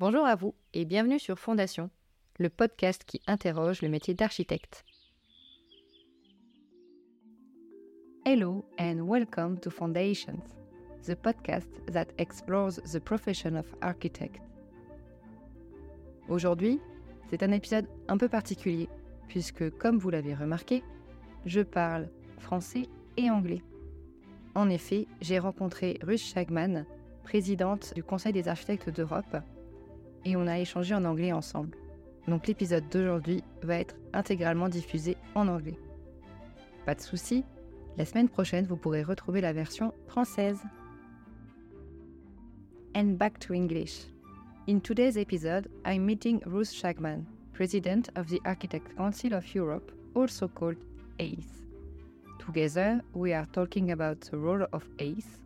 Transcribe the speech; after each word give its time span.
Bonjour 0.00 0.24
à 0.24 0.36
vous 0.36 0.54
et 0.74 0.84
bienvenue 0.84 1.18
sur 1.18 1.40
Fondation, 1.40 1.90
le 2.38 2.50
podcast 2.50 3.02
qui 3.04 3.20
interroge 3.26 3.82
le 3.82 3.88
métier 3.88 4.14
d'architecte. 4.14 4.84
Hello 8.24 8.64
and 8.78 9.00
welcome 9.08 9.58
to 9.58 9.70
Foundations, 9.70 10.54
the 11.02 11.16
podcast 11.16 11.66
that 11.92 12.06
explores 12.16 12.80
the 12.92 13.00
profession 13.00 13.56
of 13.56 13.66
architect. 13.80 14.40
Aujourd'hui, 16.28 16.78
c'est 17.28 17.42
un 17.42 17.50
épisode 17.50 17.88
un 18.06 18.18
peu 18.18 18.28
particulier, 18.28 18.88
puisque, 19.26 19.68
comme 19.78 19.98
vous 19.98 20.10
l'avez 20.10 20.36
remarqué, 20.36 20.84
je 21.44 21.62
parle 21.62 22.08
français 22.38 22.86
et 23.16 23.30
anglais. 23.30 23.64
En 24.54 24.70
effet, 24.70 25.08
j'ai 25.20 25.40
rencontré 25.40 25.98
Ruth 26.04 26.20
Schagman, 26.20 26.86
présidente 27.24 27.94
du 27.96 28.04
Conseil 28.04 28.32
des 28.32 28.46
architectes 28.46 28.90
d'Europe, 28.90 29.38
et 30.24 30.36
on 30.36 30.46
a 30.46 30.58
échangé 30.58 30.94
en 30.94 31.04
anglais 31.04 31.32
ensemble. 31.32 31.76
Donc 32.26 32.46
l'épisode 32.46 32.88
d'aujourd'hui 32.90 33.42
va 33.62 33.78
être 33.78 33.96
intégralement 34.12 34.68
diffusé 34.68 35.16
en 35.34 35.48
anglais. 35.48 35.78
Pas 36.84 36.94
de 36.94 37.00
souci, 37.00 37.44
la 37.96 38.04
semaine 38.04 38.28
prochaine 38.28 38.66
vous 38.66 38.76
pourrez 38.76 39.02
retrouver 39.02 39.40
la 39.40 39.52
version 39.52 39.92
française. 40.06 40.60
And 42.94 43.16
back 43.16 43.38
to 43.40 43.54
English. 43.54 44.06
In 44.66 44.80
today's 44.80 45.16
episode, 45.16 45.68
I'm 45.86 46.04
meeting 46.04 46.40
Ruth 46.44 46.70
Schagman, 46.70 47.24
President 47.52 48.10
of 48.16 48.28
the 48.28 48.40
Architect 48.44 48.94
Council 48.96 49.32
of 49.34 49.54
Europe, 49.54 49.90
also 50.14 50.48
called 50.48 50.76
ACE. 51.18 51.64
Together, 52.38 53.00
we 53.14 53.32
are 53.32 53.46
talking 53.52 53.92
about 53.92 54.20
the 54.20 54.36
role 54.36 54.66
of 54.72 54.88
ACE 54.98 55.38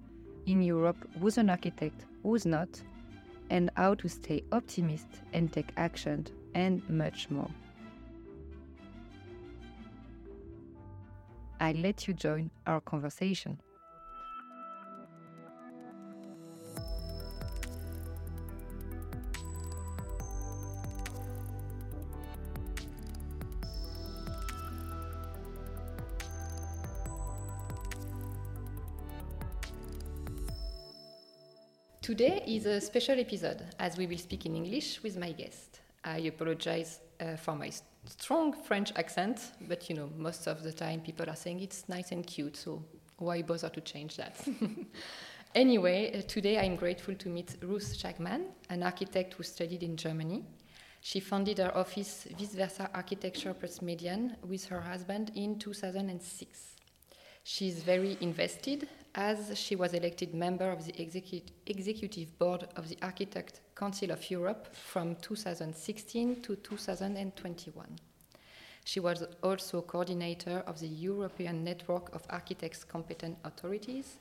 in 0.47 0.63
Europe, 0.63 0.97
who's 1.21 1.39
an 1.39 1.51
architect, 1.51 2.07
who's 2.23 2.47
not, 2.47 2.69
and 3.53 3.71
how 3.77 3.95
to 3.95 4.09
stay 4.09 4.43
optimist 4.51 5.07
and 5.35 5.53
take 5.53 5.73
action, 5.77 6.27
and 6.55 6.83
much 6.89 7.29
more. 7.29 7.51
I 11.61 11.73
let 11.73 12.09
you 12.09 12.15
join 12.15 12.51
our 12.67 12.81
conversation. 12.81 13.61
Today 32.13 32.43
is 32.47 32.67
a 32.67 32.79
special 32.79 33.19
episode 33.19 33.65
as 33.79 33.97
we 33.97 34.07
will 34.07 34.19
speak 34.19 34.45
in 34.45 34.55
English 34.55 35.03
with 35.03 35.17
my 35.17 35.33
guest. 35.33 35.81
I 36.05 36.19
apologize 36.19 37.01
uh, 37.19 37.37
for 37.37 37.55
my 37.55 37.71
strong 38.05 38.53
French 38.53 38.93
accent, 38.97 39.41
but 39.67 39.89
you 39.89 39.97
know, 39.97 40.11
most 40.19 40.47
of 40.47 40.63
the 40.63 40.75
time 40.75 41.01
people 41.01 41.31
are 41.31 41.37
saying 41.37 41.61
it's 41.61 41.89
nice 41.89 42.13
and 42.13 42.27
cute, 42.27 42.59
so 42.59 42.85
why 43.17 43.41
bother 43.41 43.71
to 43.71 43.81
change 43.81 44.19
that? 44.19 44.37
anyway, 45.55 46.13
uh, 46.13 46.21
today 46.29 46.59
I'm 46.59 46.77
grateful 46.77 47.15
to 47.15 47.29
meet 47.31 47.57
Ruth 47.63 47.97
Schagemann, 47.97 48.43
an 48.69 48.83
architect 48.83 49.33
who 49.33 49.43
studied 49.43 49.83
in 49.83 49.97
Germany. 49.97 50.45
She 51.01 51.19
founded 51.19 51.57
her 51.57 51.75
office 51.75 52.29
Vice 52.39 52.55
Versa 52.55 52.91
Architecture 52.93 53.55
Plus 53.55 53.81
Median 53.81 54.37
with 54.47 54.67
her 54.67 54.83
husband 54.83 55.33
in 55.35 55.59
2006. 55.59 56.77
She 57.43 57.69
is 57.69 57.83
very 57.83 58.19
invested 58.21 58.87
as 59.15 59.59
she 59.59 59.77
was 59.77 59.93
elected 59.93 60.35
member 60.35 60.71
of 60.71 60.87
the 60.87 60.93
execu 60.93 61.43
executive 61.67 62.39
board 62.39 62.67
of 62.77 62.89
the 62.89 62.97
Architect 63.03 63.61
Council 63.75 64.11
of 64.11 64.31
Europe 64.31 64.75
from 64.75 65.17
2016 65.17 66.41
to 66.43 66.57
2021. 66.57 67.87
She 68.85 69.01
was 69.01 69.23
also 69.43 69.83
coordinator 69.83 70.65
of 70.67 70.81
the 70.81 70.89
European 70.89 71.63
Network 71.63 72.15
of 72.15 72.27
Architects 72.31 72.85
Competent 72.85 73.37
Authorities, 73.45 74.19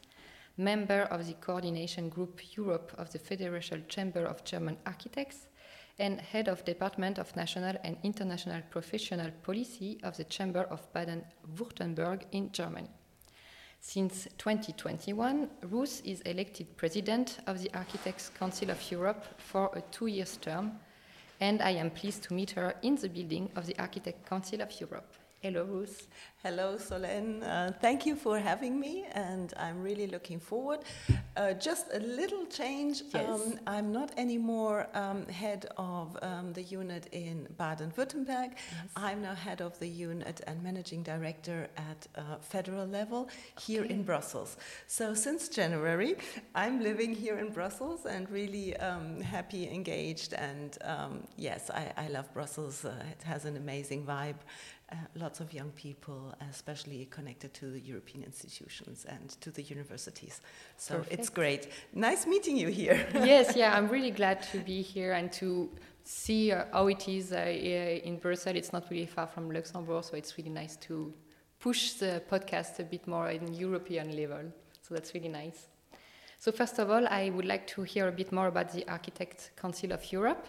member 0.57 1.03
of 1.03 1.25
the 1.25 1.33
coordination 1.33 2.09
group 2.09 2.41
Europe 2.55 2.93
of 2.97 3.11
the 3.11 3.19
Federal 3.19 3.61
Chamber 3.87 4.25
of 4.25 4.43
German 4.43 4.77
Architects, 4.85 5.47
and 5.99 6.19
head 6.19 6.47
of 6.47 6.65
Department 6.65 7.17
of 7.17 7.35
National 7.35 7.75
and 7.83 7.97
International 8.03 8.61
Professional 8.69 9.31
Policy 9.43 9.99
of 10.03 10.17
the 10.17 10.25
Chamber 10.25 10.63
of 10.69 10.91
Baden-Württemberg 10.93 12.23
in 12.31 12.51
Germany. 12.51 12.89
Since 13.83 14.27
2021, 14.37 15.49
Ruth 15.63 16.03
is 16.05 16.21
elected 16.21 16.77
president 16.77 17.39
of 17.47 17.59
the 17.59 17.73
Architects 17.73 18.29
Council 18.29 18.69
of 18.69 18.91
Europe 18.91 19.25
for 19.39 19.71
a 19.73 19.81
two 19.91 20.05
years 20.05 20.37
term, 20.37 20.79
and 21.39 21.63
I 21.63 21.71
am 21.71 21.89
pleased 21.89 22.21
to 22.23 22.35
meet 22.35 22.51
her 22.51 22.75
in 22.83 22.95
the 22.95 23.09
building 23.09 23.49
of 23.55 23.65
the 23.65 23.75
Architect 23.79 24.29
Council 24.29 24.61
of 24.61 24.79
Europe. 24.79 25.11
Hello, 25.43 25.63
Ruth. 25.63 26.07
Hello, 26.43 26.77
Solène. 26.77 27.41
Uh, 27.41 27.71
thank 27.81 28.05
you 28.05 28.15
for 28.15 28.37
having 28.37 28.79
me, 28.79 29.05
and 29.13 29.51
I'm 29.57 29.81
really 29.81 30.05
looking 30.05 30.39
forward. 30.39 30.81
Uh, 31.35 31.53
just 31.53 31.87
a 31.93 31.99
little 31.99 32.45
change. 32.45 33.01
Yes. 33.11 33.27
Um, 33.27 33.59
I'm 33.65 33.91
not 33.91 34.11
anymore 34.17 34.87
um, 34.93 35.25
head 35.27 35.65
of 35.77 36.15
um, 36.21 36.53
the 36.53 36.61
unit 36.61 37.07
in 37.11 37.47
Baden 37.57 37.91
Württemberg. 37.97 38.51
Yes. 38.51 38.89
I'm 38.95 39.23
now 39.23 39.33
head 39.33 39.61
of 39.61 39.79
the 39.79 39.87
unit 39.87 40.41
and 40.45 40.61
managing 40.61 41.01
director 41.01 41.69
at 41.75 42.05
uh, 42.15 42.37
federal 42.41 42.85
level 42.85 43.27
here 43.59 43.81
Okay. 43.83 43.93
in 43.95 44.03
Brussels. 44.03 44.57
So, 44.85 45.15
since 45.15 45.49
January, 45.49 46.17
I'm 46.53 46.81
living 46.83 47.15
here 47.15 47.39
in 47.39 47.49
Brussels 47.49 48.05
and 48.05 48.29
really 48.29 48.77
um, 48.77 49.21
happy, 49.21 49.67
engaged, 49.67 50.33
and 50.33 50.77
um, 50.83 51.23
yes, 51.35 51.71
I, 51.71 51.91
I 51.97 52.07
love 52.09 52.31
Brussels. 52.31 52.85
Uh, 52.85 52.93
it 53.09 53.23
has 53.23 53.45
an 53.45 53.57
amazing 53.57 54.05
vibe 54.05 54.35
uh, 54.91 54.95
lots 55.15 55.39
of 55.39 55.53
young 55.53 55.71
people, 55.71 56.33
especially 56.49 57.07
connected 57.09 57.53
to 57.53 57.71
the 57.71 57.79
European 57.79 58.23
institutions 58.23 59.05
and 59.05 59.29
to 59.41 59.51
the 59.51 59.61
universities. 59.61 60.41
So 60.77 61.05
it's 61.09 61.29
great. 61.29 61.67
Nice 61.93 62.27
meeting 62.27 62.57
you 62.57 62.67
here. 62.67 63.07
yes, 63.13 63.55
yeah, 63.55 63.75
I'm 63.75 63.87
really 63.87 64.11
glad 64.11 64.41
to 64.51 64.57
be 64.59 64.81
here 64.81 65.13
and 65.13 65.31
to 65.33 65.69
see 66.03 66.51
uh, 66.51 66.65
how 66.73 66.87
it 66.87 67.07
is 67.07 67.31
uh, 67.31 67.37
uh, 67.37 68.07
in 68.07 68.17
Brussels. 68.17 68.55
It's 68.55 68.73
not 68.73 68.89
really 68.89 69.05
far 69.05 69.27
from 69.27 69.49
Luxembourg, 69.49 70.03
so 70.03 70.17
it's 70.17 70.37
really 70.37 70.49
nice 70.49 70.75
to 70.77 71.13
push 71.59 71.93
the 71.93 72.21
podcast 72.29 72.79
a 72.79 72.83
bit 72.83 73.07
more 73.07 73.29
in 73.29 73.53
European 73.53 74.15
level. 74.15 74.51
So 74.81 74.95
that's 74.95 75.13
really 75.13 75.29
nice. 75.29 75.67
So 76.39 76.51
first 76.51 76.79
of 76.79 76.89
all, 76.89 77.07
I 77.07 77.29
would 77.29 77.45
like 77.45 77.67
to 77.67 77.83
hear 77.83 78.07
a 78.07 78.11
bit 78.11 78.31
more 78.31 78.47
about 78.47 78.73
the 78.73 78.87
Architect 78.89 79.51
Council 79.55 79.91
of 79.93 80.11
Europe, 80.11 80.47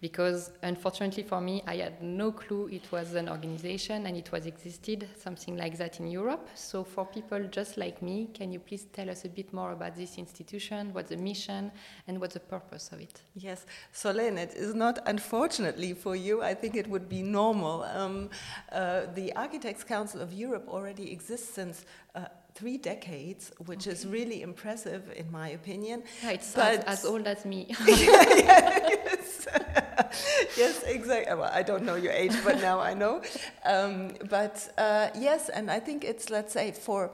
because 0.00 0.50
unfortunately 0.62 1.22
for 1.22 1.40
me, 1.40 1.62
I 1.66 1.76
had 1.76 2.02
no 2.02 2.30
clue 2.32 2.68
it 2.70 2.90
was 2.92 3.14
an 3.14 3.28
organization 3.28 4.06
and 4.06 4.16
it 4.16 4.30
was 4.30 4.44
existed 4.46 5.08
something 5.18 5.56
like 5.56 5.78
that 5.78 6.00
in 6.00 6.06
Europe. 6.06 6.48
So 6.54 6.84
for 6.84 7.06
people 7.06 7.42
just 7.50 7.76
like 7.78 8.02
me, 8.02 8.28
can 8.34 8.52
you 8.52 8.58
please 8.60 8.84
tell 8.92 9.08
us 9.08 9.24
a 9.24 9.28
bit 9.28 9.52
more 9.52 9.72
about 9.72 9.96
this 9.96 10.18
institution, 10.18 10.92
what's 10.92 11.08
the 11.08 11.16
mission, 11.16 11.72
and 12.06 12.20
what's 12.20 12.34
the 12.34 12.40
purpose 12.40 12.90
of 12.92 13.00
it? 13.00 13.22
Yes, 13.34 13.64
Solène, 13.94 14.36
it 14.38 14.54
is 14.54 14.74
not 14.74 14.98
unfortunately 15.06 15.94
for 15.94 16.14
you. 16.14 16.42
I 16.42 16.54
think 16.54 16.76
it 16.76 16.86
would 16.88 17.08
be 17.08 17.22
normal. 17.22 17.84
Um, 17.84 18.28
uh, 18.72 19.06
the 19.14 19.34
Architects 19.34 19.82
Council 19.84 20.20
of 20.20 20.32
Europe 20.32 20.66
already 20.68 21.10
exists 21.10 21.54
since 21.54 21.86
uh, 22.14 22.26
three 22.54 22.76
decades, 22.78 23.50
which 23.64 23.86
is 23.86 24.06
really 24.06 24.42
impressive 24.42 25.10
in 25.16 25.30
my 25.32 25.48
opinion. 25.50 26.02
Yeah, 26.22 26.30
it's 26.32 26.56
as, 26.56 26.78
But- 26.78 26.88
as 26.88 27.04
old 27.06 27.26
as 27.26 27.44
me. 27.44 27.66
yes. 27.86 29.46
yes, 30.56 30.82
exactly. 30.82 31.34
Well, 31.34 31.50
I 31.52 31.62
don't 31.62 31.84
know 31.84 31.96
your 31.96 32.12
age, 32.12 32.32
but 32.44 32.60
now 32.60 32.80
I 32.80 32.94
know. 32.94 33.22
Um, 33.64 34.12
but 34.28 34.68
uh, 34.78 35.08
yes, 35.14 35.48
and 35.48 35.70
I 35.70 35.80
think 35.80 36.04
it's, 36.04 36.30
let's 36.30 36.52
say, 36.52 36.72
for 36.72 37.12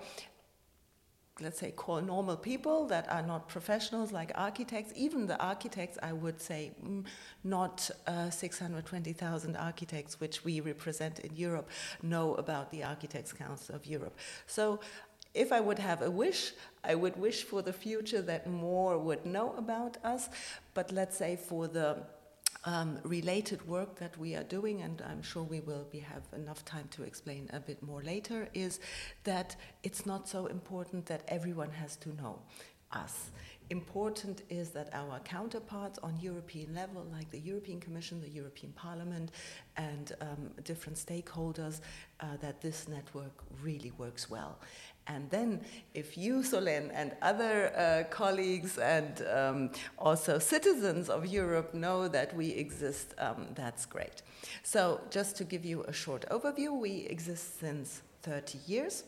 let's 1.41 1.59
say 1.59 1.71
call 1.71 2.01
normal 2.01 2.36
people 2.36 2.86
that 2.86 3.10
are 3.10 3.22
not 3.22 3.48
professionals 3.48 4.12
like 4.12 4.30
architects 4.34 4.92
even 4.95 5.27
the 5.27 5.42
architects 5.42 5.98
i 6.03 6.12
would 6.12 6.41
say 6.41 6.71
mm, 6.84 7.03
not 7.42 7.91
uh, 8.07 8.28
620000 8.28 9.57
architects 9.57 10.21
which 10.21 10.45
we 10.45 10.60
represent 10.60 11.21
in 11.21 11.34
europe 11.34 11.71
know 12.03 12.34
about 12.34 12.71
the 12.71 12.84
architects 12.84 13.33
council 13.33 13.74
of 13.74 13.86
europe 13.86 14.16
so 14.47 14.78
if 15.34 15.51
I 15.51 15.60
would 15.60 15.78
have 15.78 16.03
a 16.03 16.10
wish, 16.10 16.53
I 16.84 16.95
would 16.95 17.16
wish 17.16 17.45
for 17.45 17.62
the 17.62 17.72
future 17.72 18.21
that 18.22 18.47
more 18.47 18.98
would 18.98 19.24
know 19.24 19.54
about 19.57 19.97
us. 20.04 20.28
But 20.74 20.92
let's 20.92 21.16
say 21.16 21.36
for 21.36 21.68
the 21.68 22.04
um, 22.64 22.98
related 23.04 23.66
work 23.66 23.98
that 23.98 24.16
we 24.16 24.34
are 24.34 24.44
doing, 24.44 24.82
and 24.82 25.03
I'm 25.03 25.22
sure 25.22 25.42
we 25.42 25.60
will 25.60 25.86
be, 25.91 25.98
have 25.98 26.22
enough 26.34 26.64
time 26.64 26.88
to 26.92 27.03
explain 27.03 27.50
a 27.53 27.60
bit 27.60 27.82
more 27.82 28.03
later, 28.03 28.48
is 28.54 28.80
that 29.24 29.56
it's 29.82 30.06
not 30.06 30.28
so 30.28 30.47
important 30.47 31.06
that 31.06 31.22
everyone 31.28 31.70
has 31.70 31.97
to 31.97 32.14
know 32.14 32.38
us. 32.92 33.30
Important 33.72 34.42
is 34.51 34.69
that 34.72 34.91
our 34.92 35.19
counterparts 35.21 35.98
on 36.03 36.19
European 36.21 36.74
level, 36.74 37.07
like 37.10 37.30
the 37.30 37.39
European 37.39 37.80
Commission, 37.80 38.21
the 38.21 38.28
European 38.28 38.71
Parliament, 38.72 39.30
and 39.78 40.13
um, 40.21 40.51
different 40.63 40.98
stakeholders, 40.98 41.80
uh, 42.21 42.36
that 42.42 42.60
this 42.60 42.86
network 42.86 43.33
really 43.63 43.91
works 43.97 44.28
well. 44.28 44.59
And 45.07 45.30
then, 45.30 45.63
if 45.95 46.19
you, 46.19 46.42
Solène, 46.42 46.91
and 46.92 47.16
other 47.22 47.54
uh, 47.74 48.04
colleagues 48.10 48.77
and 48.77 49.22
um, 49.27 49.71
also 49.98 50.39
citizens 50.39 51.09
of 51.09 51.24
Europe 51.24 51.72
know 51.72 52.09
that 52.09 52.36
we 52.36 52.51
exist, 52.51 53.15
um, 53.16 53.47
that's 53.54 53.86
great. 53.86 54.21
So, 54.63 55.01
just 55.09 55.34
to 55.36 55.45
give 55.45 55.65
you 55.65 55.83
a 55.84 55.95
short 55.95 56.27
overview, 56.30 56.78
we 56.78 57.07
exist 57.09 57.59
since 57.59 58.03
30 58.22 58.59
years. 58.66 59.04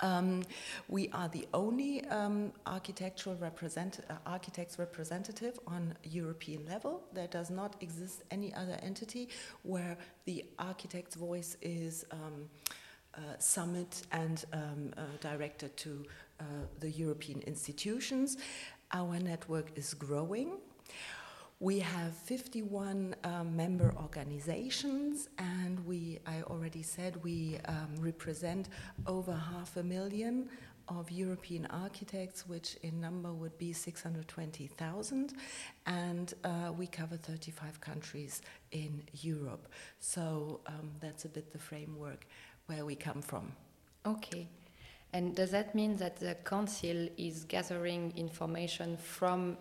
Um, 0.00 0.42
we 0.88 1.08
are 1.10 1.28
the 1.28 1.46
only 1.54 2.04
um, 2.06 2.52
architectural 2.66 3.36
represent 3.36 4.00
uh, 4.10 4.14
architects 4.26 4.78
representative 4.78 5.58
on 5.66 5.94
European 6.02 6.66
level. 6.66 7.04
There 7.12 7.28
does 7.28 7.50
not 7.50 7.76
exist 7.80 8.22
any 8.30 8.52
other 8.54 8.78
entity 8.82 9.28
where 9.62 9.96
the 10.24 10.44
architect's 10.58 11.14
voice 11.14 11.56
is 11.62 12.04
um, 12.10 12.48
uh, 13.16 13.20
summit 13.38 14.02
and 14.10 14.44
um, 14.52 14.92
uh, 14.96 15.02
directed 15.20 15.76
to 15.76 16.04
uh, 16.40 16.44
the 16.80 16.90
European 16.90 17.40
institutions. 17.42 18.36
Our 18.92 19.18
network 19.20 19.70
is 19.76 19.94
growing. 19.94 20.58
We 21.60 21.78
have 21.78 22.14
51 22.16 23.14
um, 23.24 23.56
member 23.56 23.94
organizations, 23.96 25.28
and 25.38 25.84
we, 25.86 26.18
I 26.26 26.42
already 26.42 26.82
said, 26.82 27.22
we 27.22 27.58
um, 27.66 27.94
represent 28.00 28.68
over 29.06 29.32
half 29.32 29.76
a 29.76 29.82
million 29.82 30.48
of 30.88 31.10
European 31.10 31.66
architects, 31.66 32.46
which 32.46 32.76
in 32.82 33.00
number 33.00 33.32
would 33.32 33.56
be 33.56 33.72
620,000, 33.72 35.32
and 35.86 36.34
uh, 36.44 36.72
we 36.76 36.86
cover 36.86 37.16
35 37.16 37.80
countries 37.80 38.42
in 38.72 39.02
Europe. 39.20 39.68
So 40.00 40.60
um, 40.66 40.90
that's 41.00 41.24
a 41.24 41.28
bit 41.28 41.52
the 41.52 41.58
framework 41.58 42.26
where 42.66 42.84
we 42.84 42.96
come 42.96 43.22
from. 43.22 43.52
Okay. 44.04 44.48
And 45.12 45.34
does 45.34 45.52
that 45.52 45.74
mean 45.74 45.96
that 45.98 46.16
the 46.16 46.34
council 46.44 47.08
is 47.16 47.44
gathering 47.44 48.12
information 48.16 48.96
from 48.96 49.56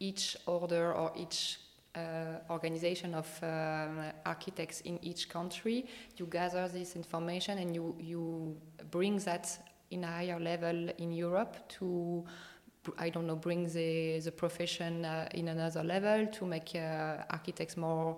each 0.00 0.36
order 0.46 0.94
or 0.94 1.12
each 1.16 1.58
uh, 1.94 2.40
organization 2.50 3.14
of 3.14 3.26
um, 3.42 4.00
architects 4.24 4.80
in 4.82 4.98
each 5.02 5.28
country? 5.28 5.86
You 6.16 6.26
gather 6.26 6.68
this 6.68 6.96
information 6.96 7.58
and 7.58 7.74
you, 7.74 7.94
you 7.98 8.56
bring 8.90 9.18
that 9.18 9.58
in 9.90 10.04
a 10.04 10.08
higher 10.08 10.38
level 10.38 10.90
in 10.98 11.12
Europe 11.12 11.56
to 11.78 12.24
I 12.96 13.10
don't 13.10 13.26
know, 13.26 13.36
bring 13.36 13.66
the, 13.66 14.20
the 14.20 14.32
profession 14.32 15.04
uh, 15.04 15.28
in 15.34 15.48
another 15.48 15.82
level 15.82 16.26
to 16.26 16.46
make 16.46 16.74
uh, 16.74 17.24
architects 17.28 17.76
more 17.76 18.16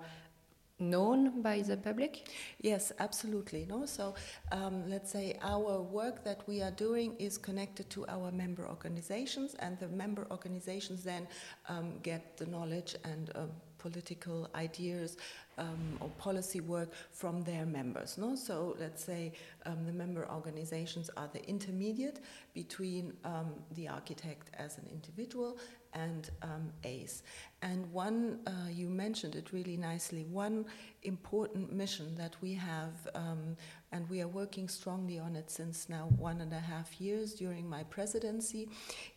known 0.80 1.42
by 1.42 1.62
the 1.62 1.76
public? 1.76 2.28
Yes, 2.60 2.92
absolutely. 2.98 3.66
No, 3.68 3.86
so 3.86 4.14
um, 4.52 4.88
let's 4.88 5.10
say 5.10 5.38
our 5.42 5.80
work 5.80 6.24
that 6.24 6.46
we 6.46 6.62
are 6.62 6.70
doing 6.72 7.14
is 7.18 7.38
connected 7.38 7.88
to 7.90 8.06
our 8.08 8.30
member 8.32 8.66
organizations, 8.66 9.54
and 9.54 9.78
the 9.78 9.88
member 9.88 10.26
organizations 10.30 11.02
then 11.04 11.28
um, 11.68 11.94
get 12.02 12.36
the 12.36 12.46
knowledge 12.46 12.96
and 13.04 13.30
uh, 13.34 13.40
political 13.80 14.48
ideas 14.54 15.16
um, 15.58 15.98
or 16.00 16.08
policy 16.10 16.60
work 16.60 16.90
from 17.10 17.42
their 17.42 17.66
members. 17.66 18.18
No? 18.18 18.36
So 18.36 18.76
let's 18.78 19.02
say 19.02 19.32
um, 19.66 19.84
the 19.86 19.92
member 19.92 20.28
organizations 20.30 21.10
are 21.16 21.28
the 21.32 21.44
intermediate 21.48 22.20
between 22.54 23.14
um, 23.24 23.52
the 23.72 23.88
architect 23.88 24.50
as 24.58 24.78
an 24.78 24.86
individual 24.92 25.58
and 25.94 26.30
um, 26.42 26.72
ACE. 26.84 27.22
And 27.62 27.90
one, 27.92 28.40
uh, 28.46 28.70
you 28.70 28.88
mentioned 28.88 29.34
it 29.34 29.52
really 29.52 29.76
nicely, 29.76 30.24
one 30.24 30.64
important 31.02 31.72
mission 31.72 32.14
that 32.16 32.36
we 32.40 32.54
have, 32.54 32.94
um, 33.14 33.56
and 33.92 34.08
we 34.08 34.20
are 34.22 34.28
working 34.28 34.68
strongly 34.68 35.18
on 35.18 35.36
it 35.36 35.50
since 35.50 35.88
now 35.88 36.08
one 36.16 36.40
and 36.40 36.52
a 36.52 36.60
half 36.60 37.00
years 37.00 37.34
during 37.34 37.68
my 37.68 37.82
presidency, 37.84 38.68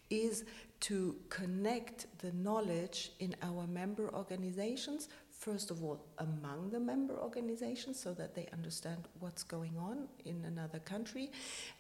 is 0.10 0.44
to 0.82 1.16
connect 1.30 2.08
the 2.20 2.32
knowledge 2.34 3.12
in 3.20 3.34
our 3.42 3.66
member 3.68 4.14
organizations 4.14 5.08
first 5.44 5.72
of 5.72 5.84
all, 5.84 6.00
among 6.20 6.70
the 6.70 6.80
member 6.80 7.16
organizations 7.20 8.00
so 8.00 8.14
that 8.14 8.34
they 8.34 8.48
understand 8.54 9.10
what's 9.20 9.44
going 9.44 9.76
on 9.78 10.08
in 10.24 10.42
another 10.46 10.80
country 10.80 11.32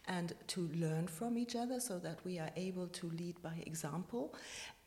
and 0.07 0.33
to 0.47 0.69
learn 0.75 1.07
from 1.07 1.37
each 1.37 1.55
other 1.55 1.79
so 1.79 1.97
that 1.97 2.19
we 2.25 2.39
are 2.39 2.49
able 2.57 2.87
to 2.87 3.09
lead 3.11 3.41
by 3.41 3.63
example. 3.65 4.35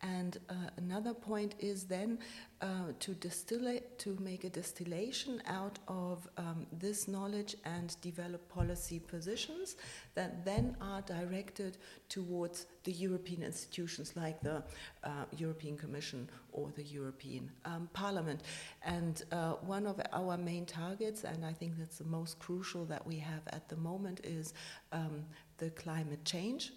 And 0.02 0.38
uh, 0.50 0.54
another 0.76 1.14
point 1.14 1.54
is 1.58 1.84
then 1.84 2.18
uh, 2.60 2.92
to 3.00 3.14
distill 3.14 3.78
to 3.98 4.18
make 4.20 4.44
a 4.44 4.50
distillation 4.50 5.42
out 5.46 5.78
of 5.88 6.28
um, 6.36 6.66
this 6.70 7.08
knowledge 7.08 7.56
and 7.64 7.96
develop 8.02 8.46
policy 8.48 8.98
positions 8.98 9.76
that 10.14 10.44
then 10.44 10.76
are 10.80 11.00
directed 11.02 11.78
towards 12.08 12.66
the 12.84 12.92
European 12.92 13.42
institutions 13.42 14.12
like 14.16 14.40
the 14.42 14.62
uh, 15.02 15.24
European 15.36 15.76
Commission 15.76 16.28
or 16.52 16.70
the 16.76 16.84
European 16.84 17.50
um, 17.64 17.88
Parliament. 17.92 18.42
And 18.84 19.22
uh, 19.32 19.54
one 19.62 19.86
of 19.86 20.00
our 20.12 20.36
main 20.36 20.66
targets, 20.66 21.24
and 21.24 21.44
I 21.44 21.52
think 21.52 21.78
that's 21.78 21.98
the 21.98 22.04
most 22.04 22.38
crucial 22.38 22.84
that 22.86 23.06
we 23.06 23.16
have 23.16 23.42
at 23.48 23.68
the 23.68 23.76
moment, 23.76 24.20
is 24.24 24.52
um, 24.92 25.24
the 25.58 25.70
climate 25.70 26.24
change 26.24 26.72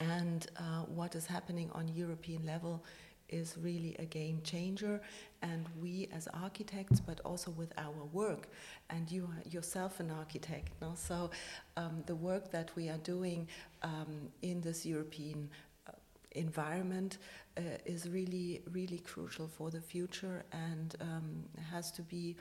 and 0.00 0.46
uh, 0.56 0.82
what 0.86 1.14
is 1.14 1.26
happening 1.26 1.70
on 1.72 1.88
European 1.88 2.44
level 2.44 2.84
is 3.28 3.56
really 3.60 3.96
a 3.98 4.04
game 4.04 4.40
changer. 4.44 5.00
And 5.42 5.66
we, 5.80 6.08
as 6.12 6.28
architects, 6.28 7.00
but 7.00 7.20
also 7.24 7.50
with 7.50 7.72
our 7.78 8.04
work, 8.12 8.48
and 8.90 9.10
you 9.10 9.28
yourself 9.50 10.00
an 10.00 10.10
architect, 10.10 10.72
no? 10.80 10.92
so 10.94 11.30
um, 11.76 12.02
the 12.06 12.14
work 12.14 12.50
that 12.50 12.70
we 12.76 12.88
are 12.88 12.98
doing 12.98 13.48
um, 13.82 14.28
in 14.42 14.60
this 14.60 14.86
European 14.86 15.50
uh, 15.88 15.92
environment 16.32 17.18
uh, 17.56 17.62
is 17.84 18.08
really, 18.08 18.62
really 18.72 18.98
crucial 18.98 19.48
for 19.48 19.70
the 19.70 19.80
future 19.80 20.44
and 20.52 20.96
um, 21.00 21.44
has 21.70 21.90
to 21.92 22.02
be, 22.02 22.36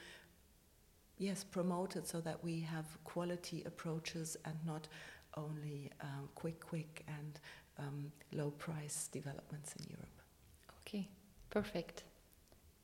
yes, 1.18 1.44
promoted 1.44 2.08
so 2.08 2.22
that 2.22 2.44
we 2.44 2.60
have 2.62 2.86
quality 3.04 3.64
approaches 3.66 4.38
and 4.46 4.56
not 4.66 4.88
only 5.36 5.90
um, 6.02 6.30
quick, 6.36 6.60
quick 6.60 7.03
price 8.66 9.10
developments 9.12 9.76
in 9.78 9.86
Europe. 9.90 10.18
Okay, 10.82 11.08
perfect. 11.50 12.04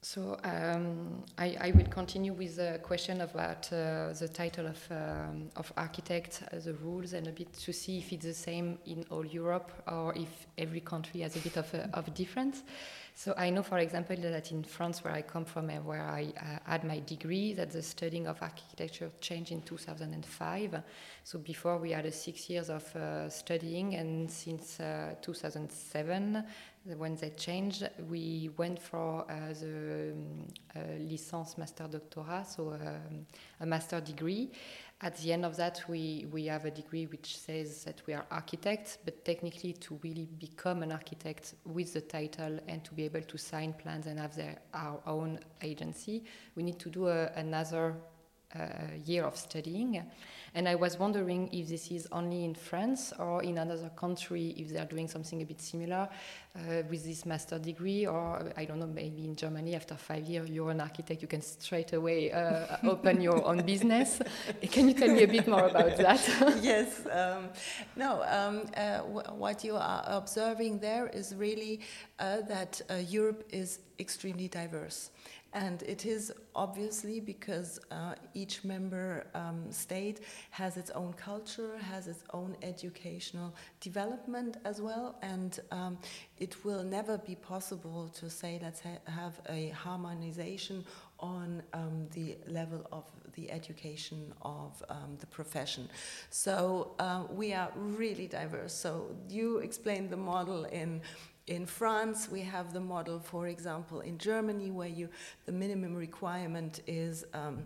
So 0.02 0.38
um, 0.44 1.24
I, 1.38 1.58
I, 1.60 1.72
will 1.72 1.90
continue 1.90 2.32
with 2.32 2.56
the 2.56 2.80
question 2.82 3.20
about 3.22 3.72
uh, 3.74 4.14
the 4.14 4.30
title 4.34 4.68
of, 4.68 4.80
um, 4.92 5.50
of 5.58 5.74
architect, 5.76 6.44
uh, 6.44 6.60
the 6.60 6.74
rules, 6.76 7.12
and 7.12 7.28
a 7.28 7.32
bit 7.32 7.52
to 7.66 7.74
see 7.74 7.98
if 7.98 8.14
it's 8.14 8.26
the 8.26 8.34
same 8.34 8.78
in 8.86 9.06
all 9.10 9.26
Europe 9.26 9.72
or 9.88 10.14
if 10.16 10.48
every 10.58 10.80
country 10.80 11.20
has 11.20 11.36
a 11.36 11.40
bit 11.40 11.58
of, 11.58 11.74
a, 11.74 11.90
of 11.94 12.14
difference. 12.14 12.64
So 13.20 13.34
I 13.36 13.50
know, 13.50 13.64
for 13.64 13.80
example, 13.80 14.16
that 14.16 14.50
in 14.54 14.64
France, 14.64 15.04
where 15.04 15.14
I 15.14 15.22
come 15.22 15.44
from 15.44 15.70
and 15.70 15.86
where 15.86 16.04
I 16.04 16.32
uh, 16.38 16.70
had 16.72 16.86
my 16.86 17.02
degree, 17.02 17.52
that 17.52 17.70
the 17.70 17.82
studying 17.82 18.28
of 18.28 18.42
architecture 18.42 19.12
changed 19.20 19.52
in 19.52 19.62
2005. 19.62 20.82
So 21.26 21.40
before 21.40 21.80
we 21.80 21.92
had 21.92 22.06
a 22.06 22.14
six 22.14 22.50
years 22.50 22.70
of 22.70 22.96
uh, 22.96 23.28
studying, 23.28 23.96
and 23.96 24.32
since 24.32 24.80
uh, 24.80 25.16
2007, 25.22 26.46
when 26.96 27.18
they 27.18 27.32
changed, 27.32 27.90
we 28.10 28.52
went 28.56 28.82
for 28.82 29.30
uh, 29.30 29.54
the 29.60 30.14
um, 30.14 30.48
uh, 30.74 30.80
licence 31.00 31.58
master 31.58 31.90
doctorat, 31.90 32.48
so 32.48 32.70
um, 32.70 33.26
a 33.60 33.66
master 33.66 34.00
degree. 34.00 34.50
At 35.02 35.16
the 35.18 35.32
end 35.32 35.46
of 35.46 35.56
that, 35.56 35.82
we, 35.88 36.28
we 36.30 36.46
have 36.48 36.66
a 36.66 36.72
degree 36.72 37.06
which 37.06 37.38
says 37.38 37.86
that 37.86 38.02
we 38.06 38.14
are 38.14 38.26
architects, 38.32 38.98
but 39.06 39.24
technically 39.24 39.72
to 39.74 39.98
really 40.04 40.28
become 40.38 40.84
an 40.84 40.92
architect 40.92 41.56
with 41.64 41.94
the 41.94 42.02
title 42.02 42.60
and 42.68 42.84
to 42.84 42.94
be 42.94 43.06
able 43.06 43.22
to 43.22 43.38
sign 43.38 43.72
plans 43.72 44.08
and 44.08 44.20
have 44.20 44.36
their, 44.36 44.58
our 44.74 45.00
own 45.08 45.40
agency, 45.62 46.26
we 46.56 46.64
need 46.64 46.80
to 46.80 46.90
do 46.90 47.08
a, 47.08 47.28
another 47.36 47.96
year 49.06 49.24
of 49.24 49.38
studying. 49.38 50.04
And 50.56 50.68
I 50.68 50.76
was 50.76 50.98
wondering 50.98 51.50
if 51.52 51.68
this 51.68 51.92
is 51.92 52.08
only 52.12 52.44
in 52.44 52.56
France 52.56 53.14
or 53.20 53.44
in 53.44 53.58
another 53.58 53.90
country, 53.90 54.56
if 54.58 54.70
they 54.70 54.80
are 54.80 54.86
doing 54.86 55.08
something 55.08 55.42
a 55.42 55.46
bit 55.46 55.62
similar 55.62 56.10
uh, 56.56 56.60
with 56.90 57.06
this 57.06 57.26
master 57.26 57.60
degree, 57.60 58.08
or 58.08 58.52
I 58.58 58.66
don't 58.66 58.80
know, 58.80 58.88
maybe 58.88 59.26
in 59.26 59.36
Germany 59.36 59.76
after 59.76 59.96
five 59.96 60.26
years 60.26 60.50
you're 60.50 60.72
an 60.72 60.82
architect, 60.82 61.22
you 61.22 61.28
can 61.28 61.42
straight 61.42 61.94
away 61.94 62.32
uh, 62.32 62.78
open 62.84 63.22
your 63.22 63.46
own 63.46 63.64
business. 63.64 64.20
Can 64.72 64.88
you 64.88 64.94
tell 64.94 65.10
me 65.10 65.24
a 65.24 65.28
bit 65.28 65.48
more 65.48 65.68
about 65.68 65.98
that? 65.98 66.60
yes. 66.62 67.06
Um, 67.12 67.50
no, 67.96 68.24
um, 68.24 68.66
uh, 68.76 69.00
what 69.34 69.64
you 69.64 69.76
are 69.76 70.04
observing 70.08 70.80
there 70.80 71.08
is 71.08 71.36
really 71.36 71.82
uh, 72.18 72.42
that 72.42 72.82
uh, 72.90 72.96
Europe 72.96 73.44
is 73.52 73.80
extremely 74.00 74.48
diverse 74.48 75.12
And 75.54 75.82
it 75.84 76.06
is 76.06 76.32
obviously 76.56 77.20
because 77.20 77.80
uh, 77.90 78.14
each 78.34 78.64
member 78.64 79.28
um, 79.34 79.72
state 79.72 80.22
has 80.52 80.78
its 80.78 80.92
own 80.92 81.14
culture, 81.14 81.78
has 81.78 82.08
its 82.08 82.24
own 82.34 82.56
educational 82.62 83.56
development 83.80 84.58
as 84.66 84.80
well, 84.82 85.18
and 85.22 85.60
um, 85.72 85.98
it 86.38 86.64
will 86.64 86.84
never 86.84 87.18
be 87.18 87.36
possible 87.36 88.10
to 88.10 88.30
say 88.30 88.60
let's 88.62 88.82
ha 88.82 88.90
have 89.06 89.42
a 89.50 89.70
harmonization 89.70 90.86
on 91.20 91.64
um, 91.74 92.08
the 92.14 92.38
level 92.48 92.86
of 92.92 93.06
the 93.34 93.52
education 93.52 94.34
of 94.42 94.84
um, 94.90 95.18
the 95.20 95.28
profession. 95.28 95.90
So 96.30 96.96
uh, 97.00 97.24
we 97.30 97.54
are 97.54 97.72
really 97.76 98.28
diverse. 98.28 98.74
So 98.74 99.16
you 99.30 99.58
explained 99.60 100.10
the 100.10 100.18
model 100.18 100.66
in 100.66 101.02
in 101.50 101.66
France, 101.66 102.30
we 102.32 102.42
have 102.42 102.74
the 102.74 102.80
model, 102.80 103.20
for 103.20 103.48
example, 103.48 104.02
in 104.02 104.18
Germany, 104.18 104.70
where 104.70 104.88
you 104.88 105.10
the 105.46 105.52
minimum 105.52 105.96
requirement 105.96 106.82
is 106.86 107.26
um, 107.34 107.66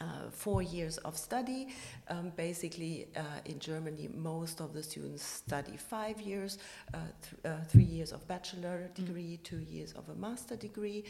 uh, 0.00 0.30
four 0.30 0.62
years 0.62 0.98
of 0.98 1.16
study. 1.16 1.68
Um, 2.08 2.32
basically, 2.36 3.08
uh, 3.16 3.22
in 3.44 3.58
Germany, 3.58 4.08
most 4.14 4.60
of 4.60 4.72
the 4.72 4.82
students 4.82 5.24
study 5.24 5.76
five 5.76 6.20
years, 6.20 6.58
uh, 6.94 6.98
th 7.22 7.34
uh, 7.44 7.64
three 7.72 7.90
years 7.96 8.12
of 8.12 8.20
bachelor 8.26 8.78
mm-hmm. 8.78 9.04
degree, 9.04 9.40
two 9.42 9.62
years 9.74 9.92
of 9.94 10.08
a 10.08 10.14
master 10.14 10.56
degree. 10.56 11.04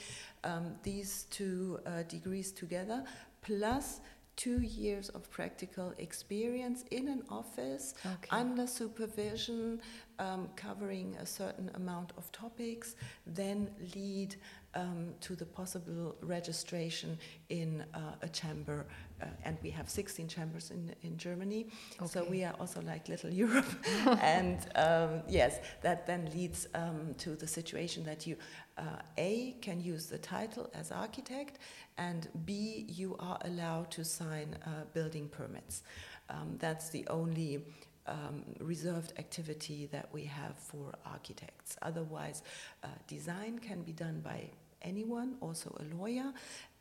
Um, 0.44 0.64
these 0.82 1.26
two 1.30 1.78
uh, 1.86 2.04
degrees 2.08 2.52
together, 2.52 3.04
plus 3.42 4.00
two 4.36 4.60
years 4.60 5.08
of 5.10 5.30
practical 5.30 5.94
experience 5.98 6.84
in 6.90 7.08
an 7.08 7.22
office 7.28 7.94
okay. 8.04 8.28
under 8.30 8.66
supervision, 8.66 9.80
um, 10.18 10.48
covering 10.56 11.16
a 11.20 11.26
certain 11.26 11.70
amount 11.74 12.12
of 12.16 12.30
topics, 12.32 12.96
then 13.26 13.70
lead 13.94 14.36
um, 14.74 15.14
to 15.20 15.36
the 15.36 15.44
possible 15.44 16.16
registration 16.20 17.18
in 17.48 17.84
uh, 17.94 18.16
a 18.22 18.28
chamber. 18.28 18.86
Uh, 19.24 19.28
and 19.44 19.56
we 19.62 19.70
have 19.70 19.88
16 19.88 20.28
chambers 20.28 20.70
in, 20.70 20.94
in 21.02 21.16
Germany. 21.16 21.66
Okay. 21.96 22.06
So 22.06 22.24
we 22.28 22.44
are 22.44 22.54
also 22.60 22.80
like 22.82 23.08
little 23.08 23.30
Europe. 23.44 23.66
and 24.20 24.58
um, 24.74 25.22
yes, 25.28 25.58
that 25.82 26.06
then 26.06 26.30
leads 26.34 26.68
um, 26.74 27.14
to 27.18 27.30
the 27.30 27.46
situation 27.46 28.04
that 28.04 28.26
you, 28.26 28.36
uh, 28.76 28.82
A, 29.18 29.56
can 29.60 29.80
use 29.80 30.06
the 30.06 30.18
title 30.18 30.70
as 30.74 30.90
architect, 30.90 31.58
and 31.96 32.28
B, 32.44 32.86
you 32.88 33.16
are 33.18 33.38
allowed 33.44 33.90
to 33.92 34.04
sign 34.04 34.56
uh, 34.66 34.84
building 34.92 35.28
permits. 35.28 35.82
Um, 36.28 36.56
that's 36.58 36.90
the 36.90 37.06
only 37.08 37.62
um, 38.06 38.44
reserved 38.60 39.12
activity 39.18 39.88
that 39.92 40.08
we 40.12 40.24
have 40.24 40.56
for 40.58 40.92
architects. 41.06 41.76
Otherwise, 41.82 42.42
uh, 42.82 42.88
design 43.06 43.58
can 43.58 43.82
be 43.82 43.92
done 43.92 44.20
by 44.20 44.50
anyone, 44.84 45.36
also 45.40 45.74
a 45.80 45.96
lawyer. 45.96 46.32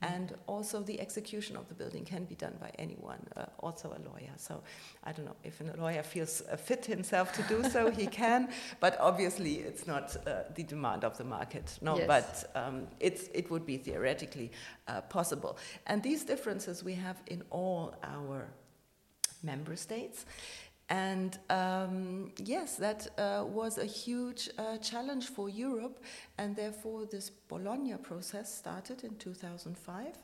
And 0.04 0.34
also 0.48 0.82
the 0.82 1.00
execution 1.00 1.56
of 1.56 1.68
the 1.70 1.74
building 1.74 2.06
can 2.06 2.26
be 2.26 2.36
done 2.36 2.56
by 2.60 2.72
anyone, 2.78 3.20
uh, 3.36 3.46
also 3.60 3.90
a 3.90 4.02
lawyer. 4.10 4.34
So 4.38 4.62
I 5.04 5.12
don't 5.12 5.26
know 5.26 5.36
if 5.44 5.62
a 5.62 5.80
lawyer 5.80 6.04
feels 6.04 6.44
uh, 6.52 6.58
fit 6.58 6.86
himself 6.86 7.34
to 7.34 7.44
do 7.44 7.64
so, 7.70 7.90
he 7.90 8.08
can, 8.24 8.50
but 8.80 9.00
obviously 9.00 9.56
it's 9.56 9.88
not 9.88 10.16
uh, 10.28 10.44
the 10.56 10.64
demand 10.64 11.04
of 11.04 11.18
the 11.18 11.24
market. 11.24 11.78
No, 11.82 11.98
yes. 11.98 12.08
but 12.08 12.52
um, 12.56 12.88
it's, 13.00 13.30
it 13.34 13.50
would 13.50 13.66
be 13.66 13.78
theoretically 13.78 14.52
uh, 14.88 15.02
possible. 15.02 15.58
And 15.88 16.04
these 16.04 16.24
differences 16.24 16.84
we 16.84 16.94
have 16.96 17.22
in 17.28 17.44
all 17.50 17.96
our 18.04 18.48
member 19.44 19.76
states. 19.76 20.26
And 20.94 21.40
um, 21.50 22.32
yes, 22.38 22.76
that 22.76 23.08
uh, 23.18 23.46
was 23.48 23.80
a 23.80 23.86
huge 23.86 24.48
uh, 24.60 24.78
challenge 24.78 25.26
for 25.26 25.50
Europe, 25.50 26.04
and 26.38 26.56
therefore 26.56 27.08
this 27.08 27.32
Bologna 27.32 27.96
process 27.96 28.54
started 28.54 29.04
in 29.04 29.16
2005. 29.16 30.16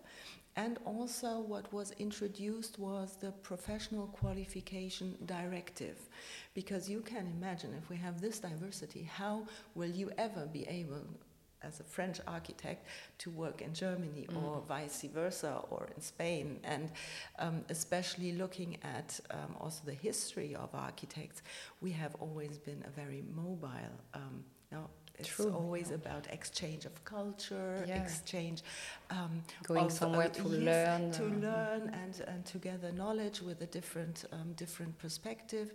And 0.55 0.77
also, 0.85 1.39
what 1.39 1.73
was 1.73 1.91
introduced 1.97 2.77
was 2.77 3.17
the 3.19 3.31
Professional 3.31 4.07
Qualification 4.07 5.17
Directive. 5.25 5.97
Because 6.53 6.87
you 6.87 7.01
can 7.01 7.25
imagine, 7.25 7.73
if 7.73 7.89
we 7.89 7.95
have 7.95 8.21
this 8.21 8.37
diversity, 8.37 9.09
how 9.11 9.47
will 9.73 9.89
you 9.89 10.11
ever 10.19 10.45
be 10.45 10.67
able 10.67 11.07
as 11.63 11.79
a 11.79 11.83
French 11.83 12.19
architect 12.27 12.85
to 13.19 13.29
work 13.29 13.61
in 13.61 13.73
Germany 13.73 14.27
mm. 14.29 14.43
or 14.43 14.61
vice 14.67 15.01
versa 15.13 15.61
or 15.69 15.89
in 15.95 16.01
Spain. 16.01 16.59
And 16.63 16.91
um, 17.37 17.63
especially 17.69 18.33
looking 18.33 18.77
at 18.83 19.19
um, 19.31 19.55
also 19.59 19.81
the 19.85 19.93
history 19.93 20.55
of 20.55 20.69
architects, 20.73 21.41
we 21.81 21.91
have 21.91 22.15
always 22.19 22.57
been 22.57 22.83
a 22.87 22.89
very 22.89 23.23
mobile. 23.35 23.97
Um, 24.13 24.43
it's 25.19 25.29
True, 25.29 25.51
always 25.51 25.89
yeah. 25.89 25.95
about 25.95 26.27
exchange 26.31 26.85
of 26.85 27.03
culture, 27.05 27.83
yeah. 27.87 28.01
exchange 28.01 28.61
um, 29.09 29.41
going 29.63 29.85
of, 29.85 29.91
somewhere 29.91 30.27
uh, 30.27 30.41
to 30.41 30.43
yes, 30.43 30.61
learn, 30.69 31.11
to 31.11 31.23
um, 31.23 31.41
learn 31.41 31.81
and 32.01 32.13
and 32.27 32.45
to 32.45 32.57
gather 32.57 32.91
knowledge 32.91 33.41
with 33.41 33.61
a 33.61 33.67
different 33.67 34.25
um, 34.31 34.53
different 34.53 34.97
perspective. 34.97 35.73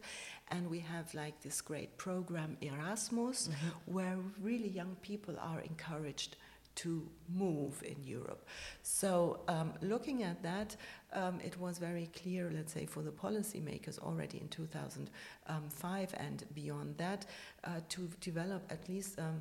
And 0.48 0.68
we 0.68 0.80
have 0.80 1.12
like 1.14 1.40
this 1.40 1.60
great 1.60 1.96
program 1.96 2.56
Erasmus, 2.60 3.48
mm 3.48 3.54
-hmm. 3.54 3.94
where 3.94 4.18
really 4.42 4.70
young 4.80 4.96
people 5.08 5.34
are 5.38 5.60
encouraged 5.62 6.36
to 6.76 7.08
move 7.32 7.82
in 7.82 8.02
Europe. 8.02 8.46
So, 8.82 9.40
um, 9.48 9.72
looking 9.80 10.22
at 10.22 10.42
that, 10.42 10.76
um, 11.12 11.40
it 11.44 11.58
was 11.58 11.78
very 11.78 12.08
clear, 12.20 12.50
let's 12.52 12.72
say, 12.72 12.86
for 12.86 13.02
the 13.02 13.10
policymakers 13.10 13.98
already 13.98 14.40
in 14.40 14.48
2005 14.48 16.14
and 16.16 16.44
beyond 16.54 16.96
that, 16.98 17.26
uh, 17.64 17.80
to 17.90 18.08
develop 18.20 18.62
at 18.70 18.88
least 18.88 19.18
a 19.18 19.32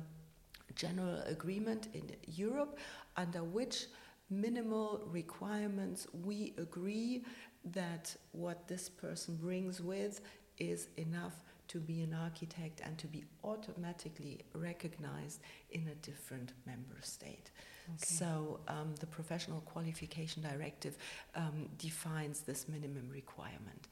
general 0.74 1.20
agreement 1.26 1.88
in 1.92 2.10
Europe 2.26 2.78
under 3.16 3.42
which 3.42 3.86
minimal 4.30 5.02
requirements 5.12 6.06
we 6.24 6.54
agree 6.58 7.24
that 7.64 8.14
what 8.32 8.66
this 8.68 8.88
person 8.88 9.36
brings 9.36 9.80
with 9.80 10.20
is 10.58 10.88
enough 10.96 11.44
to 11.74 11.80
be 11.80 12.02
an 12.02 12.14
architect 12.14 12.80
and 12.84 12.96
to 12.96 13.08
be 13.08 13.24
automatically 13.42 14.38
recognized 14.54 15.40
in 15.70 15.88
a 15.88 15.96
different 16.06 16.52
member 16.66 16.98
state. 17.00 17.50
Okay. 17.88 18.14
So 18.20 18.60
um, 18.68 18.94
the 19.00 19.06
Professional 19.06 19.60
Qualification 19.62 20.40
Directive 20.40 20.96
um, 21.34 21.68
defines 21.76 22.42
this 22.42 22.68
minimum 22.68 23.08
requirement. 23.10 23.88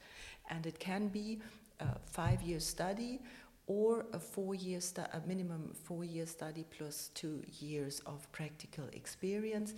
And 0.49 0.65
it 0.65 0.79
can 0.79 1.09
be 1.09 1.41
a 1.81 1.99
five-year 2.05 2.61
study 2.61 3.19
or 3.67 4.05
a 4.13 4.19
four-year 4.19 4.79
a 5.19 5.21
minimum 5.27 5.73
four-year 5.83 6.25
study 6.25 6.63
plus 6.77 7.09
two 7.13 7.43
years 7.59 8.01
of 8.05 8.31
practical 8.31 8.85
experience 8.93 9.73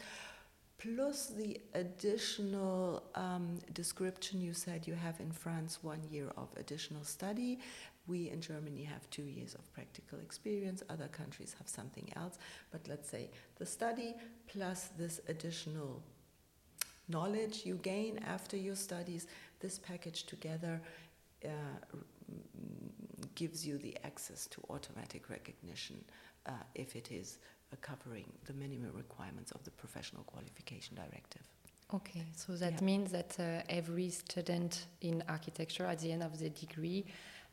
plus 0.77 1.27
the 1.27 1.59
additional 1.73 3.03
um, 3.15 3.59
description 3.73 4.41
you 4.41 4.53
said 4.53 4.87
you 4.87 4.93
have 4.93 5.19
in 5.19 5.31
France 5.31 5.79
one 5.81 6.01
year 6.09 6.31
of 6.37 6.49
additional 6.57 7.03
study. 7.03 7.59
We 8.07 8.29
in 8.29 8.41
Germany 8.41 8.83
have 8.83 9.09
two 9.09 9.23
years 9.23 9.55
of 9.55 9.71
practical 9.73 10.19
experience, 10.19 10.83
other 10.89 11.07
countries 11.07 11.55
have 11.57 11.67
something 11.67 12.11
else. 12.15 12.37
But 12.71 12.81
let's 12.87 13.09
say 13.09 13.29
the 13.57 13.65
study 13.65 14.15
plus 14.47 14.89
this 14.97 15.21
additional 15.27 16.03
knowledge 17.07 17.65
you 17.65 17.75
gain 17.75 18.19
after 18.27 18.57
your 18.57 18.75
studies, 18.75 19.27
this 19.59 19.79
package 19.79 20.23
together 20.23 20.81
uh, 21.43 21.49
gives 23.35 23.65
you 23.65 23.77
the 23.77 23.97
access 24.03 24.47
to 24.47 24.61
automatic 24.69 25.29
recognition 25.29 26.03
uh, 26.45 26.51
if 26.73 26.95
it 26.95 27.11
is 27.11 27.39
covering 27.81 28.25
the 28.45 28.53
minimum 28.53 28.91
requirements 28.95 29.51
of 29.51 29.63
the 29.63 29.71
Professional 29.71 30.23
Qualification 30.23 30.95
Directive. 30.95 31.41
Okay, 31.93 32.23
so 32.35 32.53
that 32.53 32.73
yeah. 32.73 32.85
means 32.85 33.11
that 33.11 33.35
uh, 33.39 33.61
every 33.69 34.09
student 34.09 34.87
in 35.01 35.23
architecture 35.29 35.85
at 35.85 35.99
the 35.99 36.11
end 36.11 36.23
of 36.23 36.39
the 36.39 36.49
degree, 36.49 37.05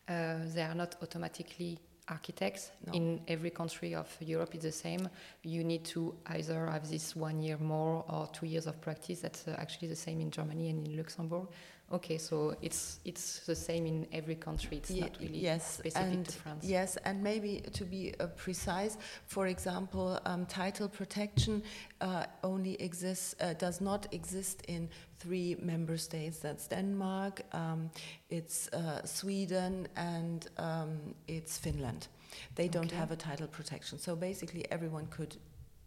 uh, 0.09 0.37
they 0.55 0.63
are 0.63 0.75
not 0.75 0.97
automatically 1.03 1.79
architects 2.09 2.73
no. 2.87 2.93
in 2.93 3.21
every 3.29 3.51
country 3.51 3.95
of 3.95 4.09
Europe 4.21 4.55
it's 4.55 4.65
the 4.65 4.73
same. 4.73 5.09
You 5.43 5.63
need 5.65 5.85
to 5.87 6.15
either 6.27 6.67
have 6.67 6.89
this 6.91 7.15
one 7.15 7.41
year 7.41 7.59
more 7.59 8.05
or 8.09 8.29
two 8.33 8.47
years 8.47 8.67
of 8.67 8.81
practice. 8.81 9.21
That's 9.21 9.47
uh, 9.47 9.55
actually 9.59 9.89
the 9.89 9.97
same 9.97 10.21
in 10.21 10.31
Germany 10.31 10.71
and 10.71 10.87
in 10.87 10.97
Luxembourg. 10.97 11.49
Okay, 11.93 12.17
so 12.17 12.57
it's 12.63 13.01
it's 13.05 13.41
the 13.41 13.55
same 13.55 13.87
in 13.87 14.07
every 14.13 14.35
country. 14.35 14.79
It's 14.79 14.91
not 14.91 15.19
really 15.21 15.39
yes, 15.39 15.75
specific 15.75 16.13
and 16.13 16.27
to 16.27 16.33
France. 16.33 16.65
Yes, 16.65 16.97
and 17.05 17.23
maybe 17.23 17.61
to 17.73 17.85
be 17.85 18.15
uh, 18.19 18.29
precise, 18.29 18.97
for 19.27 19.47
example, 19.47 20.19
um, 20.25 20.47
title 20.47 20.89
protection 20.89 21.63
uh, 22.01 22.25
only 22.43 22.81
exists 22.81 23.35
uh, 23.41 23.53
does 23.59 23.81
not 23.81 24.07
exist 24.13 24.63
in 24.69 24.89
three 25.19 25.57
member 25.61 25.99
states. 25.99 26.39
That's 26.39 26.67
Denmark, 26.67 27.43
um, 27.53 27.91
it's 28.31 28.69
uh, 28.73 29.05
Sweden, 29.05 29.87
and 29.95 30.49
um, 30.57 31.15
it's 31.29 31.59
Finland. 31.59 32.09
They 32.55 32.69
don't 32.69 32.93
have 32.93 33.13
a 33.13 33.17
title 33.17 33.49
protection. 33.49 33.99
So 33.99 34.17
basically, 34.17 34.65
everyone 34.71 35.07
could 35.09 35.37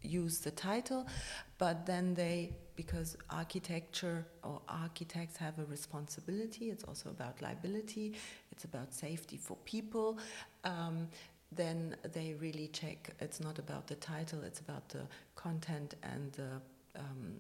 use 0.06 0.40
the 0.40 0.52
title, 0.52 1.08
but 1.58 1.86
then 1.86 2.14
they, 2.14 2.54
because 2.76 3.18
architecture 3.30 4.26
or 4.44 4.62
architects 4.68 5.38
have 5.38 5.58
a 5.60 5.66
responsibility, 5.66 6.70
it's 6.70 6.84
also 6.84 7.10
about 7.10 7.42
liability, 7.42 8.16
it's 8.52 8.66
about 8.66 8.94
safety 8.94 9.38
for 9.38 9.58
people. 9.66 10.18
Um, 10.64 11.08
then 11.52 11.96
they 12.14 12.36
really 12.40 12.68
check 12.68 13.12
it's 13.20 13.40
not 13.40 13.60
about 13.60 13.88
the 13.88 13.96
title, 13.96 14.42
it's 14.44 14.60
about 14.60 14.90
the 14.90 15.08
content 15.36 15.96
and 16.04 16.32
the 16.34 16.62
um, 17.00 17.40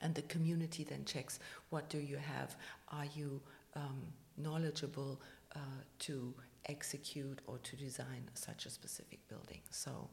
and 0.00 0.14
the 0.14 0.22
community 0.22 0.84
then 0.84 1.04
checks 1.04 1.38
what 1.70 1.88
do 1.88 1.98
you 1.98 2.16
have 2.16 2.56
are 2.88 3.06
you 3.14 3.40
um, 3.74 4.02
knowledgeable 4.36 5.20
uh, 5.54 5.58
to 5.98 6.34
execute 6.66 7.40
or 7.46 7.58
to 7.58 7.76
design 7.76 8.28
such 8.34 8.66
a 8.66 8.70
specific 8.70 9.26
building 9.28 9.60
so 9.70 10.08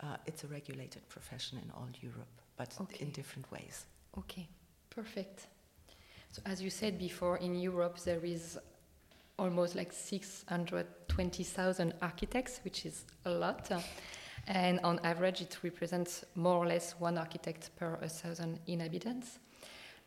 uh, 0.00 0.16
it's 0.26 0.44
a 0.44 0.48
regulated 0.48 1.08
profession 1.08 1.58
in 1.58 1.70
all 1.70 1.88
Europe 2.00 2.40
but 2.56 2.74
Okay. 2.80 3.04
in 3.04 3.10
different 3.10 3.50
ways 3.50 3.86
Okay, 4.18 4.48
perfect. 4.90 5.46
So 6.30 6.42
as 6.46 6.62
you 6.62 6.70
said 6.70 6.98
before, 6.98 7.36
in 7.38 7.54
Europe 7.56 7.98
there 8.04 8.24
is 8.24 8.58
almost 9.38 9.74
like 9.74 9.92
620,000 9.92 11.94
architects, 12.00 12.60
which 12.64 12.86
is 12.86 13.04
a 13.24 13.30
lot. 13.30 13.70
And 14.46 14.78
on 14.80 15.00
average, 15.04 15.40
it 15.40 15.58
represents 15.62 16.24
more 16.34 16.56
or 16.56 16.66
less 16.66 16.94
one 17.00 17.18
architect 17.18 17.70
per 17.76 17.98
a 18.02 18.08
thousand 18.08 18.58
inhabitants. 18.66 19.38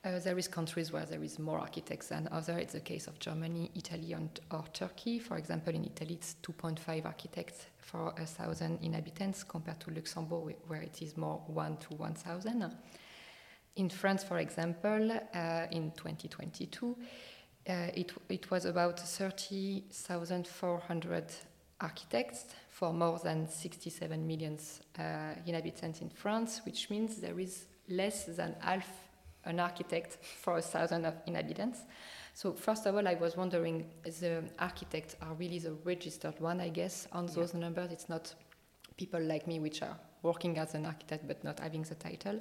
Uh, 0.04 0.20
there 0.20 0.38
is 0.38 0.48
countries 0.48 0.92
where 0.92 1.06
there 1.06 1.24
is 1.24 1.40
more 1.40 1.60
architects 1.60 2.10
than 2.10 2.30
other. 2.32 2.60
It's 2.60 2.74
the 2.74 2.80
case 2.80 3.08
of 3.08 3.18
Germany, 3.20 3.72
Italy, 3.76 4.14
and, 4.14 4.30
or 4.52 4.64
Turkey. 4.72 5.18
For 5.20 5.38
example, 5.38 5.74
in 5.74 5.86
Italy, 5.86 6.14
it's 6.14 6.36
2.5 6.44 7.06
architects 7.06 7.66
for 7.80 8.14
a 8.18 8.26
thousand 8.26 8.80
inhabitants, 8.84 9.44
compared 9.44 9.80
to 9.82 9.92
Luxembourg, 9.92 10.56
where 10.68 10.82
it 10.82 11.02
is 11.02 11.18
more 11.18 11.42
one 11.48 11.78
to 11.78 11.96
1,000. 11.96 12.72
In 13.78 13.90
France, 13.90 14.24
for 14.24 14.38
example, 14.38 15.12
uh, 15.12 15.66
in 15.72 15.92
2022, 15.92 16.96
uh, 17.70 17.74
it, 17.94 18.14
it 18.30 18.50
was 18.50 18.64
about 18.66 19.00
30,400 19.00 21.26
architects 21.82 22.46
for 22.70 22.94
more 22.94 23.20
than 23.20 23.46
67 23.48 24.26
million 24.26 24.58
uh, 24.98 25.34
inhabitants 25.46 26.02
in 26.02 26.10
France, 26.10 26.62
which 26.66 26.90
means 26.90 27.18
there 27.18 27.40
is 27.40 27.68
less 27.90 28.26
than 28.26 28.56
half 28.60 29.07
an 29.48 29.60
architect 29.60 30.18
for 30.44 30.58
a 30.58 30.62
thousand 30.62 31.06
of 31.06 31.16
inhabitants. 31.26 31.80
So 32.34 32.54
first 32.54 32.86
of 32.86 32.96
all, 32.96 33.08
I 33.08 33.16
was 33.16 33.36
wondering, 33.36 33.86
the 34.04 34.44
architects 34.60 35.16
are 35.22 35.34
really 35.34 35.60
the 35.60 35.74
registered 35.84 36.40
one, 36.40 36.62
I 36.62 36.70
guess, 36.70 37.08
on 37.12 37.26
Yeah. 37.26 37.34
those 37.34 37.54
numbers. 37.54 37.92
It's 37.92 38.10
not 38.10 38.36
people 38.98 39.22
like 39.22 39.48
me 39.48 39.60
which 39.60 39.82
are 39.82 39.98
working 40.24 40.58
as 40.58 40.76
an 40.76 40.86
architect 40.86 41.28
but 41.28 41.44
not 41.44 41.60
having 41.60 41.84
the 41.84 41.96
title. 41.96 42.40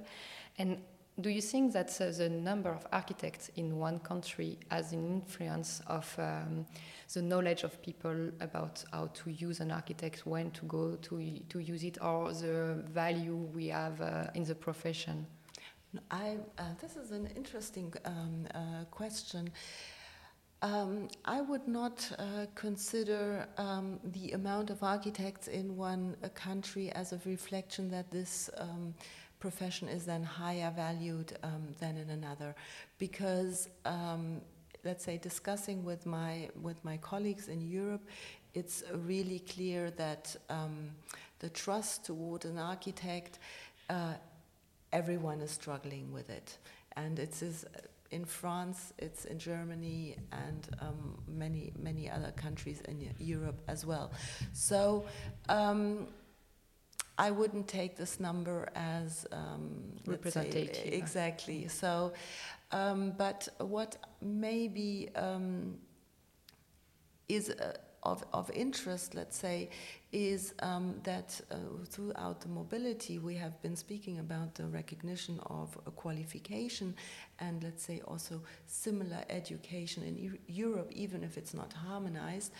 And 0.59 0.83
do 1.19 1.31
you 1.31 1.41
think 1.41 1.73
that 1.73 1.99
uh, 2.01 2.11
the 2.11 2.29
number 2.29 2.71
of 2.71 2.87
architects 2.93 3.51
in 3.57 3.79
one 3.79 3.99
country 4.01 4.59
has 4.71 4.93
an 4.93 5.07
influence 5.07 5.81
of 5.87 6.15
um, 6.19 6.67
the 7.15 7.23
knowledge 7.23 7.65
of 7.65 7.81
people 7.81 8.31
about 8.41 8.85
how 8.93 9.07
to 9.07 9.31
use 9.31 9.61
an 9.61 9.71
architect, 9.71 10.27
when 10.27 10.51
to 10.51 10.67
go 10.67 10.97
to, 10.97 11.39
to 11.49 11.59
use 11.59 11.85
it, 11.85 11.97
or 12.03 12.33
the 12.35 12.85
value 12.93 13.37
we 13.55 13.69
have 13.69 14.01
uh, 14.03 14.27
in 14.35 14.45
the 14.45 14.55
profession? 14.55 15.27
I, 16.11 16.37
uh, 16.59 16.63
this 16.81 16.97
is 16.97 17.11
an 17.11 17.29
interesting 17.37 17.93
um, 18.05 18.47
uh, 18.55 18.85
question. 18.91 19.51
Um, 20.63 21.09
I 21.25 21.41
would 21.43 21.69
not 21.69 22.11
uh, 22.19 22.47
consider 22.55 23.47
um, 23.59 24.01
the 24.03 24.33
amount 24.33 24.71
of 24.71 24.83
architects 24.83 25.49
in 25.49 25.77
one 25.77 26.17
uh, 26.23 26.29
country 26.31 26.91
as 26.93 27.13
a 27.13 27.21
reflection 27.25 27.91
that 27.91 28.11
this 28.11 28.51
um, 28.57 28.95
profession 29.39 29.89
is 29.89 30.05
then 30.07 30.23
higher 30.23 30.73
valued 30.75 31.37
um, 31.43 31.69
than 31.79 31.97
in 31.99 32.11
another, 32.11 32.55
because 32.99 33.69
um, 33.85 34.41
let's 34.85 35.05
say 35.05 35.19
discussing 35.19 35.85
with 35.85 36.07
my 36.07 36.49
with 36.63 36.83
my 36.85 36.97
colleagues 36.97 37.49
in 37.49 37.61
Europe, 37.61 38.09
it's 38.55 38.83
really 38.95 39.41
clear 39.41 39.91
that 39.93 40.35
the 41.39 41.51
trust 41.51 42.07
toward 42.07 42.45
an 42.47 42.59
architect. 42.59 43.39
Everyone 44.93 45.41
is 45.41 45.51
struggling 45.51 46.13
with 46.13 46.31
it. 46.31 46.59
And 46.97 47.19
it 47.19 47.43
is 47.43 47.65
in 48.11 48.25
France, 48.25 48.93
it's 48.99 49.25
in 49.25 49.39
Germany, 49.39 50.17
and 50.33 50.69
um, 50.81 51.19
many, 51.27 51.73
many 51.79 52.11
other 52.11 52.33
countries 52.33 52.81
in 52.83 53.13
Europe 53.19 53.61
as 53.69 53.85
well. 53.85 54.13
So 54.53 55.05
um, 55.49 56.09
I 57.19 57.31
wouldn't 57.31 57.69
take 57.69 57.97
this 57.97 58.21
number 58.21 58.69
as 58.75 59.27
um, 59.33 59.93
let's 60.07 60.35
say, 60.35 60.41
Representative. 60.41 60.93
exactly. 60.93 61.69
So, 61.69 62.13
um, 62.73 63.13
but 63.17 63.49
what 63.59 63.97
maybe 64.21 65.09
um, 65.17 65.79
is 67.29 67.51
uh, 67.51 67.73
of, 68.03 68.25
of 68.33 68.51
interest, 68.51 69.15
let's 69.15 69.37
say, 69.37 69.71
is 70.17 70.55
um, 70.61 70.95
that 71.03 71.39
uh, 71.51 71.57
throughout 71.85 72.41
the 72.41 72.49
mobility 72.49 73.19
we 73.19 73.35
have 73.35 73.61
been 73.61 73.77
speaking 73.77 74.19
about 74.19 74.55
the 74.55 74.65
recognition 74.65 75.39
of 75.45 75.77
qualification 75.95 76.95
and 77.39 77.63
let's 77.63 77.83
say 77.85 78.01
also 78.07 78.41
similar 78.67 79.23
education 79.29 80.03
in 80.03 80.17
Eu- 80.17 80.39
Europe, 80.49 80.91
even 80.91 81.23
if 81.23 81.37
it's 81.37 81.53
not 81.53 81.71
harmonized. 81.75 82.51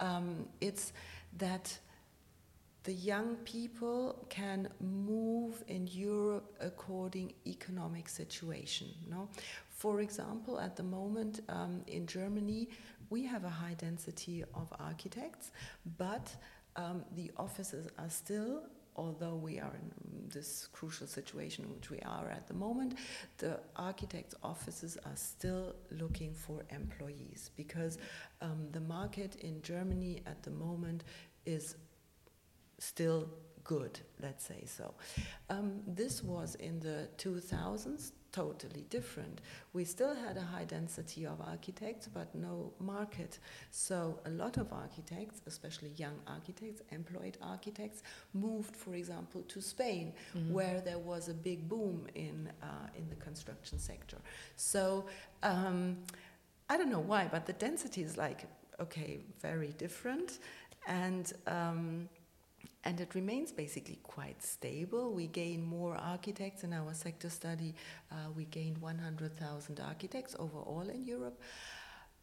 Um, 0.00 0.48
it's 0.62 0.94
that 1.36 1.78
the 2.84 2.94
young 2.94 3.36
people 3.44 4.26
can 4.30 4.68
move 4.80 5.62
in 5.68 5.86
Europe 5.88 6.50
according 6.60 7.34
economic 7.46 8.08
situation. 8.08 8.88
No, 9.10 9.28
for 9.68 10.00
example, 10.00 10.58
at 10.58 10.76
the 10.76 10.82
moment 10.82 11.40
um, 11.50 11.82
in 11.86 12.06
Germany, 12.06 12.70
we 13.10 13.26
have 13.26 13.44
a 13.44 13.50
high 13.50 13.74
density 13.74 14.44
of 14.54 14.72
architects, 14.80 15.50
but 15.98 16.34
um, 16.76 17.04
the 17.14 17.30
offices 17.36 17.88
are 17.98 18.10
still. 18.10 18.62
Although 18.94 19.36
we 19.36 19.58
are 19.58 19.72
in 19.74 20.28
this 20.28 20.68
crucial 20.70 21.06
situation 21.06 21.70
which 21.72 21.88
we 21.88 21.98
are 22.00 22.28
at 22.28 22.46
the 22.46 22.52
moment, 22.52 22.98
the 23.38 23.58
architects' 23.74 24.34
offices 24.42 24.98
are 25.06 25.16
still 25.16 25.74
looking 25.90 26.34
for 26.34 26.62
employees 26.68 27.50
because 27.56 27.96
um, 28.42 28.68
the 28.72 28.80
market 28.80 29.36
in 29.36 29.62
Germany 29.62 30.20
at 30.26 30.42
the 30.42 30.50
moment 30.50 31.04
is 31.46 31.76
still 32.78 33.30
good, 33.64 33.98
let's 34.20 34.44
say 34.44 34.64
so. 34.66 34.94
Um, 35.48 35.80
this 35.86 36.22
was 36.22 36.54
in 36.56 36.80
the 36.80 37.08
2000s 37.16 38.12
totally 38.32 38.84
different. 38.90 39.40
We 39.72 39.84
still 39.84 40.14
had 40.14 40.36
a 40.36 40.40
high 40.40 40.64
density 40.64 41.26
of 41.26 41.40
architects, 41.40 42.08
but 42.08 42.34
no 42.34 42.72
market. 42.80 43.38
So 43.70 44.18
a 44.24 44.30
lot 44.30 44.56
of 44.56 44.72
architects, 44.72 45.42
especially 45.46 45.90
young 45.96 46.18
architects, 46.26 46.82
employed 46.90 47.36
architects, 47.42 48.02
moved, 48.32 48.74
for 48.74 48.94
example, 48.94 49.42
to 49.42 49.60
Spain, 49.60 50.12
where 50.50 50.80
there 50.80 50.98
was 50.98 51.28
a 51.28 51.34
big 51.34 51.68
boom 51.68 52.06
in 52.14 52.50
uh, 52.62 52.88
in 52.96 53.08
the 53.08 53.16
construction 53.16 53.78
sector. 53.78 54.18
So. 54.56 55.06
Um, 55.42 55.98
I 56.70 56.78
don't 56.78 56.90
know 56.90 57.00
why, 57.00 57.28
but 57.30 57.44
the 57.44 57.52
density 57.52 58.02
is 58.02 58.16
like 58.16 58.46
okay, 58.80 59.20
very 59.40 59.72
different, 59.78 60.38
and 60.86 61.32
um, 61.46 62.08
and 62.84 63.00
it 63.00 63.14
remains 63.14 63.52
basically 63.52 63.98
quite 64.02 64.42
stable. 64.42 65.12
We 65.12 65.28
gain 65.28 65.64
more 65.64 65.94
architects 65.96 66.64
in 66.64 66.72
our 66.72 66.94
sector 66.94 67.30
study. 67.30 67.74
Uh, 68.10 68.30
we 68.36 68.44
gained 68.46 68.78
100,000 68.78 69.80
architects 69.80 70.34
overall 70.38 70.88
in 70.88 71.04
Europe, 71.04 71.40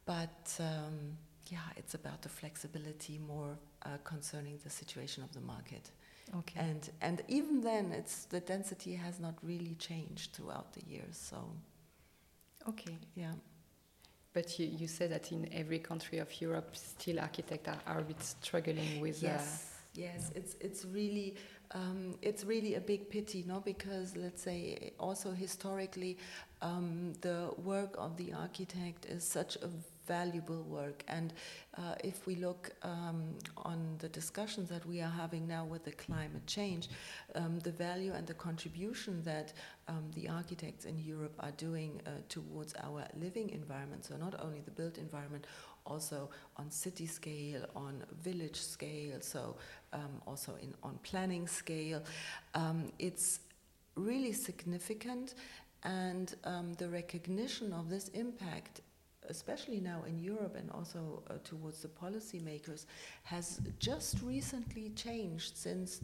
but 0.05 0.59
um, 0.59 1.17
yeah, 1.47 1.59
it's 1.77 1.93
about 1.93 2.21
the 2.21 2.29
flexibility 2.29 3.19
more 3.19 3.57
uh, 3.83 3.89
concerning 4.03 4.59
the 4.63 4.69
situation 4.69 5.23
of 5.23 5.31
the 5.33 5.41
market. 5.41 5.91
Okay. 6.37 6.59
And 6.59 6.89
and 7.01 7.23
even 7.27 7.61
then, 7.61 7.91
it's 7.91 8.25
the 8.25 8.39
density 8.39 8.93
has 8.93 9.19
not 9.19 9.35
really 9.41 9.75
changed 9.79 10.33
throughout 10.33 10.73
the 10.73 10.81
years. 10.85 11.17
So 11.17 11.37
okay. 12.67 12.97
yeah. 13.15 13.33
But 14.31 14.59
you, 14.59 14.67
you 14.67 14.87
said 14.87 15.11
that 15.11 15.31
in 15.31 15.49
every 15.51 15.79
country 15.79 16.19
of 16.19 16.29
Europe, 16.39 16.75
still 16.75 17.19
architects 17.19 17.67
are, 17.67 17.81
are 17.87 17.99
a 17.99 18.03
bit 18.03 18.21
struggling 18.21 19.01
with. 19.01 19.23
Yes, 19.23 19.68
yes, 19.93 20.31
it's 20.35 20.55
it's 20.59 20.85
really 20.85 21.35
um, 21.71 22.15
it's 22.21 22.43
really 22.43 22.75
a 22.75 22.81
big 22.81 23.09
pity, 23.09 23.43
no? 23.47 23.59
Because 23.59 24.15
let's 24.15 24.41
say 24.41 24.93
also 24.99 25.31
historically, 25.31 26.17
um, 26.61 27.13
the 27.21 27.51
work 27.63 27.95
of 27.97 28.17
the 28.17 28.33
architect 28.33 29.05
is 29.05 29.23
such 29.23 29.55
a 29.57 29.69
valuable 30.07 30.63
work, 30.63 31.03
and 31.07 31.33
uh, 31.77 31.93
if 32.03 32.25
we 32.25 32.35
look 32.35 32.71
um, 32.81 33.35
on 33.57 33.95
the 33.99 34.09
discussions 34.09 34.67
that 34.69 34.83
we 34.85 35.01
are 35.01 35.11
having 35.11 35.47
now 35.47 35.63
with 35.65 35.83
the 35.83 35.91
climate 35.91 36.45
change, 36.47 36.89
um, 37.35 37.59
the 37.59 37.71
value 37.71 38.11
and 38.13 38.25
the 38.25 38.33
contribution 38.33 39.21
that 39.23 39.53
um, 39.87 40.09
the 40.15 40.27
architects 40.27 40.85
in 40.85 40.97
Europe 40.99 41.33
are 41.39 41.51
doing 41.51 42.01
uh, 42.05 42.09
towards 42.27 42.73
our 42.83 43.05
living 43.19 43.49
environment, 43.51 44.03
so 44.05 44.15
not 44.17 44.35
only 44.43 44.61
the 44.61 44.71
built 44.71 44.97
environment, 44.97 45.45
also 45.85 46.29
on 46.57 46.69
city 46.69 47.05
scale, 47.05 47.65
on 47.75 48.03
village 48.21 48.59
scale, 48.59 49.17
so 49.21 49.55
um, 49.93 50.21
also 50.25 50.55
in 50.61 50.73
on 50.83 50.99
planning 51.03 51.47
scale. 51.47 52.03
Um, 52.53 52.91
it's 52.99 53.39
really 53.95 54.33
significant, 54.33 55.35
and 55.83 56.35
um, 56.43 56.73
the 56.73 56.87
recognition 56.87 57.73
of 57.73 57.89
this 57.89 58.09
impact, 58.09 58.81
especially 59.29 59.79
now 59.79 60.03
in 60.07 60.19
Europe 60.19 60.55
and 60.55 60.71
also 60.71 61.23
uh, 61.29 61.33
towards 61.43 61.81
the 61.81 61.89
policymakers, 61.89 62.85
has 63.23 63.59
just 63.79 64.21
recently 64.21 64.91
changed 64.95 65.57
since. 65.57 66.01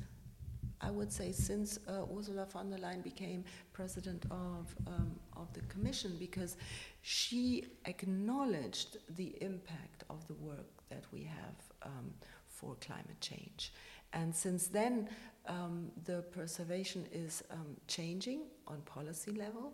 I 0.82 0.92
would 0.92 1.12
say, 1.12 1.32
since 1.32 1.80
uh, 1.88 2.04
Ursula 2.16 2.46
von 2.46 2.70
der 2.70 2.78
Leyen 2.78 3.02
became 3.02 3.46
president 3.72 4.26
of, 4.30 4.76
um, 4.86 5.16
of 5.36 5.52
the 5.54 5.62
Commission, 5.62 6.18
because 6.20 6.58
she 7.02 7.64
acknowledged 7.86 8.98
the 9.16 9.36
impact 9.42 10.04
of 10.10 10.28
the 10.28 10.34
work 10.34 10.68
that 10.90 11.06
we 11.14 11.24
have 11.24 11.56
um, 11.84 12.14
for 12.56 12.76
climate 12.76 13.20
change. 13.22 13.72
And 14.14 14.34
since 14.34 14.68
then, 14.68 15.10
um, 15.48 15.92
the 16.06 16.22
preservation 16.32 17.06
is 17.12 17.44
um, 17.52 17.76
changing 17.88 18.42
on 18.68 18.82
policy 18.82 19.32
level, 19.32 19.74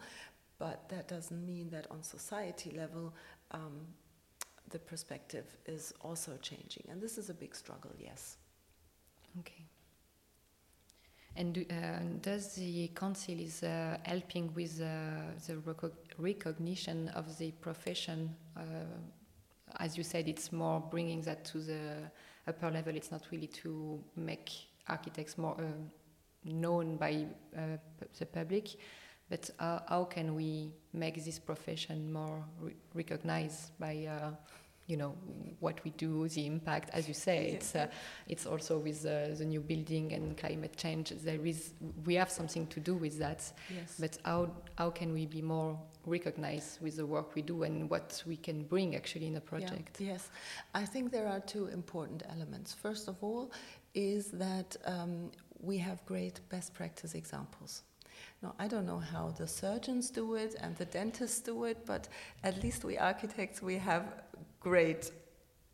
but 0.58 0.90
that 0.90 1.08
doesn't 1.08 1.46
mean 1.46 1.70
that 1.70 1.88
on 1.92 2.04
society 2.04 2.72
level, 2.76 3.14
um, 3.52 3.88
the 4.70 4.80
perspective 4.80 5.46
is 5.66 5.94
also 6.02 6.38
changing. 6.42 6.84
And 6.90 7.02
this 7.02 7.18
is 7.18 7.30
a 7.30 7.34
big 7.34 7.56
struggle, 7.56 7.92
yes. 8.00 8.38
Okay. 9.40 9.66
And 11.36 11.58
uh, 11.58 12.00
does 12.22 12.56
the 12.56 12.90
council 12.90 13.40
is 13.40 13.64
uh, 13.64 13.98
helping 14.04 14.54
with 14.54 14.82
uh, 14.82 15.32
the 15.48 15.58
recognition 16.18 17.08
of 17.10 17.38
the 17.38 17.52
profession? 17.52 18.36
Uh, 18.58 18.62
as 19.80 19.98
you 19.98 20.04
said, 20.04 20.28
it's 20.28 20.52
more 20.52 20.82
bringing 20.82 21.22
that 21.22 21.46
to 21.46 21.60
the 21.60 22.12
upper 22.48 22.72
level. 22.72 22.96
It's 22.96 23.12
not 23.12 23.24
really 23.32 23.48
to 23.48 24.04
make 24.16 24.52
architects 24.88 25.38
more 25.38 25.56
uh, 25.60 25.64
known 26.44 26.98
by 26.98 27.26
uh, 27.56 27.78
the 28.18 28.26
public, 28.26 28.70
but 29.30 29.50
how 29.60 30.08
can 30.10 30.36
we 30.36 30.72
make 30.94 31.24
this 31.24 31.40
profession 31.40 32.12
more 32.12 32.44
re 32.60 32.76
recognized 32.94 33.78
by 33.80 34.08
you 34.88 34.98
know 34.98 35.16
what 35.60 35.84
we 35.84 35.92
do, 35.92 36.28
the 36.28 36.46
impact. 36.46 36.90
As 36.94 37.08
you 37.08 37.14
say, 37.14 37.48
yeah. 37.48 37.54
it's 37.56 37.76
uh, 37.76 37.88
it's 38.28 38.46
also 38.46 38.78
with 38.78 39.06
uh, 39.06 39.34
the 39.38 39.46
new 39.46 39.62
building 39.62 40.14
and 40.14 40.38
climate 40.38 40.76
change. 40.76 41.10
There 41.10 41.46
is 41.46 41.74
we 42.06 42.16
have 42.16 42.30
something 42.30 42.68
to 42.68 42.80
do 42.80 42.96
with 42.96 43.20
that. 43.20 43.52
Yes. 43.74 43.96
But 44.00 44.18
how 44.26 44.52
how 44.76 44.90
can 44.90 45.14
we 45.14 45.26
be 45.26 45.42
more 45.42 45.80
recognized 46.06 46.82
with 46.82 46.98
the 46.98 47.06
work 47.06 47.36
we 47.36 47.42
do 47.42 47.64
and 47.64 47.90
what 47.90 48.24
we 48.26 48.36
can 48.36 48.64
bring 48.64 48.96
actually 48.96 49.28
in 49.28 49.36
a 49.36 49.42
project? 49.42 49.98
Yeah. 50.00 50.14
Yes, 50.14 50.30
I 50.74 50.86
think 50.86 51.12
there 51.12 51.28
are 51.28 51.40
two 51.40 51.68
important 51.68 52.24
elements. 52.30 52.74
First 52.74 53.08
of 53.08 53.24
all, 53.24 53.52
is 53.94 54.32
that 54.32 54.76
um, 54.86 55.32
we 55.62 55.78
have 55.78 56.04
great 56.06 56.40
best 56.50 56.74
practice 56.74 57.14
examples. 57.16 57.84
Now, 58.42 58.56
I 58.58 58.68
don't 58.68 58.86
know 58.86 59.00
how 59.00 59.30
the 59.38 59.48
surgeons 59.48 60.10
do 60.10 60.36
it 60.36 60.56
and 60.60 60.76
the 60.76 60.86
dentists 60.86 61.42
do 61.42 61.66
it, 61.66 61.86
but 61.86 62.08
at 62.44 62.64
least 62.64 62.84
we 62.84 62.98
architects, 62.98 63.62
we 63.62 63.78
have 63.78 64.04
great 64.62 65.12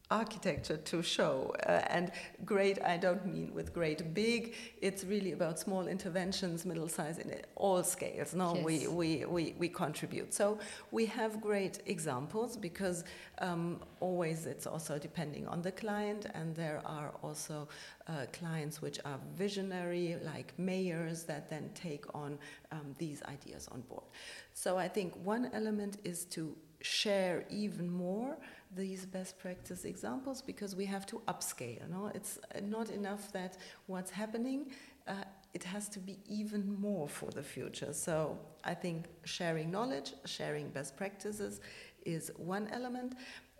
architecture 0.09 0.77
to 0.77 1.03
show. 1.03 1.53
Uh, 1.65 1.81
and 1.89 2.11
great, 2.45 2.81
I 2.81 2.97
don't 2.97 3.25
mean 3.25 3.53
with 3.53 3.73
great 3.73 4.13
big, 4.13 4.55
it's 4.81 5.03
really 5.03 5.33
about 5.33 5.59
small 5.59 5.87
interventions, 5.87 6.65
middle 6.65 6.87
size, 6.87 7.17
in 7.17 7.35
all 7.55 7.83
scales. 7.83 8.33
No, 8.33 8.55
yes. 8.55 8.63
we, 8.63 8.87
we, 8.87 9.25
we, 9.25 9.55
we 9.57 9.69
contribute. 9.69 10.33
So 10.33 10.59
we 10.91 11.05
have 11.07 11.41
great 11.41 11.81
examples 11.85 12.55
because 12.55 13.03
um, 13.39 13.81
always 13.99 14.45
it's 14.45 14.65
also 14.65 14.97
depending 14.97 15.47
on 15.47 15.61
the 15.61 15.71
client, 15.71 16.27
and 16.33 16.55
there 16.55 16.81
are 16.85 17.13
also 17.21 17.67
uh, 18.07 18.27
clients 18.31 18.81
which 18.81 18.99
are 19.03 19.19
visionary, 19.35 20.15
like 20.23 20.53
mayors, 20.57 21.23
that 21.23 21.49
then 21.49 21.69
take 21.75 22.05
on 22.15 22.37
um, 22.71 22.95
these 22.97 23.21
ideas 23.23 23.67
on 23.73 23.81
board. 23.81 24.05
So 24.53 24.77
I 24.77 24.87
think 24.87 25.13
one 25.23 25.49
element 25.53 25.97
is 26.05 26.23
to 26.25 26.55
share 26.81 27.45
even 27.49 27.91
more 27.91 28.37
these 28.75 29.05
best 29.05 29.39
practice 29.39 29.85
examples 29.85 30.41
because 30.41 30.75
we 30.75 30.85
have 30.85 31.05
to 31.07 31.21
upscale. 31.27 31.89
Know? 31.89 32.11
It's 32.13 32.39
not 32.63 32.89
enough 32.89 33.31
that 33.33 33.57
what's 33.87 34.11
happening, 34.11 34.71
uh, 35.07 35.23
it 35.53 35.63
has 35.63 35.89
to 35.89 35.99
be 35.99 36.19
even 36.29 36.79
more 36.79 37.07
for 37.07 37.31
the 37.31 37.41
future. 37.41 37.93
So 37.93 38.37
I 38.63 38.73
think 38.73 39.05
sharing 39.23 39.71
knowledge, 39.71 40.13
sharing 40.25 40.69
best 40.69 40.95
practices 40.97 41.61
is 42.05 42.31
one 42.37 42.67
element. 42.71 43.15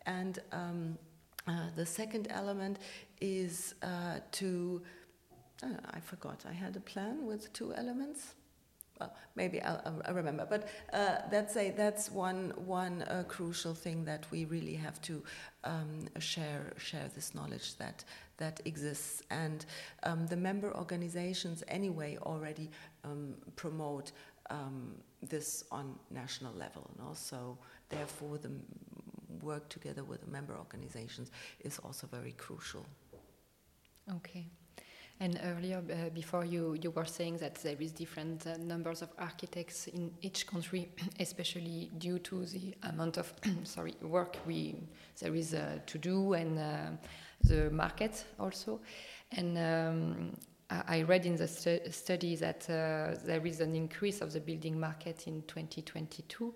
And 0.06 0.40
um, 0.52 0.98
uh, 1.48 1.68
the 1.76 1.86
second 1.86 2.28
element 2.30 2.80
is 3.22 3.76
uh, 3.82 4.20
to, 4.34 4.82
uh, 5.64 5.68
I 5.92 6.00
forgot, 6.02 6.46
I 6.48 6.54
had 6.54 6.76
a 6.76 6.82
plan 6.82 7.26
with 7.26 7.52
two 7.54 7.74
elements 7.74 8.36
well, 9.00 9.14
maybe 9.36 9.62
I'll, 9.62 10.02
I'll, 10.06 10.14
remember. 10.14 10.46
But 10.50 10.68
uh, 10.94 11.18
that's 11.30 11.56
a 11.56 11.72
that's 11.72 12.12
one 12.12 12.54
one 12.66 13.04
uh, 13.04 13.24
crucial 13.28 13.74
thing 13.74 14.06
that 14.06 14.26
we 14.32 14.46
really 14.46 14.76
have 14.76 15.02
to 15.04 15.24
um, 15.64 16.08
share 16.20 16.74
share 16.78 17.10
this 17.14 17.36
knowledge 17.36 17.78
that 17.78 18.04
that 18.38 18.62
exists, 18.66 19.24
and 19.30 19.66
um, 20.04 20.28
the 20.28 20.38
member 20.38 20.76
organizations 20.76 21.64
anyway 21.68 22.18
already 22.22 22.70
um, 23.04 23.36
promote 23.56 24.12
um, 24.50 24.96
this 25.22 25.64
on 25.72 25.96
national 26.12 26.54
level. 26.54 26.90
No? 26.98 27.14
So 27.14 27.58
therefore, 27.90 28.38
the 28.38 28.52
work 29.42 29.70
together 29.70 30.04
with 30.04 30.22
the 30.22 30.32
member 30.32 30.56
organizations 30.58 31.32
is 31.60 31.80
also 31.80 32.08
very 32.08 32.34
crucial. 32.34 32.86
Okay. 34.16 34.48
And 35.20 35.40
earlier, 35.44 35.78
uh, 35.78 36.10
before 36.10 36.46
you, 36.46 36.78
you 36.80 36.92
were 36.92 37.06
saying 37.06 37.38
that 37.38 37.56
there 37.56 37.76
is 37.80 37.92
different 37.92 38.46
uh, 38.46 38.56
numbers 38.58 39.02
of 39.02 39.10
architects 39.18 39.88
in 39.88 40.12
each 40.22 40.46
country, 40.46 40.90
especially 41.20 41.90
due 41.98 42.20
to 42.20 42.46
the 42.46 42.76
amount 42.84 43.18
of 43.18 43.34
sorry 43.64 43.96
work 44.02 44.38
we 44.46 44.76
there 45.20 45.36
is 45.36 45.56
uh, 45.56 45.80
to 45.88 45.98
do 45.98 46.34
and 46.34 46.60
uh, 46.60 46.92
the 47.44 47.72
market 47.72 48.26
also. 48.40 48.80
And 49.32 49.58
um, 49.58 50.38
I 50.70 51.02
read 51.02 51.26
in 51.26 51.36
the 51.36 51.48
stu 51.48 51.80
study 51.90 52.36
that 52.36 52.70
uh, 52.70 53.18
there 53.26 53.46
is 53.46 53.62
an 53.62 53.76
increase 53.76 54.22
of 54.22 54.34
the 54.34 54.40
building 54.40 54.80
market 54.80 55.28
in 55.28 55.42
2022. 55.48 56.54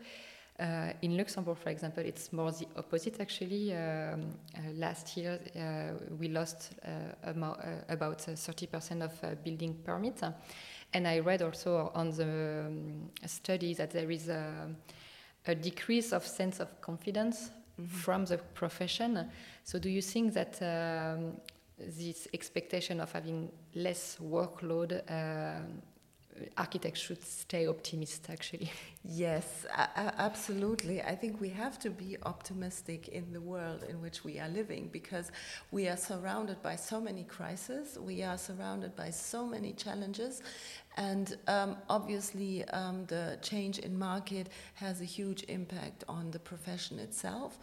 Uh, 0.62 0.94
in 1.02 1.18
Luxembourg, 1.18 1.58
for 1.58 1.70
example, 1.70 2.04
it's 2.06 2.32
more 2.32 2.52
the 2.52 2.68
opposite 2.78 3.20
actually. 3.20 3.74
Um, 3.74 4.38
uh, 4.56 4.62
last 4.76 5.18
year, 5.18 5.40
uh, 5.56 6.16
we 6.20 6.28
lost 6.28 6.74
uh, 6.86 7.28
uh, 7.28 7.56
about 7.90 8.20
30% 8.20 9.02
of 9.02 9.44
building 9.44 9.74
permits. 9.84 10.22
And 10.94 11.08
I 11.08 11.18
read 11.20 11.42
also 11.42 11.92
on 11.96 12.12
the 12.12 12.66
um, 12.68 13.10
study 13.26 13.74
that 13.74 13.90
there 13.90 14.12
is 14.12 14.30
a, 14.30 14.70
a, 15.48 15.56
decrease 15.56 16.12
of 16.12 16.28
sense 16.28 16.60
of 16.60 16.70
confidence 16.80 17.50
mm 17.78 17.86
-hmm. 17.86 18.04
from 18.04 18.26
the 18.26 18.38
profession. 18.54 19.32
So, 19.64 19.80
do 19.80 19.90
you 19.90 20.02
think 20.02 20.34
that 20.34 20.62
um, 20.62 21.42
this 21.98 22.28
expectation 22.34 23.00
of 23.00 23.12
having 23.14 23.52
less 23.74 24.20
workload 24.20 24.92
uh, 24.92 25.66
architects 26.58 27.00
should 27.00 27.24
stay 27.24 27.68
optimistic 27.68 28.30
actually. 28.30 28.72
Yes 29.04 29.66
absolutely. 30.18 31.02
I 31.02 31.16
think 31.16 31.42
we 31.42 31.50
have 31.50 31.80
to 31.80 31.90
be 31.90 32.18
optimistic 32.24 33.08
in 33.08 33.34
the 33.34 33.42
world 33.42 33.84
in 33.90 34.02
which 34.02 34.24
we 34.24 34.40
are 34.40 34.50
living 34.50 34.90
because 34.92 35.32
we 35.72 35.88
are 35.88 35.98
surrounded 35.98 36.62
by 36.62 36.76
so 36.76 37.00
many 37.00 37.24
crises 37.24 37.98
we 38.00 38.24
are 38.24 38.38
surrounded 38.38 38.96
by 38.96 39.10
so 39.10 39.46
many 39.46 39.74
challenges 39.74 40.42
and 40.98 41.38
um, 41.48 41.78
obviously 41.90 42.64
um, 42.66 43.06
the 43.06 43.38
change 43.42 43.80
in 43.80 43.98
market 43.98 44.48
has 44.76 45.02
a 45.02 45.06
huge 45.06 45.44
impact 45.48 46.04
on 46.08 46.32
the 46.32 46.40
profession 46.40 47.00
itself 47.00 47.60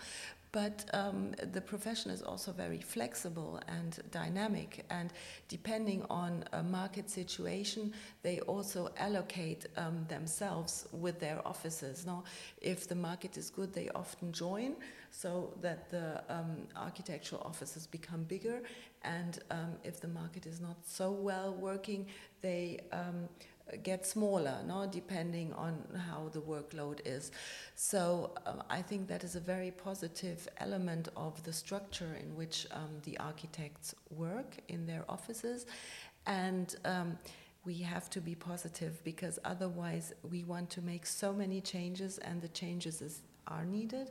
but 0.53 0.85
um, 0.93 1.33
the 1.53 1.61
profession 1.61 2.11
is 2.11 2.23
also 2.23 2.53
very 2.53 2.81
flexible 2.81 3.61
and 3.69 3.99
dynamic, 4.11 4.85
and 4.91 5.13
depending 5.49 6.05
on 6.09 6.45
a 6.53 6.63
market 6.63 7.11
situation, 7.11 7.93
they 8.23 8.41
also 8.41 8.91
allocate 8.97 9.67
um, 9.77 10.07
themselves 10.09 10.87
with 10.93 11.21
their 11.21 11.47
offices. 11.47 12.07
Now, 12.07 12.25
if 12.61 12.89
the 12.89 12.95
market 12.95 13.37
is 13.37 13.51
good, 13.51 13.73
they 13.75 13.89
often 13.95 14.33
join 14.33 14.77
so 15.11 15.55
that 15.61 15.91
the 15.91 16.23
um, 16.29 16.67
architectural 16.77 17.43
offices 17.45 17.87
become 17.87 18.25
bigger, 18.25 18.63
and 19.03 19.39
um, 19.51 19.75
if 19.85 20.01
the 20.01 20.09
market 20.09 20.47
is 20.47 20.61
not 20.61 20.77
so 20.85 21.11
well 21.11 21.55
working, 21.55 22.07
they 22.41 22.81
um, 22.93 23.29
get 23.83 24.07
smaller, 24.07 24.59
no, 24.66 24.87
depending 24.90 25.52
on 25.52 25.85
how 26.09 26.28
the 26.31 26.40
workload 26.40 27.00
is. 27.04 27.31
So 27.74 28.33
um, 28.46 28.62
I 28.70 28.83
think 28.83 29.09
that 29.09 29.24
is 29.24 29.37
a 29.37 29.40
very 29.40 29.70
positive 29.70 30.48
element 30.59 31.09
of 31.16 31.42
the 31.44 31.52
structure 31.52 32.16
in 32.20 32.35
which 32.35 32.66
um, 32.70 33.00
the 33.04 33.18
architects 33.18 33.94
work 34.11 34.57
in 34.68 34.87
their 34.87 35.04
offices, 35.09 35.66
and. 36.26 36.74
Um, 36.85 37.18
we 37.64 37.74
have 37.83 38.09
to 38.09 38.20
be 38.22 38.35
positive 38.35 39.02
because 39.04 39.38
otherwise 39.44 40.14
we 40.31 40.42
want 40.44 40.70
to 40.70 40.81
make 40.81 41.04
so 41.04 41.35
many 41.35 41.61
changes 41.61 42.16
and 42.18 42.40
the 42.40 42.48
changes 42.48 43.02
is, 43.02 43.20
are 43.46 43.66
needed 43.66 44.11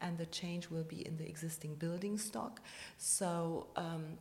and 0.00 0.18
the 0.18 0.26
change 0.26 0.68
will 0.68 0.84
be 0.84 1.06
in 1.06 1.16
the 1.16 1.26
existing 1.26 1.74
building 1.76 2.18
stock 2.18 2.60
so 2.98 3.66
um, 3.76 4.18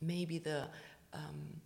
maybe 0.00 0.38
the 0.38 0.68
um, 1.14 1.60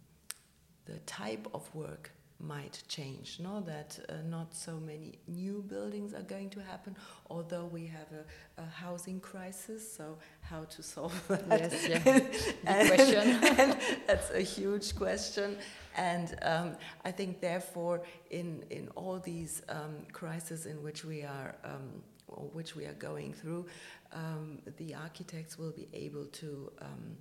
the 0.87 0.99
type 1.01 1.47
of 1.53 1.63
work 1.75 2.11
might 2.39 2.83
change. 2.89 3.39
No, 3.41 3.61
that 3.63 3.99
uh, 4.09 4.15
not 4.29 4.55
so 4.55 4.79
many 4.79 5.19
new 5.27 5.65
buildings 5.67 6.13
are 6.13 6.23
going 6.23 6.51
to 6.51 6.61
happen, 6.61 6.97
although 7.31 7.65
we 7.65 7.87
have 7.87 8.09
a, 8.13 8.63
a 8.63 8.67
housing 8.67 9.21
crisis. 9.21 9.91
So 9.97 10.19
how 10.43 10.65
to 10.65 10.83
solve 10.83 11.23
that? 11.29 11.47
Yes, 11.49 11.89
yeah. 11.89 12.21
and, 12.67 12.89
question. 12.89 13.29
and 13.59 13.79
that's 14.07 14.31
a 14.31 14.43
huge 14.43 14.95
question. 14.95 15.57
And 15.97 16.37
um, 16.43 16.77
I 17.05 17.11
think, 17.11 17.41
therefore, 17.41 18.03
in 18.31 18.65
in 18.71 18.89
all 18.97 19.19
these 19.19 19.63
um, 19.69 19.97
crises 20.13 20.67
in 20.67 20.83
which 20.83 21.05
we 21.05 21.23
are. 21.23 21.55
Um, 21.65 22.03
or 22.29 22.43
which 22.53 22.75
we 22.75 22.85
are 22.87 22.95
going 22.95 23.33
through, 23.33 23.65
um, 24.13 24.59
the 24.79 24.93
architects 24.95 25.57
will 25.57 25.71
be 25.71 25.87
able 25.93 26.25
to 26.25 26.73
um, 26.81 27.17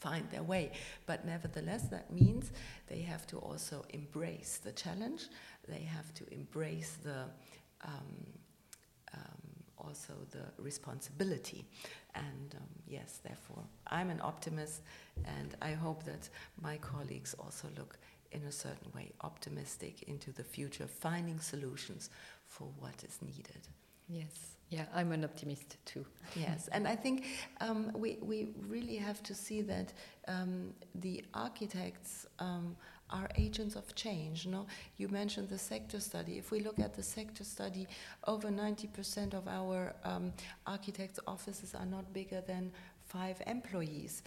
find 0.00 0.28
their 0.30 0.42
way. 0.42 0.72
But 1.06 1.24
nevertheless, 1.24 1.82
that 1.90 2.12
means 2.12 2.52
they 2.88 3.02
have 3.02 3.26
to 3.28 3.36
also 3.38 3.84
embrace 3.90 4.60
the 4.62 4.72
challenge. 4.72 5.26
They 5.68 5.82
have 5.82 6.12
to 6.14 6.24
embrace 6.32 6.96
the 7.02 7.24
um, 7.84 8.26
um, 9.14 9.50
also 9.78 10.12
the 10.30 10.62
responsibility. 10.62 11.64
And 12.14 12.54
um, 12.56 12.68
yes, 12.86 13.20
therefore, 13.22 13.62
I'm 13.86 14.10
an 14.10 14.20
optimist, 14.22 14.82
and 15.24 15.56
I 15.62 15.72
hope 15.72 16.04
that 16.04 16.28
my 16.60 16.76
colleagues 16.78 17.34
also 17.38 17.68
look 17.76 17.98
in 18.32 18.42
a 18.44 18.52
certain 18.52 18.92
way 18.94 19.12
optimistic 19.22 20.02
into 20.04 20.32
the 20.32 20.44
future, 20.44 20.86
finding 20.86 21.40
solutions 21.40 22.10
for 22.46 22.68
what 22.78 23.02
is 23.04 23.18
needed. 23.22 23.68
Yes. 24.08 24.59
Yeah, 24.70 24.84
I'm 24.94 25.10
an 25.10 25.24
optimist 25.24 25.76
too. 25.84 26.06
yes, 26.36 26.68
and 26.70 26.86
I 26.86 26.94
think 26.94 27.26
um, 27.60 27.90
we, 27.94 28.18
we 28.22 28.50
really 28.68 28.96
have 28.96 29.20
to 29.24 29.34
see 29.34 29.62
that 29.62 29.92
um, 30.28 30.72
the 30.94 31.24
architects 31.34 32.26
um, 32.38 32.76
are 33.10 33.28
agents 33.36 33.74
of 33.74 33.92
change. 33.96 34.46
No, 34.46 34.66
you 34.96 35.08
mentioned 35.08 35.48
the 35.48 35.58
sector 35.58 35.98
study. 35.98 36.38
If 36.38 36.52
we 36.52 36.60
look 36.60 36.78
at 36.78 36.94
the 36.94 37.02
sector 37.02 37.42
study, 37.42 37.88
over 38.28 38.48
90% 38.48 39.34
of 39.34 39.48
our 39.48 39.92
um, 40.04 40.32
architects' 40.68 41.18
offices 41.26 41.74
are 41.74 41.86
not 41.86 42.12
bigger 42.12 42.40
than 42.40 42.70
five 43.06 43.42
employees. 43.48 44.22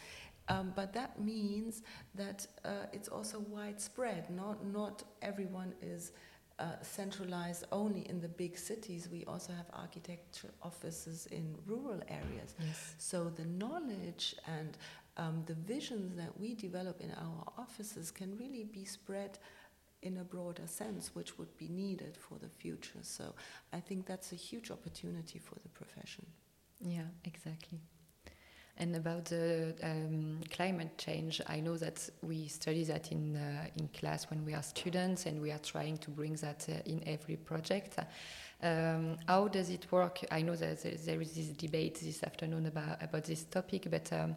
Um, 0.50 0.74
but 0.76 0.92
that 0.92 1.22
means 1.22 1.84
that 2.16 2.46
uh, 2.66 2.88
it's 2.92 3.08
also 3.08 3.40
widespread. 3.50 4.30
Not 4.30 4.66
not 4.66 5.04
everyone 5.22 5.74
is 5.82 6.12
uh, 6.64 6.82
centralized 6.82 7.66
only 7.72 8.08
in 8.10 8.22
the 8.22 8.28
big 8.28 8.58
cities. 8.58 9.10
We 9.12 9.26
also 9.26 9.52
have 9.54 9.66
architecture 9.74 10.52
offices 10.62 11.28
in 11.28 11.56
rural 11.66 12.02
areas. 12.08 12.56
Yes. 12.60 12.96
So 12.98 13.18
the 13.30 13.46
knowledge 13.46 14.36
and 14.48 14.78
um, 15.18 15.44
the 15.46 15.56
visions 15.56 16.16
that 16.16 16.40
we 16.40 16.56
develop 16.56 17.02
in 17.02 17.12
our 17.12 17.44
offices 17.58 18.12
can 18.12 18.38
really 18.38 18.64
be 18.64 18.86
spread 18.86 19.40
in 20.02 20.18
a 20.18 20.24
broader 20.24 20.68
sense, 20.68 21.12
which 21.14 21.38
would 21.38 21.56
be 21.58 21.68
needed 21.68 22.18
for 22.18 22.38
the 22.38 22.50
future. 22.50 23.00
So 23.02 23.34
I 23.72 23.80
think 23.80 24.06
that's 24.06 24.32
a 24.32 24.36
huge 24.36 24.72
opportunity 24.72 25.40
for 25.40 25.56
the 25.64 25.70
profession. 25.70 26.26
Yeah, 26.80 27.10
exactly. 27.26 27.80
And 28.78 28.96
about 28.96 29.26
the 29.26 29.76
um, 29.84 30.40
climate 30.50 30.98
change, 30.98 31.42
I 31.48 31.60
know 31.60 31.78
that 31.78 32.10
we 32.24 32.48
study 32.48 32.84
that 32.86 33.12
in, 33.12 33.36
uh, 33.36 33.68
in 33.78 33.88
class 33.90 34.30
when 34.32 34.44
we 34.44 34.54
are 34.56 34.64
students, 34.64 35.28
and 35.28 35.40
we 35.40 35.52
are 35.52 35.60
trying 35.60 35.98
to 36.00 36.10
bring 36.10 36.34
that 36.36 36.68
uh, 36.68 36.82
in 36.86 37.04
every 37.06 37.36
project. 37.36 38.00
Um, 38.64 39.18
how 39.28 39.48
does 39.48 39.70
it 39.70 39.92
work? 39.92 40.22
I 40.32 40.42
know 40.42 40.56
that 40.56 40.82
there 41.06 41.22
is 41.22 41.34
this 41.34 41.50
debate 41.50 42.00
this 42.02 42.24
afternoon 42.24 42.66
about, 42.66 43.04
about 43.04 43.26
this 43.26 43.44
topic, 43.44 43.88
but 43.92 44.12
um, 44.12 44.36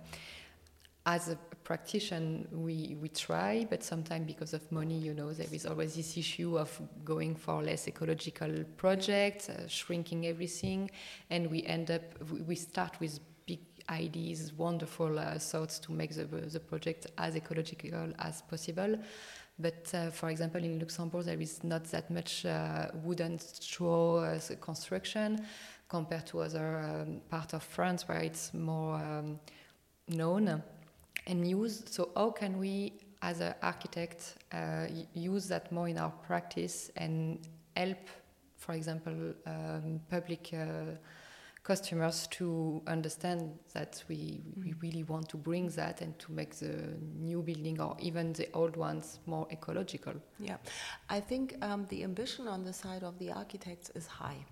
as 1.06 1.28
a 1.28 1.36
practitioner, 1.62 2.44
we, 2.50 2.96
we 3.00 3.08
try, 3.08 3.66
but 3.70 3.82
sometimes 3.82 4.26
because 4.26 4.52
of 4.52 4.70
money, 4.70 4.98
you 4.98 5.14
know, 5.14 5.32
there 5.32 5.46
is 5.52 5.64
always 5.64 5.94
this 5.94 6.18
issue 6.18 6.58
of 6.58 6.78
going 7.04 7.36
for 7.36 7.62
less 7.62 7.86
ecological 7.86 8.64
projects, 8.76 9.48
uh, 9.48 9.66
shrinking 9.68 10.26
everything, 10.26 10.90
and 11.30 11.48
we 11.48 11.62
end 11.62 11.90
up, 11.90 12.02
we 12.46 12.56
start 12.56 12.98
with 13.00 13.20
ideas, 13.88 14.52
wonderful 14.52 15.18
uh, 15.18 15.38
thoughts 15.38 15.78
to 15.80 15.92
make 15.92 16.14
the, 16.14 16.24
the 16.24 16.60
project 16.60 17.06
as 17.18 17.36
ecological 17.36 18.12
as 18.18 18.42
possible. 18.42 18.98
But 19.58 19.90
uh, 19.94 20.10
for 20.10 20.28
example, 20.28 20.62
in 20.62 20.78
Luxembourg, 20.78 21.24
there 21.24 21.40
is 21.40 21.64
not 21.64 21.84
that 21.84 22.10
much 22.10 22.44
uh, 22.44 22.88
wooden 23.02 23.38
straw 23.38 24.18
uh, 24.18 24.38
construction 24.60 25.46
compared 25.88 26.26
to 26.26 26.40
other 26.40 26.78
um, 26.78 27.20
part 27.30 27.54
of 27.54 27.62
France 27.62 28.06
where 28.08 28.18
it's 28.18 28.52
more 28.52 28.96
um, 28.96 29.40
known 30.08 30.62
and 31.26 31.48
used. 31.48 31.88
So 31.88 32.10
how 32.14 32.30
can 32.30 32.58
we, 32.58 32.92
as 33.22 33.40
an 33.40 33.54
architect, 33.62 34.34
uh, 34.52 34.86
use 35.14 35.48
that 35.48 35.72
more 35.72 35.88
in 35.88 35.96
our 35.96 36.10
practice 36.10 36.90
and 36.96 37.38
help, 37.76 38.08
for 38.58 38.74
example, 38.74 39.32
um, 39.46 40.00
public 40.10 40.50
uh, 40.52 40.96
customers 41.66 42.28
to 42.28 42.80
understand 42.86 43.40
that 43.74 44.02
we, 44.08 44.40
we 44.62 44.70
mm. 44.70 44.82
really 44.82 45.02
want 45.02 45.28
to 45.28 45.36
bring 45.36 45.68
that 45.70 46.00
and 46.00 46.16
to 46.20 46.30
make 46.30 46.54
the 46.54 46.74
new 47.18 47.42
building 47.42 47.80
or 47.80 47.96
even 47.98 48.32
the 48.34 48.48
old 48.54 48.76
ones 48.76 49.18
more 49.26 49.48
ecological. 49.50 50.14
Yeah, 50.38 50.58
I 51.10 51.18
think 51.18 51.56
um, 51.62 51.84
the 51.88 52.04
ambition 52.04 52.46
on 52.46 52.62
the 52.62 52.72
side 52.72 53.02
of 53.02 53.18
the 53.18 53.32
architects 53.32 53.90
is 53.96 54.06
high. 54.06 54.44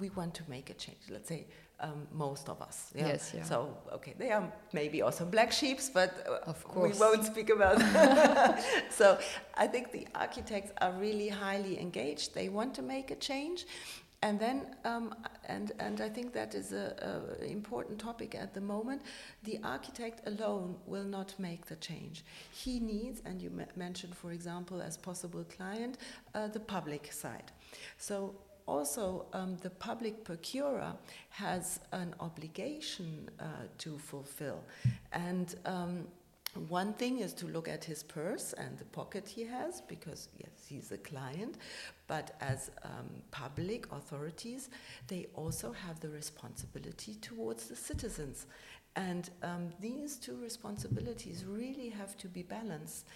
We 0.00 0.08
want 0.10 0.32
to 0.34 0.42
make 0.48 0.70
a 0.70 0.74
change. 0.74 1.02
Let's 1.10 1.28
say 1.28 1.46
um, 1.80 2.08
most 2.10 2.48
of 2.48 2.62
us. 2.62 2.90
Yeah? 2.94 3.08
Yes, 3.08 3.32
yeah. 3.36 3.44
So 3.44 3.76
okay, 3.92 4.14
they 4.18 4.30
are 4.30 4.50
maybe 4.72 5.02
also 5.02 5.24
black 5.24 5.52
sheeps, 5.52 5.90
but 5.90 6.26
uh, 6.26 6.50
of 6.50 6.64
course 6.64 6.94
we 6.94 6.98
won't 6.98 7.24
speak 7.24 7.50
about. 7.50 7.78
so 8.90 9.18
I 9.54 9.66
think 9.66 9.92
the 9.92 10.06
architects 10.14 10.72
are 10.80 10.92
really 10.92 11.28
highly 11.28 11.78
engaged. 11.80 12.34
They 12.34 12.48
want 12.48 12.74
to 12.74 12.82
make 12.82 13.10
a 13.10 13.16
change, 13.16 13.66
and 14.26 14.40
then, 14.40 14.66
um, 14.84 15.14
and, 15.44 15.70
and 15.78 16.00
I 16.00 16.08
think 16.08 16.32
that 16.32 16.56
is 16.56 16.72
an 16.72 16.90
important 17.48 18.00
topic 18.00 18.34
at 18.34 18.54
the 18.54 18.60
moment, 18.60 19.02
the 19.44 19.60
architect 19.62 20.26
alone 20.26 20.74
will 20.84 21.04
not 21.04 21.32
make 21.38 21.66
the 21.66 21.76
change. 21.76 22.24
He 22.50 22.80
needs, 22.80 23.22
and 23.24 23.40
you 23.40 23.52
mentioned, 23.76 24.16
for 24.16 24.32
example, 24.32 24.82
as 24.82 24.96
possible 24.96 25.44
client, 25.44 25.98
uh, 26.34 26.48
the 26.48 26.58
public 26.58 27.12
side. 27.12 27.52
So 27.98 28.34
also 28.66 29.26
um, 29.32 29.58
the 29.62 29.70
public 29.70 30.24
procurer 30.24 30.92
has 31.28 31.78
an 31.92 32.12
obligation 32.18 33.30
uh, 33.38 33.44
to 33.78 33.96
fulfill. 33.96 34.60
And 35.12 35.54
um, 35.66 36.08
one 36.58 36.92
thing 36.94 37.18
is 37.20 37.32
to 37.34 37.46
look 37.46 37.68
at 37.68 37.84
his 37.84 38.02
purse 38.02 38.52
and 38.52 38.78
the 38.78 38.84
pocket 38.84 39.28
he 39.28 39.44
has, 39.44 39.80
because 39.82 40.28
yes, 40.38 40.50
he's 40.68 40.92
a 40.92 40.98
client. 40.98 41.58
But 42.06 42.36
as 42.40 42.70
um, 42.84 43.08
public 43.30 43.90
authorities, 43.92 44.70
they 45.08 45.26
also 45.34 45.72
have 45.72 46.00
the 46.00 46.08
responsibility 46.08 47.14
towards 47.16 47.68
the 47.68 47.76
citizens. 47.76 48.46
And 48.94 49.28
um, 49.42 49.68
these 49.80 50.16
two 50.16 50.36
responsibilities 50.36 51.44
really 51.44 51.90
have 51.90 52.16
to 52.18 52.28
be 52.28 52.42
balanced. 52.42 53.06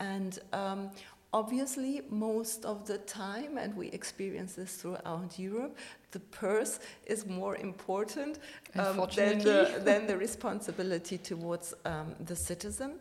And 0.00 0.38
um, 0.52 0.90
obviously, 1.32 2.02
most 2.08 2.64
of 2.64 2.86
the 2.86 2.98
time, 2.98 3.58
and 3.58 3.76
we 3.76 3.88
experience 3.88 4.54
this 4.54 4.76
throughout 4.76 5.38
Europe, 5.38 5.76
the 6.10 6.20
purse 6.20 6.80
is 7.06 7.26
more 7.26 7.56
important 7.56 8.38
um, 8.76 9.06
than, 9.14 9.38
the, 9.38 9.80
than 9.84 10.06
the 10.06 10.16
responsibility 10.16 11.18
towards 11.18 11.74
um, 11.84 12.14
the 12.20 12.36
citizen. 12.36 12.98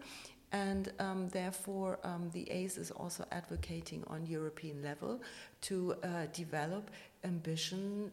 And 0.52 0.94
um, 1.00 1.28
therefore, 1.30 2.00
um, 2.04 2.30
the 2.32 2.50
ACE 2.50 2.78
is 2.78 2.92
also 2.92 3.26
advocating 3.32 4.04
on 4.08 4.26
European 4.26 4.82
level 4.82 5.22
to 5.62 5.96
uh, 6.04 6.28
develop 6.34 6.90
ambition 7.24 8.12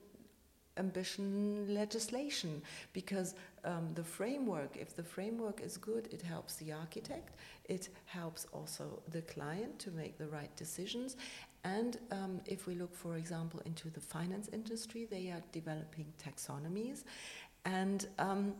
ambition 0.76 1.72
legislation 1.72 2.60
because 2.92 3.36
um, 3.64 3.90
the 3.94 4.04
framework, 4.04 4.76
if 4.76 4.94
the 4.94 5.02
framework 5.02 5.60
is 5.60 5.76
good, 5.76 6.08
it 6.12 6.22
helps 6.22 6.56
the 6.56 6.72
architect, 6.72 7.36
it 7.64 7.88
helps 8.06 8.46
also 8.52 9.02
the 9.10 9.22
client 9.22 9.78
to 9.80 9.90
make 9.90 10.18
the 10.18 10.26
right 10.28 10.54
decisions. 10.56 11.16
And 11.64 11.98
um, 12.10 12.40
if 12.46 12.66
we 12.66 12.74
look, 12.74 12.94
for 12.94 13.16
example, 13.16 13.60
into 13.64 13.88
the 13.88 14.00
finance 14.00 14.48
industry, 14.52 15.06
they 15.10 15.30
are 15.30 15.42
developing 15.52 16.12
taxonomies. 16.22 17.04
And 17.64 18.06
um, 18.18 18.54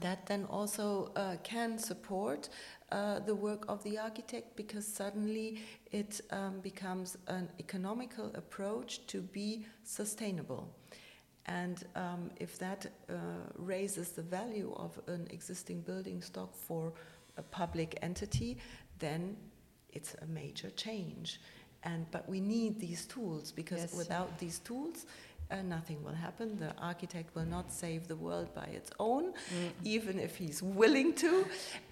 that 0.00 0.26
then 0.26 0.44
also 0.44 1.12
uh, 1.16 1.36
can 1.42 1.78
support 1.78 2.48
uh, 2.90 3.20
the 3.20 3.34
work 3.34 3.64
of 3.68 3.82
the 3.84 3.98
architect 3.98 4.56
because 4.56 4.86
suddenly 4.86 5.60
it 5.90 6.20
um, 6.30 6.60
becomes 6.60 7.16
an 7.26 7.48
economical 7.58 8.30
approach 8.34 9.06
to 9.06 9.20
be 9.20 9.66
sustainable. 9.84 10.68
And 11.46 11.84
um, 11.96 12.30
if 12.36 12.58
that 12.58 12.86
uh, 13.08 13.14
raises 13.56 14.10
the 14.10 14.22
value 14.22 14.72
of 14.76 14.98
an 15.06 15.26
existing 15.30 15.80
building 15.80 16.22
stock 16.22 16.54
for 16.54 16.92
a 17.36 17.42
public 17.42 17.98
entity, 18.02 18.58
then 18.98 19.36
it's 19.92 20.14
a 20.22 20.26
major 20.26 20.70
change. 20.70 21.40
And 21.84 22.08
but 22.12 22.28
we 22.28 22.40
need 22.40 22.78
these 22.78 23.06
tools 23.06 23.50
because 23.50 23.80
yes. 23.80 23.94
without 23.96 24.38
these 24.38 24.60
tools, 24.60 25.06
uh, 25.52 25.60
nothing 25.62 26.02
will 26.02 26.14
happen. 26.14 26.56
The 26.58 26.74
architect 26.78 27.34
will 27.34 27.44
not 27.44 27.70
save 27.70 28.08
the 28.08 28.16
world 28.16 28.54
by 28.54 28.64
its 28.64 28.90
own, 28.98 29.32
mm. 29.32 29.70
even 29.84 30.18
if 30.18 30.36
he's 30.36 30.62
willing 30.62 31.12
to. 31.14 31.44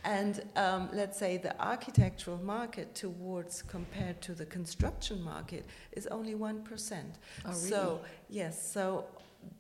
And 0.04 0.42
um, 0.56 0.88
let's 0.92 1.18
say 1.18 1.36
the 1.36 1.60
architectural 1.60 2.38
market 2.38 2.94
towards 2.94 3.62
compared 3.62 4.22
to 4.22 4.32
the 4.32 4.46
construction 4.46 5.22
market 5.22 5.66
is 5.92 6.06
only 6.06 6.34
1%. 6.34 7.02
Oh, 7.44 7.48
really? 7.48 7.54
So, 7.54 8.00
yes, 8.28 8.72
so 8.72 9.04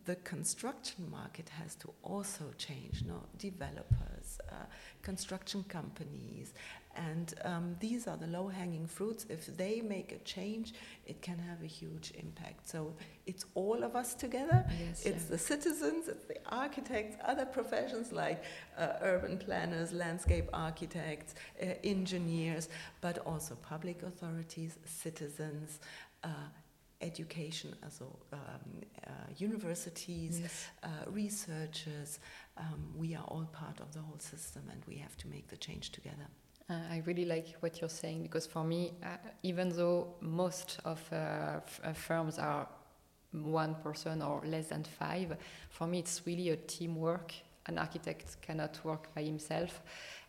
the 0.04 0.16
construction 0.16 1.08
market 1.10 1.48
has 1.60 1.74
to 1.76 1.92
also 2.02 2.44
change, 2.58 3.04
no? 3.06 3.22
developers, 3.38 4.38
uh, 4.50 4.54
construction 5.02 5.64
companies, 5.68 6.52
and 6.96 7.34
um, 7.44 7.76
these 7.78 8.08
are 8.08 8.16
the 8.16 8.26
low 8.26 8.48
hanging 8.48 8.86
fruits. 8.86 9.24
If 9.28 9.56
they 9.56 9.80
make 9.80 10.12
a 10.12 10.18
change, 10.18 10.74
it 11.06 11.22
can 11.22 11.38
have 11.38 11.62
a 11.62 11.66
huge 11.66 12.12
impact. 12.18 12.68
So 12.68 12.92
it's 13.26 13.44
all 13.54 13.84
of 13.84 13.94
us 13.94 14.14
together. 14.14 14.64
Yes, 14.68 15.06
it's 15.06 15.24
yeah. 15.24 15.30
the 15.30 15.38
citizens, 15.38 16.08
it's 16.08 16.24
the 16.24 16.38
architects, 16.48 17.16
other 17.24 17.46
professions 17.46 18.10
like 18.10 18.42
uh, 18.76 18.94
urban 19.02 19.38
planners, 19.38 19.92
landscape 19.92 20.48
architects, 20.52 21.34
uh, 21.62 21.66
engineers, 21.84 22.68
but 23.00 23.18
also 23.18 23.54
public 23.62 24.02
authorities, 24.02 24.78
citizens. 24.84 25.78
Uh, 27.00 27.06
education, 27.06 27.74
also 27.82 28.16
um, 28.32 28.38
uh, 29.06 29.10
universities, 29.36 30.40
yes. 30.42 30.66
uh, 30.82 30.88
researchers. 31.10 32.18
Um, 32.56 32.92
we 32.96 33.14
are 33.14 33.24
all 33.28 33.48
part 33.52 33.80
of 33.80 33.92
the 33.92 34.00
whole 34.00 34.18
system 34.18 34.62
and 34.70 34.82
we 34.86 34.96
have 34.96 35.16
to 35.18 35.28
make 35.28 35.48
the 35.48 35.56
change 35.56 35.90
together. 35.90 36.28
Uh, 36.68 36.74
I 36.90 37.02
really 37.06 37.24
like 37.24 37.56
what 37.60 37.80
you're 37.80 37.90
saying 37.90 38.22
because 38.22 38.46
for 38.46 38.64
me, 38.64 38.92
uh, 39.02 39.16
even 39.42 39.70
though 39.70 40.14
most 40.20 40.78
of 40.84 41.00
uh, 41.12 41.60
firms 41.94 42.38
are 42.38 42.68
one 43.32 43.74
person 43.76 44.22
or 44.22 44.42
less 44.44 44.68
than 44.68 44.84
five, 44.84 45.36
for 45.70 45.86
me 45.86 45.98
it's 45.98 46.22
really 46.26 46.50
a 46.50 46.56
teamwork. 46.56 47.32
An 47.66 47.78
architect 47.78 48.36
cannot 48.40 48.80
work 48.84 49.14
by 49.14 49.22
himself 49.22 49.82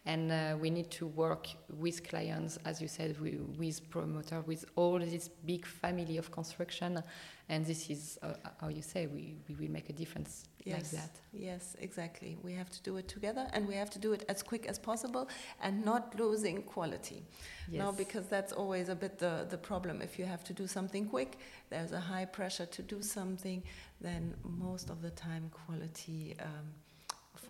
and 0.05 0.31
uh, 0.31 0.57
we 0.59 0.71
need 0.71 0.89
to 0.89 1.05
work 1.05 1.47
with 1.69 2.07
clients, 2.07 2.57
as 2.65 2.81
you 2.81 2.87
said, 2.87 3.19
we, 3.21 3.37
with 3.57 3.87
promoter, 3.89 4.41
with 4.41 4.65
all 4.75 4.97
this 4.97 5.29
big 5.45 5.65
family 5.65 6.17
of 6.17 6.31
construction, 6.31 7.03
and 7.49 7.65
this 7.65 7.89
is 7.89 8.17
uh, 8.23 8.33
how 8.59 8.69
you 8.69 8.81
say 8.81 9.05
we, 9.05 9.35
we 9.47 9.53
will 9.55 9.71
make 9.71 9.89
a 9.89 9.93
difference 9.93 10.45
yes, 10.63 10.75
like 10.75 10.89
that. 11.01 11.19
Yes, 11.31 11.75
exactly. 11.79 12.37
We 12.41 12.53
have 12.53 12.71
to 12.71 12.81
do 12.81 12.97
it 12.97 13.07
together, 13.07 13.47
and 13.53 13.67
we 13.67 13.75
have 13.75 13.91
to 13.91 13.99
do 13.99 14.13
it 14.13 14.25
as 14.27 14.41
quick 14.41 14.65
as 14.65 14.79
possible, 14.79 15.29
and 15.61 15.85
not 15.85 16.19
losing 16.19 16.63
quality. 16.63 17.23
Yes. 17.69 17.79
No, 17.79 17.91
because 17.91 18.25
that's 18.25 18.53
always 18.53 18.89
a 18.89 18.95
bit 18.95 19.19
the 19.19 19.45
the 19.49 19.57
problem. 19.57 20.01
If 20.01 20.17
you 20.17 20.25
have 20.25 20.43
to 20.45 20.53
do 20.53 20.65
something 20.65 21.05
quick, 21.05 21.37
there's 21.69 21.91
a 21.91 21.99
high 21.99 22.25
pressure 22.25 22.65
to 22.65 22.81
do 22.81 23.03
something. 23.03 23.61
Then 23.99 24.33
most 24.43 24.89
of 24.89 25.03
the 25.03 25.11
time, 25.11 25.51
quality. 25.65 26.35
Um, 26.39 26.73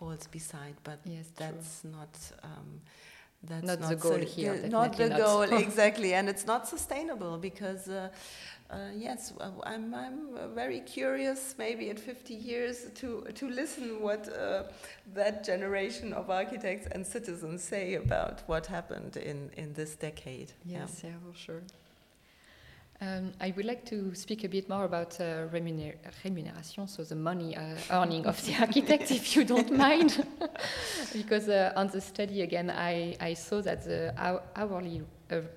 falls 0.02 0.26
beside, 0.26 0.76
but 0.82 0.98
yes, 1.04 1.26
that's 1.36 1.80
true. 1.80 1.90
not. 1.98 2.14
Um, 2.42 2.68
that's 3.44 3.66
not, 3.66 3.80
not 3.80 3.90
the 3.90 3.96
goal 3.96 4.18
here. 4.36 4.54
not 4.68 4.96
the 4.96 5.08
not. 5.08 5.18
goal 5.18 5.42
exactly, 5.66 6.14
and 6.14 6.28
it's 6.28 6.46
not 6.52 6.68
sustainable 6.68 7.38
because. 7.38 7.88
Uh, 7.88 8.08
uh, 8.70 8.76
yes, 8.96 9.34
I'm, 9.64 9.92
I'm 9.94 10.54
very 10.54 10.80
curious, 10.80 11.54
maybe 11.58 11.90
in 11.90 11.96
50 11.98 12.32
years, 12.32 12.86
to, 12.94 13.26
to 13.34 13.50
listen 13.50 14.00
what 14.00 14.22
uh, 14.32 14.62
that 15.12 15.44
generation 15.44 16.14
of 16.14 16.30
architects 16.30 16.86
and 16.92 17.06
citizens 17.06 17.62
say 17.62 17.96
about 17.96 18.40
what 18.46 18.64
happened 18.66 19.18
in, 19.18 19.50
in 19.58 19.74
this 19.74 19.94
decade. 19.94 20.52
Yes, 20.64 21.02
yeah, 21.04 21.10
yeah 21.10 21.16
for 21.22 21.38
sure. 21.38 21.62
Um, 23.02 23.32
I 23.40 23.52
would 23.56 23.64
like 23.64 23.84
to 23.86 24.14
speak 24.14 24.44
a 24.44 24.48
bit 24.48 24.68
more 24.68 24.84
about 24.84 25.20
uh, 25.20 25.48
remuner 25.52 25.94
remuneration, 26.24 26.86
so 26.86 27.02
the 27.02 27.16
money 27.16 27.56
uh, 27.56 27.74
earning 27.90 28.26
of 28.26 28.40
the 28.46 28.54
architect, 28.60 29.10
if 29.10 29.34
you 29.34 29.42
don't 29.42 29.72
mind. 29.76 30.24
because 31.12 31.48
uh, 31.48 31.72
on 31.74 31.88
the 31.88 32.00
study, 32.00 32.42
again, 32.42 32.70
I, 32.70 33.16
I 33.20 33.34
saw 33.34 33.60
that 33.62 33.82
the 33.84 34.14
hourly 34.54 35.02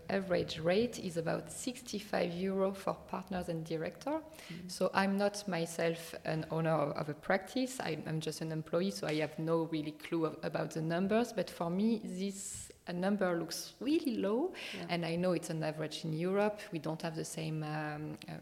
average 0.09 0.59
rate 0.59 0.99
is 0.99 1.17
about 1.17 1.51
65 1.51 2.33
euro 2.33 2.73
for 2.73 2.95
partners 3.07 3.49
and 3.49 3.65
director. 3.65 4.11
Mm 4.11 4.21
-hmm. 4.21 4.69
So 4.69 4.89
I'm 4.93 5.17
not 5.17 5.47
myself 5.47 6.15
an 6.25 6.45
owner 6.49 6.73
of, 6.73 6.95
of 6.97 7.09
a 7.09 7.13
practice. 7.13 7.83
I, 7.89 7.97
am 8.05 8.19
just 8.19 8.41
an 8.41 8.51
employee, 8.51 8.91
so 8.91 9.07
I 9.07 9.21
have 9.21 9.33
no 9.37 9.67
really 9.71 9.95
clue 10.07 10.27
of, 10.27 10.35
about 10.41 10.71
the 10.71 10.81
numbers. 10.81 11.33
But 11.33 11.49
for 11.49 11.69
me, 11.69 11.99
this 12.03 12.71
a 12.87 12.93
number 12.93 13.37
looks 13.39 13.73
really 13.79 14.17
low, 14.17 14.53
yeah. 14.73 14.85
and 14.89 15.05
I 15.05 15.15
know 15.15 15.33
it's 15.33 15.49
an 15.49 15.63
average 15.63 16.05
in 16.05 16.13
Europe. 16.13 16.59
We 16.71 16.79
don't 16.79 17.01
have 17.01 17.15
the 17.15 17.25
same 17.25 17.63
um, 17.63 18.17
uh, 18.29 18.33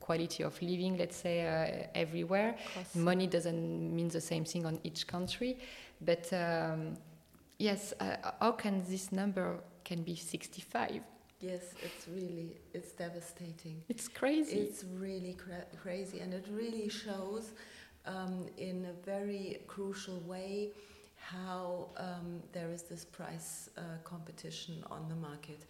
quality 0.00 0.44
of 0.44 0.60
living, 0.60 0.96
let's 0.96 1.16
say, 1.16 1.46
uh, 1.46 1.86
everywhere. 1.94 2.56
Money 2.94 3.26
doesn't 3.26 3.94
mean 3.94 4.08
the 4.08 4.20
same 4.20 4.44
thing 4.44 4.66
on 4.66 4.78
each 4.82 5.06
country, 5.06 5.58
but 6.00 6.32
um, 6.32 6.96
yes, 7.58 7.94
uh, 8.00 8.16
how 8.40 8.52
can 8.52 8.82
this 8.88 9.12
number 9.12 9.60
can 9.92 10.02
be 10.02 10.16
65? 10.16 11.02
Yes, 11.40 11.74
it's 11.82 12.08
really 12.08 12.56
it's 12.72 12.92
devastating. 12.92 13.76
It's 13.88 14.08
crazy. 14.08 14.58
It's 14.64 14.84
really 15.06 15.34
cra 15.34 15.64
crazy, 15.82 16.20
and 16.20 16.32
it 16.32 16.46
really 16.60 16.88
shows 16.88 17.44
um, 18.06 18.46
in 18.56 18.86
a 18.86 18.94
very 19.04 19.46
crucial 19.66 20.18
way 20.32 20.70
how 21.16 21.88
um, 22.06 22.28
there 22.52 22.70
is 22.76 22.82
this 22.82 23.04
price 23.04 23.68
uh, 23.76 23.80
competition 24.12 24.74
on 24.90 25.02
the 25.12 25.18
market. 25.28 25.62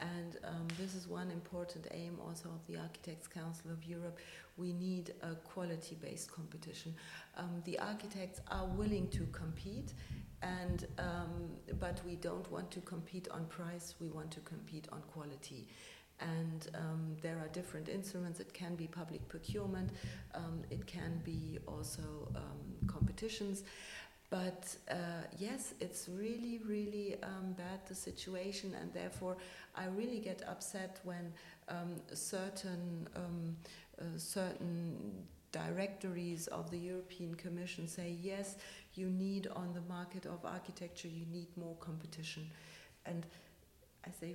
And 0.00 0.32
um, 0.50 0.66
this 0.80 0.92
is 0.98 1.06
one 1.06 1.30
important 1.30 1.86
aim 1.92 2.14
also 2.26 2.48
of 2.48 2.62
the 2.68 2.76
Architects 2.86 3.28
Council 3.28 3.70
of 3.70 3.80
Europe. 3.84 4.18
We 4.56 4.72
need 4.72 5.14
a 5.22 5.34
quality 5.52 5.96
based 6.06 6.28
competition. 6.38 6.90
Um, 7.40 7.62
the 7.64 7.78
architects 7.78 8.40
are 8.56 8.66
willing 8.80 9.06
to 9.18 9.22
compete, 9.42 9.90
and, 10.42 10.86
um, 10.98 11.50
but 11.78 12.00
we 12.06 12.16
don't 12.16 12.50
want 12.50 12.70
to 12.72 12.80
compete 12.80 13.28
on 13.30 13.44
price, 13.46 13.94
we 14.00 14.08
want 14.08 14.30
to 14.32 14.40
compete 14.40 14.88
on 14.92 15.02
quality. 15.12 15.68
And 16.20 16.68
um, 16.74 17.16
there 17.20 17.36
are 17.38 17.48
different 17.48 17.88
instruments. 17.88 18.38
It 18.38 18.52
can 18.52 18.76
be 18.76 18.86
public 18.86 19.26
procurement, 19.28 19.90
um, 20.34 20.62
it 20.70 20.86
can 20.86 21.20
be 21.24 21.58
also 21.66 22.02
competitions. 22.86 23.64
But 24.32 24.74
uh, 24.90 24.94
yes, 25.38 25.74
it's 25.78 26.08
really, 26.08 26.58
really 26.66 27.16
um, 27.22 27.52
bad 27.52 27.80
the 27.86 27.94
situation, 27.94 28.74
and 28.80 28.90
therefore 28.94 29.36
I 29.74 29.84
really 29.94 30.20
get 30.20 30.42
upset 30.48 31.00
when 31.04 31.34
um, 31.68 31.96
certain 32.14 33.08
um, 33.14 33.54
uh, 34.00 34.04
certain 34.16 35.12
directories 35.52 36.46
of 36.46 36.70
the 36.70 36.78
European 36.78 37.34
Commission 37.34 37.86
say 37.86 38.16
yes, 38.22 38.56
you 38.94 39.08
need 39.08 39.48
on 39.54 39.72
the 39.74 39.80
market 39.82 40.26
of 40.26 40.44
architecture, 40.44 41.08
you 41.08 41.26
need 41.30 41.48
more 41.56 41.76
competition, 41.76 42.50
and 43.06 43.26
I 44.06 44.10
say, 44.10 44.34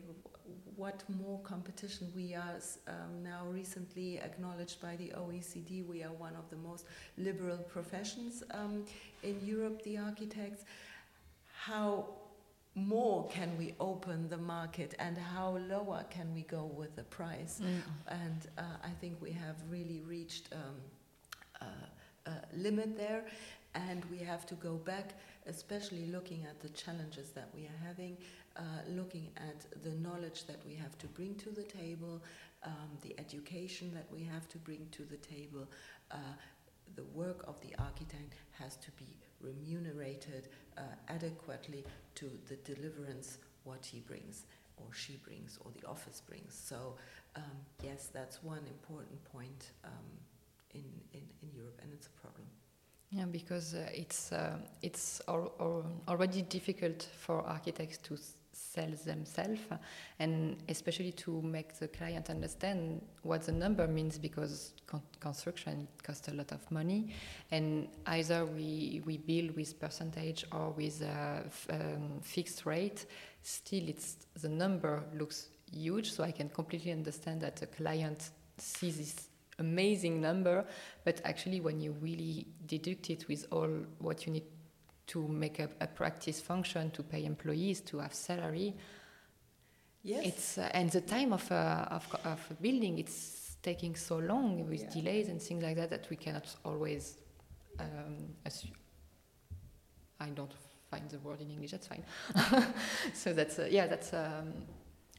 what 0.76 1.04
more 1.10 1.40
competition? 1.40 2.12
We 2.16 2.34
are 2.34 2.60
um, 2.88 3.22
now 3.22 3.46
recently 3.50 4.18
acknowledged 4.18 4.82
by 4.82 4.96
the 4.96 5.12
OECD. 5.18 5.86
We 5.86 6.04
are 6.04 6.14
one 6.14 6.36
of 6.36 6.50
the 6.50 6.56
most 6.56 6.86
liberal 7.18 7.58
professions 7.58 8.44
um, 8.52 8.86
in 9.24 9.40
Europe, 9.44 9.84
the 9.84 9.98
architects. 9.98 10.64
How 11.52 12.06
more 12.76 13.28
can 13.28 13.58
we 13.58 13.74
open 13.80 14.30
the 14.30 14.38
market 14.38 14.94
and 15.00 15.18
how 15.18 15.58
lower 15.68 16.06
can 16.10 16.34
we 16.34 16.44
go 16.44 16.64
with 16.64 16.96
the 16.96 17.04
price? 17.04 17.60
Mm. 17.62 17.82
And 18.08 18.48
uh, 18.58 18.62
I 18.84 18.92
think 19.02 19.22
we 19.22 19.32
have 19.32 19.56
really 19.70 20.02
reached 20.08 20.54
um, 20.54 21.68
a, 22.26 22.30
a 22.30 22.34
limit 22.56 22.96
there 22.96 23.26
and 23.76 24.04
we 24.12 24.18
have 24.20 24.46
to 24.48 24.56
go 24.56 24.76
back, 24.76 25.14
especially 25.46 26.08
looking 26.08 26.46
at 26.46 26.60
the 26.62 26.70
challenges 26.70 27.30
that 27.32 27.50
we 27.56 27.64
are 27.64 27.86
having 27.86 28.18
uh, 28.58 28.62
looking 28.90 29.30
at 29.38 29.66
the 29.84 29.92
knowledge 29.92 30.46
that 30.46 30.58
we 30.66 30.74
have 30.74 30.98
to 30.98 31.08
bring 31.08 31.36
to 31.36 31.50
the 31.50 31.64
table, 31.64 32.22
um, 32.64 32.90
the 33.02 33.16
education 33.20 33.92
that 33.94 34.08
we 34.12 34.24
have 34.24 34.48
to 34.50 34.58
bring 34.58 34.88
to 34.92 35.04
the 35.04 35.18
table. 35.18 35.68
Uh, 36.12 36.16
the 36.96 37.04
work 37.14 37.44
of 37.48 37.60
the 37.62 37.76
architect 37.78 38.34
has 38.58 38.76
to 38.78 38.90
be 38.92 39.06
remunerated 39.42 40.48
uh, 40.78 40.82
adequately 41.10 41.86
to 42.16 42.32
the 42.48 42.56
deliverance 42.74 43.38
what 43.64 43.86
he 43.86 44.00
brings 44.00 44.46
or 44.78 44.92
she 44.94 45.18
brings 45.18 45.60
or 45.64 45.72
the 45.80 45.88
office 45.88 46.22
brings. 46.22 46.54
So 46.54 46.96
um, 47.36 47.44
yes, 47.84 48.10
that's 48.12 48.42
one 48.42 48.66
important 48.68 49.24
point 49.26 49.72
um, 49.84 49.92
in, 50.74 50.86
in, 51.14 51.22
in 51.44 51.50
Europe 51.56 51.80
and 51.84 51.92
it's 51.94 52.08
a 52.08 52.22
problem. 52.22 52.48
Yeah, 53.10 53.26
because 53.26 53.74
uh, 53.74 53.90
it's 53.94 54.34
uh, 54.34 54.58
it's 54.82 55.22
al 55.28 55.54
al 55.60 55.86
already 56.10 56.42
difficult 56.42 57.04
for 57.04 57.42
architects 57.42 58.00
to 58.00 58.18
sell 58.52 58.90
themselves 59.06 59.62
and 60.20 60.58
especially 60.68 61.12
to 61.12 61.42
make 61.42 61.78
the 61.80 61.88
client 61.88 62.30
understand 62.30 63.02
what 63.22 63.44
the 63.44 63.52
number 63.52 63.88
means 63.88 64.18
because 64.18 64.74
con 64.88 65.02
construction 65.20 65.88
costs 66.04 66.28
a 66.28 66.34
lot 66.34 66.52
of 66.52 66.72
money 66.72 67.14
and 67.52 67.88
either 68.08 68.46
we, 68.46 69.02
we 69.06 69.18
bill 69.18 69.50
with 69.56 69.80
percentage 69.80 70.46
or 70.52 70.72
with 70.72 71.02
a 71.02 71.44
um, 71.70 72.20
fixed 72.22 72.66
rate 72.66 73.06
still 73.42 73.88
it's 73.88 74.18
the 74.42 74.50
number 74.50 75.04
looks 75.16 75.50
huge 75.72 76.12
so 76.12 76.24
I 76.24 76.32
can 76.32 76.50
completely 76.50 76.92
understand 76.92 77.42
that 77.42 77.58
the 77.58 77.68
client 77.68 78.32
sees 78.58 78.98
this 78.98 79.30
amazing 79.60 80.22
number, 80.22 80.66
but 81.04 81.22
actually, 81.26 81.60
when 81.62 81.80
you 81.80 81.94
really 82.02 82.48
deduct 82.66 83.10
it 83.10 83.28
with 83.28 83.46
all 83.52 83.70
what 84.00 84.26
you 84.26 84.34
need 84.34 84.44
to 85.08 85.28
make 85.28 85.60
a, 85.60 85.70
a 85.80 85.88
practice 85.88 86.42
function, 86.42 86.92
to 86.92 87.04
pay 87.04 87.26
employees, 87.26 87.82
to 87.82 88.00
have 88.00 88.14
salary, 88.14 88.76
Yes. 90.04 90.26
it's 90.26 90.58
uh, 90.58 90.70
and 90.74 90.90
the 90.90 91.02
time 91.02 91.34
of 91.34 91.50
a, 91.52 91.88
of, 91.92 92.08
of 92.24 92.40
a 92.52 92.54
building, 92.62 92.98
it's 93.00 93.58
taking 93.62 93.96
so 93.96 94.18
long 94.20 94.68
with 94.70 94.84
Yeah. 94.84 94.90
delays 95.02 95.28
and 95.28 95.42
things 95.42 95.64
like 95.64 95.76
that 95.76 95.90
that 95.90 96.10
we 96.10 96.16
cannot 96.16 96.48
always. 96.64 97.18
Um, 97.80 98.36
assu- 98.46 98.72
I 100.20 100.30
don't 100.30 100.54
find 100.90 101.10
the 101.10 101.20
word 101.20 101.42
in 101.42 101.52
English. 101.52 101.72
That's 101.72 101.88
fine. 101.88 102.04
so 103.14 103.34
that's 103.34 103.60
uh, 103.60 103.68
yeah. 103.70 103.88
That's 103.88 104.14
um, 104.14 104.54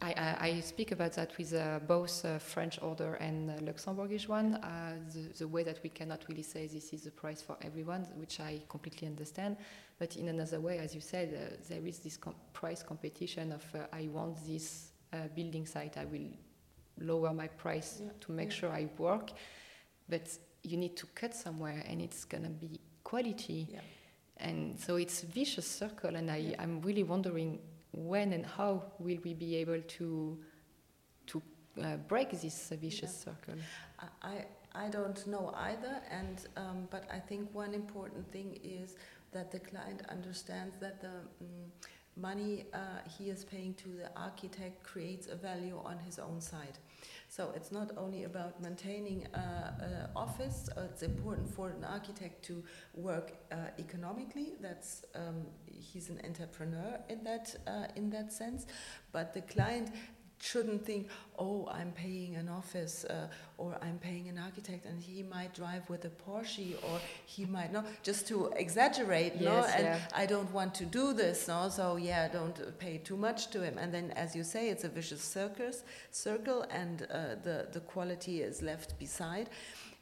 I, 0.01 0.13
I, 0.13 0.47
I 0.47 0.61
speak 0.61 0.93
about 0.93 1.13
that 1.15 1.37
with 1.39 1.53
uh, 1.55 1.81
both 1.87 2.25
uh, 2.25 2.39
French 2.39 2.79
order 2.83 3.15
and 3.15 3.51
uh, 3.51 3.55
Luxembourgish 3.55 4.29
one. 4.29 4.55
Uh, 4.55 4.95
the, 5.13 5.39
the 5.39 5.49
way 5.49 5.65
that 5.65 5.81
we 5.83 5.89
cannot 5.89 6.25
really 6.29 6.43
say 6.43 6.69
this 6.69 6.93
is 6.93 7.03
the 7.03 7.11
price 7.11 7.43
for 7.43 7.57
everyone, 7.63 8.07
which 8.17 8.39
I 8.39 8.63
completely 8.69 9.09
understand. 9.09 9.57
But 9.99 10.17
in 10.17 10.29
another 10.29 10.61
way, 10.61 10.79
as 10.79 10.95
you 10.95 11.01
said, 11.01 11.35
uh, 11.35 11.57
there 11.69 11.85
is 11.85 11.99
this 11.99 12.17
com- 12.17 12.37
price 12.53 12.83
competition 12.83 13.51
of 13.53 13.65
uh, 13.75 13.87
I 13.93 14.09
want 14.13 14.37
this 14.47 14.93
uh, 15.13 15.17
building 15.35 15.67
site, 15.67 15.97
I 15.97 16.05
will 16.05 16.29
lower 17.01 17.33
my 17.33 17.49
price 17.49 18.01
Yeah, 18.01 18.11
to 18.21 18.33
make 18.33 18.51
yeah. 18.51 18.55
sure 18.57 18.71
I 18.71 18.89
work. 18.99 19.31
But 20.09 20.29
you 20.63 20.77
need 20.77 20.97
to 20.97 21.07
cut 21.15 21.35
somewhere, 21.35 21.83
and 21.89 22.01
it's 22.01 22.25
gonna 22.25 22.51
be 22.51 22.81
quality. 23.03 23.67
Yeah. 23.71 23.81
And 24.37 24.79
so 24.79 24.97
it's 24.97 25.25
a 25.25 25.27
vicious 25.27 25.67
circle, 25.67 26.15
and 26.15 26.31
I. 26.31 26.55
I'm 26.59 26.81
really 26.83 27.03
wondering 27.03 27.59
when 27.99 28.33
and 28.33 28.47
how 28.47 28.83
will 28.99 29.19
we 29.25 29.35
be 29.35 29.57
able 29.57 29.81
to 29.83 30.39
to 31.27 31.43
uh, 31.83 31.97
break 32.09 32.31
this 32.31 32.73
uh, 32.73 32.77
vicious 32.77 33.15
circle? 33.25 33.55
I, 34.23 34.45
I 34.75 34.89
don't 34.89 35.27
know 35.27 35.53
either, 35.55 36.01
and 36.11 36.47
um, 36.57 36.89
but 36.91 37.05
I 37.13 37.19
think 37.19 37.53
one 37.53 37.75
important 37.75 38.31
thing 38.31 38.59
is 38.63 38.97
that 39.33 39.51
the 39.51 39.59
client 39.59 40.03
understands 40.09 40.77
that 40.81 41.01
the 41.01 41.09
mm, 41.43 41.71
money 42.17 42.65
uh, 42.73 42.79
he 43.19 43.31
is 43.31 43.45
paying 43.45 43.75
to 43.75 43.89
the 43.89 44.11
architect 44.17 44.83
creates 44.83 45.27
a 45.27 45.37
value 45.37 45.81
on 45.85 45.99
his 45.99 46.19
own 46.19 46.41
side. 46.41 46.79
So 47.29 47.53
it's 47.55 47.71
not 47.71 47.91
only 47.97 48.25
about 48.25 48.61
maintaining 48.63 49.27
an 49.35 50.09
office. 50.17 50.69
Uh, 50.77 50.83
it's 50.91 51.03
important 51.03 51.49
for 51.49 51.69
an 51.69 51.85
architect 51.85 52.45
to 52.47 52.65
work 52.95 53.33
uh, 53.53 53.57
economically. 53.79 54.55
That's 54.61 55.05
um, 55.15 55.47
he's 55.81 56.11
an 56.11 56.21
entrepreneur 56.25 56.99
in 57.09 57.25
that 57.25 57.55
uh, 57.67 57.87
in 57.97 58.11
that 58.11 58.33
sense. 58.33 58.67
But 59.13 59.35
the 59.35 59.43
client 59.43 59.91
shouldn't 60.41 60.85
think, 60.85 61.09
oh, 61.39 61.69
I'm 61.71 61.93
paying 61.93 62.37
an 62.37 62.49
office 62.49 63.05
uh, 63.05 63.29
or 63.57 63.77
I'm 63.83 63.99
paying 63.99 64.29
an 64.29 64.39
architect 64.39 64.87
and 64.87 65.01
he 65.01 65.23
might 65.23 65.55
drive 65.55 65.89
with 65.91 66.05
a 66.05 66.11
Porsche 66.11 66.77
or 66.85 67.01
he 67.27 67.45
might 67.45 67.73
not, 67.73 67.87
just 68.03 68.29
to 68.29 68.53
exaggerate, 68.57 69.41
no? 69.41 69.53
Yes, 69.53 69.75
And 69.75 69.85
yeah. 69.85 69.99
I 70.15 70.27
don't 70.27 70.53
want 70.53 70.75
to 70.77 70.85
do 70.85 71.13
this, 71.13 71.49
no? 71.49 71.69
So 71.69 71.97
yeah, 71.97 72.29
don't 72.29 72.79
pay 72.79 72.99
too 72.99 73.17
much 73.17 73.51
to 73.51 73.63
him. 73.63 73.79
And 73.79 73.93
then, 73.93 74.13
as 74.13 74.37
you 74.37 74.45
say, 74.45 74.71
it's 74.71 74.85
a 74.85 74.89
vicious 74.89 75.23
circus, 75.23 75.83
circle 76.11 76.63
and 76.71 77.03
uh, 77.11 77.37
the, 77.43 77.69
the 77.73 77.81
quality 77.81 78.43
is 78.43 78.63
left 78.63 78.99
beside. 78.99 79.51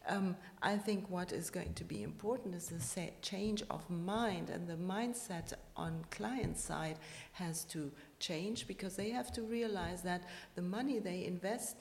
Um, 0.09 0.37
I 0.63 0.77
think 0.77 1.11
what 1.11 1.33
is 1.33 1.51
going 1.51 1.75
to 1.75 1.85
be 1.85 2.03
important 2.03 2.55
is 2.55 2.69
the 2.69 3.11
change 3.23 3.63
of 3.71 3.89
mind, 3.91 4.51
and 4.51 4.67
the 4.67 4.77
mindset 4.77 5.53
on 5.77 6.05
client 6.11 6.57
side 6.59 6.99
has 7.33 7.65
to 7.65 7.91
change 8.21 8.69
because 8.69 8.95
they 8.95 9.11
have 9.11 9.33
to 9.33 9.43
realize 9.43 10.03
that 10.03 10.23
the 10.55 10.63
money 10.63 11.01
they 11.01 11.25
invest 11.25 11.77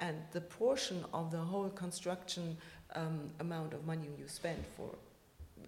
and 0.00 0.16
the 0.32 0.40
portion 0.40 1.04
of 1.12 1.30
the 1.30 1.38
whole 1.38 1.68
construction 1.68 2.56
um, 2.94 3.30
amount 3.40 3.74
of 3.74 3.86
money 3.86 4.08
you 4.18 4.26
spend 4.26 4.64
for 4.76 4.90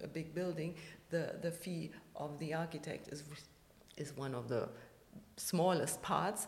a 0.03 0.07
big 0.07 0.33
building, 0.33 0.75
the, 1.09 1.35
the 1.41 1.51
fee 1.51 1.91
of 2.15 2.37
the 2.39 2.53
architect 2.53 3.07
is, 3.09 3.23
is 3.97 4.15
one 4.15 4.35
of 4.35 4.47
the 4.47 4.67
smallest 5.37 6.01
parts. 6.01 6.47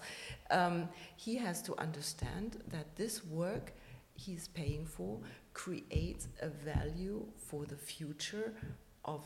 Um, 0.51 0.89
he 1.15 1.36
has 1.36 1.61
to 1.63 1.77
understand 1.80 2.57
that 2.71 2.95
this 2.95 3.25
work 3.25 3.73
he's 4.26 4.47
paying 4.49 4.86
for 4.86 5.20
creates 5.53 6.28
a 6.41 6.49
value 6.49 7.26
for 7.47 7.65
the 7.65 7.76
future 7.76 8.53
of 9.05 9.22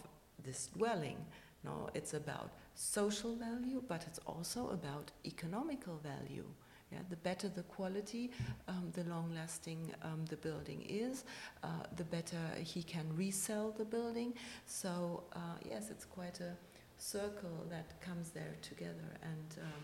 this 0.46 0.68
dwelling. 0.68 1.18
No, 1.64 1.90
it's 1.94 2.14
about 2.14 2.50
social 2.76 3.36
value, 3.36 3.82
but 3.88 4.04
it's 4.08 4.20
also 4.28 4.70
about 4.70 5.12
economical 5.26 5.98
value. 6.04 6.46
Yeah, 6.92 7.00
the 7.10 7.16
better 7.16 7.50
the 7.50 7.64
quality, 7.64 8.30
um, 8.68 8.92
the 8.94 9.04
long 9.06 9.32
lasting 9.34 9.92
um, 10.04 10.26
the 10.30 10.36
building 10.36 10.86
is, 10.88 11.24
uh, 11.64 11.68
the 11.96 12.04
better 12.04 12.44
he 12.74 12.84
can 12.84 13.06
resell 13.16 13.74
the 13.76 13.86
building. 13.86 14.34
So, 14.68 15.24
uh, 15.34 15.58
yes, 15.68 15.90
it's 15.90 16.06
quite 16.06 16.40
a 16.40 16.54
circle 16.98 17.66
that 17.70 18.00
comes 18.00 18.30
there 18.30 18.56
together. 18.62 19.10
And 19.24 19.50
um, 19.62 19.84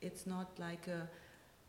it's 0.00 0.26
not 0.26 0.48
like 0.58 0.86
a 0.88 1.08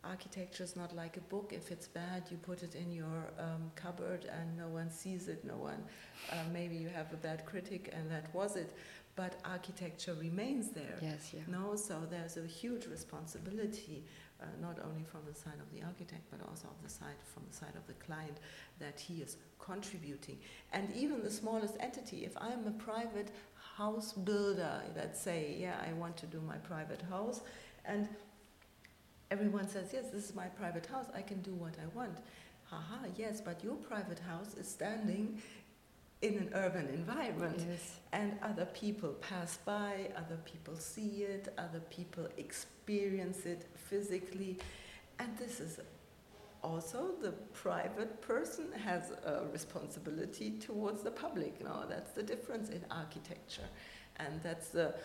architecture 0.10 0.64
is 0.64 0.76
not 0.76 0.96
like 0.96 1.18
a 1.18 1.22
book. 1.22 1.52
If 1.54 1.72
it's 1.72 1.88
bad, 1.88 2.24
you 2.30 2.38
put 2.38 2.64
it 2.64 2.76
in 2.76 2.92
your 2.92 3.34
um, 3.40 3.72
cupboard 3.76 4.26
and 4.26 4.58
no 4.58 4.68
one 4.68 4.90
sees 4.90 5.28
it. 5.28 5.44
No 5.46 5.56
one, 5.56 5.84
uh, 6.32 6.36
maybe 6.54 6.76
you 6.76 6.90
have 6.90 7.12
a 7.14 7.18
bad 7.18 7.46
critic 7.46 7.94
and 7.96 8.10
that 8.12 8.34
was 8.34 8.56
it. 8.56 8.76
But 9.16 9.40
architecture 9.46 10.14
remains 10.20 10.70
there. 10.72 10.98
Yes, 11.02 11.32
yeah. 11.34 11.42
No, 11.48 11.76
so 11.76 12.02
there's 12.10 12.36
a 12.36 12.46
huge 12.46 12.86
responsibility, 12.86 14.04
uh, 14.42 14.46
not 14.62 14.78
only 14.84 15.04
from 15.04 15.22
the 15.26 15.34
side 15.34 15.60
of 15.62 15.72
the 15.74 15.86
architect, 15.86 16.24
but 16.30 16.46
also 16.46 16.68
of 16.68 16.84
the 16.84 16.90
side 16.90 17.16
from 17.34 17.44
the 17.50 17.56
side 17.56 17.76
of 17.78 17.88
the 17.88 17.94
client, 17.94 18.38
that 18.80 19.00
he 19.00 19.22
is 19.22 19.38
contributing. 19.58 20.38
And 20.74 20.94
even 20.94 21.24
the 21.24 21.32
smallest 21.32 21.76
entity, 21.80 22.26
if 22.26 22.36
I'm 22.38 22.68
a 22.68 22.72
private 22.72 23.30
house 23.78 24.12
builder, 24.12 24.82
let's 24.98 25.22
say, 25.22 25.56
yeah, 25.58 25.76
I 25.90 25.94
want 25.94 26.18
to 26.18 26.26
do 26.26 26.42
my 26.42 26.58
private 26.58 27.02
house, 27.04 27.40
and 27.86 28.10
everyone 29.32 29.68
says, 29.68 29.90
yes, 29.94 30.06
this 30.12 30.30
is 30.30 30.36
my 30.36 30.46
private 30.46 30.86
house, 30.86 31.06
I 31.16 31.22
can 31.22 31.42
do 31.42 31.54
what 31.54 31.74
I 31.82 31.96
want. 31.98 32.18
Haha, 32.66 33.08
yes, 33.18 33.42
but 33.42 33.64
your 33.64 33.76
private 33.76 34.20
house 34.20 34.56
is 34.56 34.68
standing 34.68 35.42
in 36.22 36.38
an 36.38 36.50
urban 36.54 36.88
environment 36.88 37.64
Yes. 37.70 38.00
and 38.14 38.38
other 38.42 38.66
people 38.66 39.10
pass 39.14 39.58
by, 39.66 40.10
other 40.16 40.38
people 40.46 40.76
see 40.78 41.24
it, 41.24 41.54
other 41.58 41.82
people 41.90 42.28
experience 42.38 43.46
it 43.46 43.68
physically, 43.76 44.58
and 45.20 45.38
this 45.38 45.60
is 45.60 45.80
also 46.64 47.12
the 47.22 47.32
private 47.54 48.20
person 48.22 48.72
has 48.84 49.12
a 49.26 49.46
responsibility 49.52 50.52
towards 50.52 51.04
the 51.04 51.12
public. 51.12 51.64
No, 51.64 51.86
that's 51.88 52.12
the 52.14 52.24
difference 52.24 52.70
in 52.70 52.84
architecture, 52.90 53.70
and 54.18 54.42
that's 54.42 54.70
the 54.70 54.96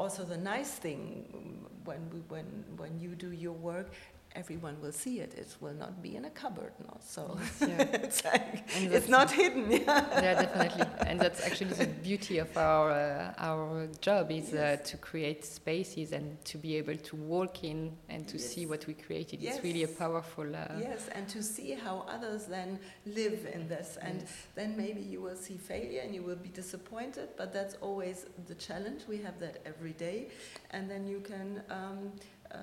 also 0.00 0.24
the 0.24 0.36
nice 0.38 0.70
thing 0.70 1.68
when 1.84 2.08
we, 2.10 2.20
when 2.32 2.46
when 2.78 2.98
you 2.98 3.14
do 3.14 3.32
your 3.32 3.52
work. 3.52 3.92
Everyone 4.36 4.80
will 4.80 4.92
see 4.92 5.18
it. 5.18 5.34
It 5.34 5.56
will 5.60 5.74
not 5.74 6.00
be 6.02 6.14
in 6.14 6.24
a 6.24 6.30
cupboard, 6.30 6.72
no. 6.78 6.96
So 7.00 7.36
Yes, 7.40 7.68
yeah. 7.68 7.82
it's 8.04 8.24
like 8.24 8.62
it's 8.74 9.08
not 9.08 9.28
hidden. 9.40 9.70
Yeah. 9.70 9.78
yeah, 10.22 10.42
definitely. 10.42 10.86
And 11.06 11.18
that's 11.18 11.44
actually 11.44 11.72
the 11.72 11.86
beauty 11.86 12.38
of 12.38 12.56
our 12.56 12.92
uh, 12.92 13.34
our 13.38 13.88
job 14.00 14.30
is 14.30 14.54
uh, 14.54 14.76
to 14.84 14.96
create 14.98 15.44
spaces 15.44 16.12
and 16.12 16.42
to 16.44 16.58
be 16.58 16.76
able 16.76 16.96
to 16.96 17.16
walk 17.16 17.64
in 17.64 17.92
and 18.08 18.28
to 18.28 18.38
see 18.38 18.66
what 18.66 18.86
we 18.86 18.94
created. 18.94 19.42
It's 19.42 19.64
really 19.64 19.82
a 19.82 19.88
powerful. 19.88 20.44
Uh, 20.54 20.78
yes, 20.78 21.08
and 21.12 21.28
to 21.30 21.42
see 21.42 21.72
how 21.72 22.06
others 22.08 22.46
then 22.46 22.78
live 23.06 23.48
in 23.52 23.66
this. 23.66 23.98
And 24.00 24.20
yes. 24.20 24.46
then 24.54 24.76
maybe 24.76 25.00
you 25.00 25.20
will 25.20 25.36
see 25.36 25.56
failure 25.56 26.02
and 26.04 26.14
you 26.14 26.22
will 26.22 26.36
be 26.36 26.50
disappointed, 26.50 27.30
but 27.36 27.52
that's 27.52 27.74
always 27.80 28.26
the 28.46 28.54
challenge. 28.54 29.02
We 29.08 29.18
have 29.18 29.40
that 29.40 29.58
every 29.66 29.94
day. 29.94 30.28
And 30.70 30.88
then 30.88 31.08
you 31.08 31.18
can 31.20 31.62
um, 31.68 32.12
uh, 32.52 32.56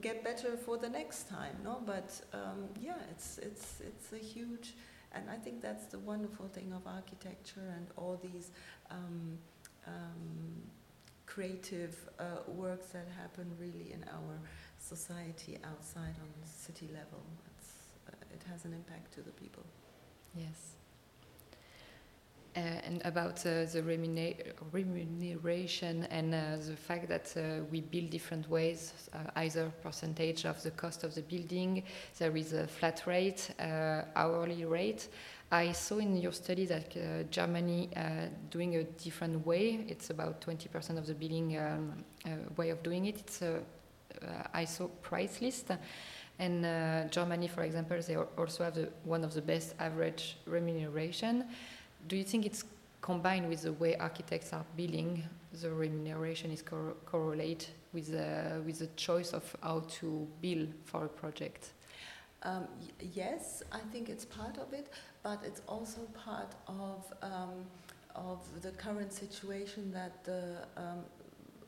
get 0.00 0.24
better 0.24 0.56
for 0.56 0.76
the 0.76 0.88
next 0.88 1.28
time, 1.28 1.56
no? 1.64 1.80
But 1.84 2.20
um, 2.32 2.68
yeah, 2.80 2.96
it's, 3.10 3.38
it's, 3.38 3.80
it's 3.80 4.12
a 4.12 4.18
huge, 4.18 4.74
and 5.12 5.28
I 5.30 5.36
think 5.36 5.60
that's 5.60 5.86
the 5.86 5.98
wonderful 5.98 6.48
thing 6.48 6.72
of 6.72 6.86
architecture 6.86 7.72
and 7.76 7.86
all 7.96 8.18
these 8.22 8.50
um, 8.90 9.38
um, 9.86 10.62
creative 11.26 11.96
uh, 12.18 12.24
works 12.48 12.88
that 12.88 13.08
happen 13.18 13.50
really 13.58 13.92
in 13.92 14.04
our 14.08 14.38
society 14.78 15.58
outside 15.64 16.14
on 16.20 16.28
city 16.44 16.88
level. 16.92 17.22
Uh, 18.08 18.12
it 18.32 18.42
has 18.50 18.64
an 18.64 18.72
impact 18.72 19.12
to 19.14 19.20
the 19.20 19.30
people. 19.32 19.64
Yes. 20.34 20.74
Uh, 22.54 22.60
and 22.84 23.00
about 23.06 23.38
uh, 23.46 23.64
the 23.64 23.82
remuneration 24.72 26.04
and 26.10 26.34
uh, 26.34 26.56
the 26.66 26.76
fact 26.76 27.08
that 27.08 27.34
uh, 27.34 27.64
we 27.70 27.80
build 27.80 28.10
different 28.10 28.46
ways, 28.50 28.92
uh, 29.14 29.20
either 29.36 29.72
percentage 29.82 30.44
of 30.44 30.62
the 30.62 30.70
cost 30.72 31.02
of 31.02 31.14
the 31.14 31.22
building, 31.22 31.82
there 32.18 32.36
is 32.36 32.52
a 32.52 32.66
flat 32.66 33.06
rate, 33.06 33.52
uh, 33.58 34.02
hourly 34.14 34.66
rate. 34.66 35.08
I 35.50 35.72
saw 35.72 35.96
in 35.96 36.14
your 36.18 36.32
study 36.32 36.66
that 36.66 37.30
Germany 37.30 37.88
doing 38.50 38.76
a 38.76 38.84
different 38.84 39.46
way. 39.46 39.86
It's 39.88 40.10
about 40.10 40.42
20% 40.42 40.98
of 40.98 41.06
the 41.06 41.14
building 41.14 41.58
um, 41.58 42.04
way 42.58 42.68
of 42.68 42.82
doing 42.82 43.06
it. 43.06 43.18
It's 43.18 43.40
a, 43.40 43.60
I 44.52 44.66
saw 44.66 44.88
price 44.88 45.40
list. 45.40 45.70
And 46.38 47.10
Germany, 47.10 47.48
for 47.48 47.64
example, 47.64 47.98
they 48.00 48.16
also 48.16 48.64
have 48.64 48.74
the, 48.74 48.88
one 49.04 49.24
of 49.24 49.34
the 49.34 49.42
best 49.42 49.74
average 49.78 50.38
remuneration. 50.46 51.44
Do 52.08 52.16
you 52.16 52.24
think 52.24 52.46
it's 52.46 52.64
combined 53.00 53.48
with 53.48 53.62
the 53.62 53.72
way 53.72 53.96
architects 53.96 54.52
are 54.52 54.64
billing, 54.76 55.24
the 55.60 55.70
remuneration 55.70 56.50
is 56.50 56.62
cor 56.62 56.94
correlate 57.04 57.70
with, 57.92 58.14
uh, 58.14 58.60
with 58.64 58.78
the 58.78 58.88
choice 58.96 59.32
of 59.32 59.44
how 59.62 59.80
to 60.00 60.26
bill 60.40 60.66
for 60.84 61.04
a 61.04 61.08
project? 61.08 61.72
Um, 62.42 62.66
yes, 63.12 63.62
I 63.70 63.78
think 63.92 64.08
it's 64.08 64.24
part 64.24 64.58
of 64.58 64.72
it, 64.72 64.92
but 65.22 65.40
it's 65.44 65.62
also 65.68 66.00
part 66.24 66.54
of 66.66 67.12
um, 67.22 67.66
of 68.14 68.40
the 68.60 68.72
current 68.72 69.12
situation 69.12 69.90
that 69.92 70.24
the 70.24 70.58
um, 70.76 71.04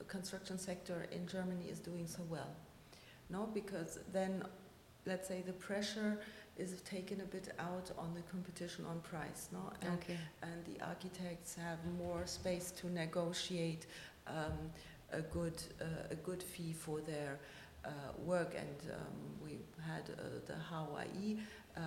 construction 0.09 0.59
sector 0.59 1.07
in 1.11 1.27
Germany 1.27 1.67
is 1.71 1.79
doing 1.79 2.07
so 2.07 2.23
well. 2.29 2.51
No, 3.31 3.49
because 3.55 3.99
then, 4.13 4.43
let's 5.07 5.27
say 5.27 5.43
the 5.47 5.53
pressure 5.53 6.19
is 6.57 6.81
taken 6.83 7.21
a 7.21 7.25
bit 7.25 7.53
out 7.59 7.91
on 7.99 8.15
the 8.15 8.23
competition 8.23 8.85
on 8.87 9.01
price. 9.01 9.49
No, 9.53 9.73
and, 9.83 9.95
okay. 9.95 10.19
and 10.43 10.65
the 10.65 10.85
architects 10.85 11.57
have 11.57 11.79
more 11.99 12.27
space 12.27 12.71
to 12.73 12.89
negotiate 12.89 13.87
um, 14.27 14.71
a 15.13 15.21
good 15.21 15.63
uh, 15.81 15.85
a 16.11 16.15
good 16.17 16.43
fee 16.43 16.73
for 16.73 17.01
their 17.01 17.39
uh, 17.85 17.91
work, 18.19 18.55
and 18.57 18.93
um, 18.93 19.45
we 19.45 19.59
had 19.87 20.05
uh, 20.11 20.23
the 20.47 20.55
HOAI 20.55 21.39
uh, 21.77 21.81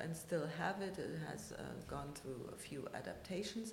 and 0.00 0.14
still 0.16 0.46
have 0.58 0.80
it. 0.80 0.98
It 0.98 1.18
has 1.28 1.52
uh, 1.52 1.62
gone 1.88 2.10
through 2.14 2.50
a 2.52 2.56
few 2.56 2.86
adaptations, 2.94 3.72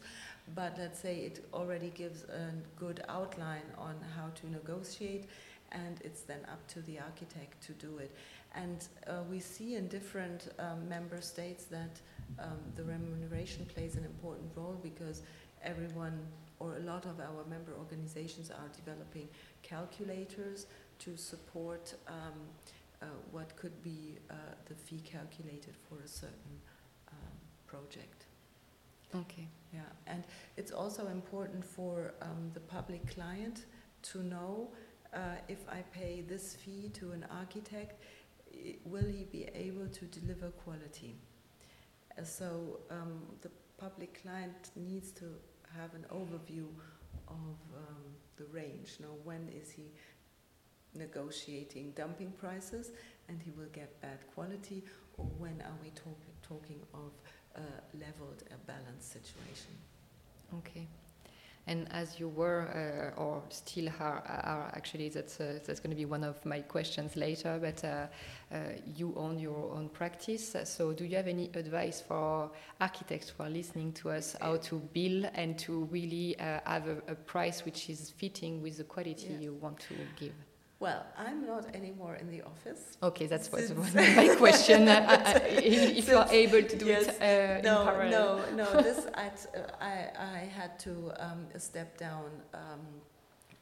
but 0.55 0.75
let's 0.77 0.99
say 0.99 1.17
it 1.17 1.45
already 1.53 1.89
gives 1.89 2.23
a 2.23 2.51
good 2.75 3.03
outline 3.09 3.69
on 3.77 3.95
how 4.15 4.29
to 4.35 4.49
negotiate, 4.49 5.25
and 5.71 5.99
it's 6.03 6.21
then 6.21 6.39
up 6.51 6.65
to 6.69 6.81
the 6.81 6.99
architect 6.99 7.61
to 7.67 7.73
do 7.73 7.97
it. 7.97 8.11
And 8.55 8.87
uh, 9.07 9.21
we 9.29 9.39
see 9.39 9.75
in 9.75 9.87
different 9.87 10.49
um, 10.59 10.87
member 10.87 11.21
states 11.21 11.65
that 11.65 11.99
um, 12.39 12.59
the 12.75 12.83
remuneration 12.83 13.65
plays 13.65 13.95
an 13.95 14.05
important 14.05 14.51
role 14.55 14.79
because 14.81 15.23
everyone 15.63 16.19
or 16.59 16.77
a 16.77 16.79
lot 16.79 17.05
of 17.05 17.19
our 17.19 17.43
member 17.49 17.73
organizations 17.77 18.49
are 18.49 18.69
developing 18.75 19.27
calculators 19.63 20.67
to 20.99 21.17
support 21.17 21.93
um, 22.07 22.13
uh, 23.01 23.05
what 23.31 23.55
could 23.57 23.83
be 23.83 24.17
uh, 24.29 24.33
the 24.65 24.75
fee 24.75 25.01
calculated 25.03 25.75
for 25.89 26.01
a 26.03 26.07
certain 26.07 26.61
um, 27.11 27.17
project. 27.67 28.25
Okay. 29.15 29.47
Yeah, 29.73 29.81
and 30.07 30.23
it's 30.57 30.71
also 30.71 31.07
important 31.07 31.65
for 31.65 32.13
um, 32.21 32.51
the 32.53 32.59
public 32.59 33.13
client 33.13 33.65
to 34.03 34.23
know 34.23 34.69
uh, 35.13 35.35
if 35.47 35.59
I 35.69 35.83
pay 35.91 36.21
this 36.21 36.55
fee 36.55 36.89
to 36.93 37.11
an 37.11 37.25
architect, 37.29 38.01
will 38.85 39.05
he 39.05 39.25
be 39.25 39.49
able 39.53 39.87
to 39.87 40.05
deliver 40.05 40.49
quality? 40.49 41.15
Uh, 42.17 42.23
so 42.23 42.79
um, 42.89 43.21
the 43.41 43.49
public 43.77 44.21
client 44.21 44.71
needs 44.75 45.11
to 45.11 45.25
have 45.77 45.93
an 45.93 46.05
overview 46.11 46.67
of 47.27 47.57
um, 47.75 48.03
the 48.37 48.45
range. 48.45 48.97
Now, 48.99 49.15
when 49.23 49.49
is 49.49 49.71
he 49.71 49.91
negotiating 50.95 51.93
dumping 51.95 52.31
prices 52.31 52.91
and 53.27 53.41
he 53.41 53.51
will 53.51 53.71
get 53.73 53.99
bad 54.01 54.19
quality, 54.33 54.83
or 55.17 55.25
when 55.37 55.61
are 55.61 55.77
we 55.81 55.89
talk, 55.91 56.19
talking 56.41 56.81
of 56.93 57.11
a 57.55 57.97
leveled, 57.97 58.43
a 58.51 58.57
balanced 58.67 59.11
situation? 59.11 59.73
Okay. 60.59 60.87
And 61.65 61.87
as 61.91 62.19
you 62.19 62.27
were, 62.27 63.13
uh, 63.17 63.19
or 63.21 63.41
still 63.49 63.87
are, 63.99 64.21
are 64.27 64.71
actually, 64.75 65.07
that's, 65.09 65.39
uh, 65.39 65.59
that's 65.65 65.79
going 65.79 65.91
to 65.91 65.95
be 65.95 66.05
one 66.05 66.23
of 66.23 66.45
my 66.45 66.59
questions 66.59 67.15
later, 67.15 67.57
but 67.61 67.83
uh, 67.85 68.07
uh, 68.53 68.57
you 68.95 69.13
own 69.15 69.39
your 69.39 69.71
own 69.73 69.87
practice. 69.87 70.55
So, 70.65 70.91
do 70.91 71.05
you 71.05 71.15
have 71.15 71.27
any 71.27 71.49
advice 71.53 72.01
for 72.01 72.51
architects 72.81 73.29
who 73.29 73.43
are 73.43 73.49
listening 73.49 73.93
to 73.93 74.11
us 74.11 74.35
how 74.41 74.57
to 74.57 74.79
bill 74.93 75.25
and 75.33 75.57
to 75.59 75.85
really 75.85 76.37
uh, 76.37 76.59
have 76.65 76.87
a, 76.87 76.97
a, 77.07 77.15
price 77.15 77.63
which 77.63 77.89
is 77.89 78.09
fitting 78.09 78.61
with 78.61 78.77
the 78.77 78.83
quality 78.83 79.27
yeah. 79.29 79.39
you 79.39 79.53
want 79.53 79.79
to 79.79 79.95
give? 80.19 80.33
Well, 80.83 81.05
I'm 81.17 81.45
not 81.47 81.73
anymore 81.73 82.15
in 82.15 82.29
the 82.29 82.41
office. 82.41 82.97
Okay, 83.01 83.25
that's 83.25 83.49
was 83.49 83.71
my 83.95 84.35
question. 84.37 84.89
uh, 84.89 85.39
if 85.45 86.09
you 86.09 86.17
are 86.17 86.27
able 86.29 86.61
to 86.61 86.75
do 86.75 86.87
yes, 86.87 87.07
it 87.07 87.21
uh, 87.21 87.61
no, 87.61 87.79
in 87.79 87.87
parallel. 87.87 88.41
No, 88.53 88.65
no, 88.65 88.81
this 88.87 89.07
at, 89.13 89.47
uh, 89.55 89.59
I, 89.79 90.09
I 90.19 90.39
had 90.59 90.77
to 90.79 91.13
um, 91.19 91.47
step 91.57 91.97
down 91.97 92.25
um, 92.53 92.81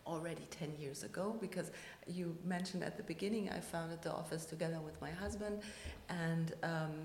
already 0.07 0.47
10 0.49 0.73
years 0.79 1.03
ago 1.03 1.37
because 1.39 1.69
you 2.07 2.35
mentioned 2.43 2.83
at 2.83 2.97
the 2.97 3.03
beginning 3.03 3.51
I 3.51 3.59
founded 3.59 4.01
the 4.01 4.11
office 4.11 4.45
together 4.45 4.79
with 4.83 4.99
my 4.99 5.11
husband 5.11 5.61
and 6.09 6.53
um, 6.63 6.95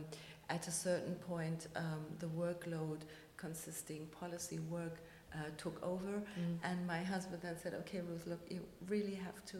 at 0.48 0.66
a 0.66 0.70
certain 0.70 1.16
point 1.16 1.66
um, 1.76 2.06
the 2.20 2.28
workload 2.28 3.00
consisting 3.36 4.06
policy 4.18 4.60
work 4.70 4.96
uh, 5.34 5.50
took 5.58 5.78
over 5.82 6.22
mm. 6.40 6.56
and 6.64 6.86
my 6.86 7.02
husband 7.02 7.42
then 7.42 7.56
said 7.62 7.74
okay 7.74 8.00
Ruth 8.00 8.26
look 8.26 8.40
you 8.48 8.62
really 8.88 9.14
have 9.14 9.44
to 9.52 9.58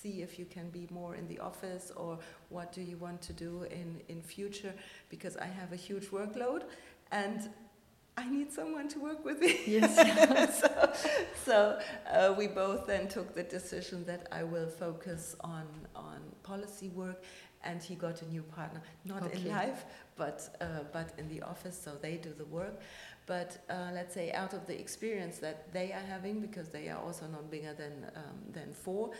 see 0.00 0.22
if 0.22 0.38
you 0.38 0.44
can 0.44 0.70
be 0.70 0.88
more 0.90 1.14
in 1.14 1.28
the 1.28 1.38
office 1.38 1.92
or 1.96 2.18
what 2.48 2.72
do 2.72 2.80
you 2.80 2.96
want 2.96 3.20
to 3.22 3.32
do 3.32 3.64
in, 3.70 4.00
in 4.08 4.22
future 4.22 4.74
because 5.08 5.36
I 5.36 5.46
have 5.46 5.72
a 5.72 5.76
huge 5.76 6.06
workload 6.10 6.62
and 7.10 7.48
I 8.16 8.28
need 8.28 8.52
someone 8.52 8.88
to 8.88 8.98
work 8.98 9.24
with 9.24 9.40
me. 9.40 9.58
Yes. 9.66 10.60
so 10.60 10.92
so 11.44 11.78
uh, 12.10 12.34
we 12.36 12.46
both 12.46 12.86
then 12.86 13.08
took 13.08 13.34
the 13.34 13.42
decision 13.42 14.04
that 14.04 14.28
I 14.30 14.42
will 14.42 14.68
focus 14.68 15.34
on, 15.40 15.66
on 15.96 16.20
policy 16.42 16.88
work 16.90 17.22
and 17.64 17.82
he 17.82 17.94
got 17.94 18.22
a 18.22 18.26
new 18.26 18.42
partner, 18.42 18.82
not 19.04 19.22
okay. 19.22 19.38
in 19.38 19.48
life, 19.48 19.84
but, 20.16 20.56
uh, 20.60 20.80
but 20.92 21.12
in 21.18 21.28
the 21.28 21.42
office, 21.42 21.80
so 21.80 21.92
they 22.00 22.16
do 22.16 22.32
the 22.36 22.44
work. 22.44 22.80
But 23.26 23.64
uh, 23.70 23.90
let's 23.94 24.14
say 24.14 24.32
out 24.32 24.52
of 24.52 24.66
the 24.66 24.78
experience 24.78 25.38
that 25.38 25.72
they 25.72 25.92
are 25.92 26.04
having, 26.06 26.40
because 26.40 26.68
they 26.68 26.88
are 26.88 26.98
also 26.98 27.26
not 27.28 27.50
bigger 27.50 27.72
than, 27.72 28.10
um, 28.16 28.38
than 28.52 28.72
four, 28.72 29.10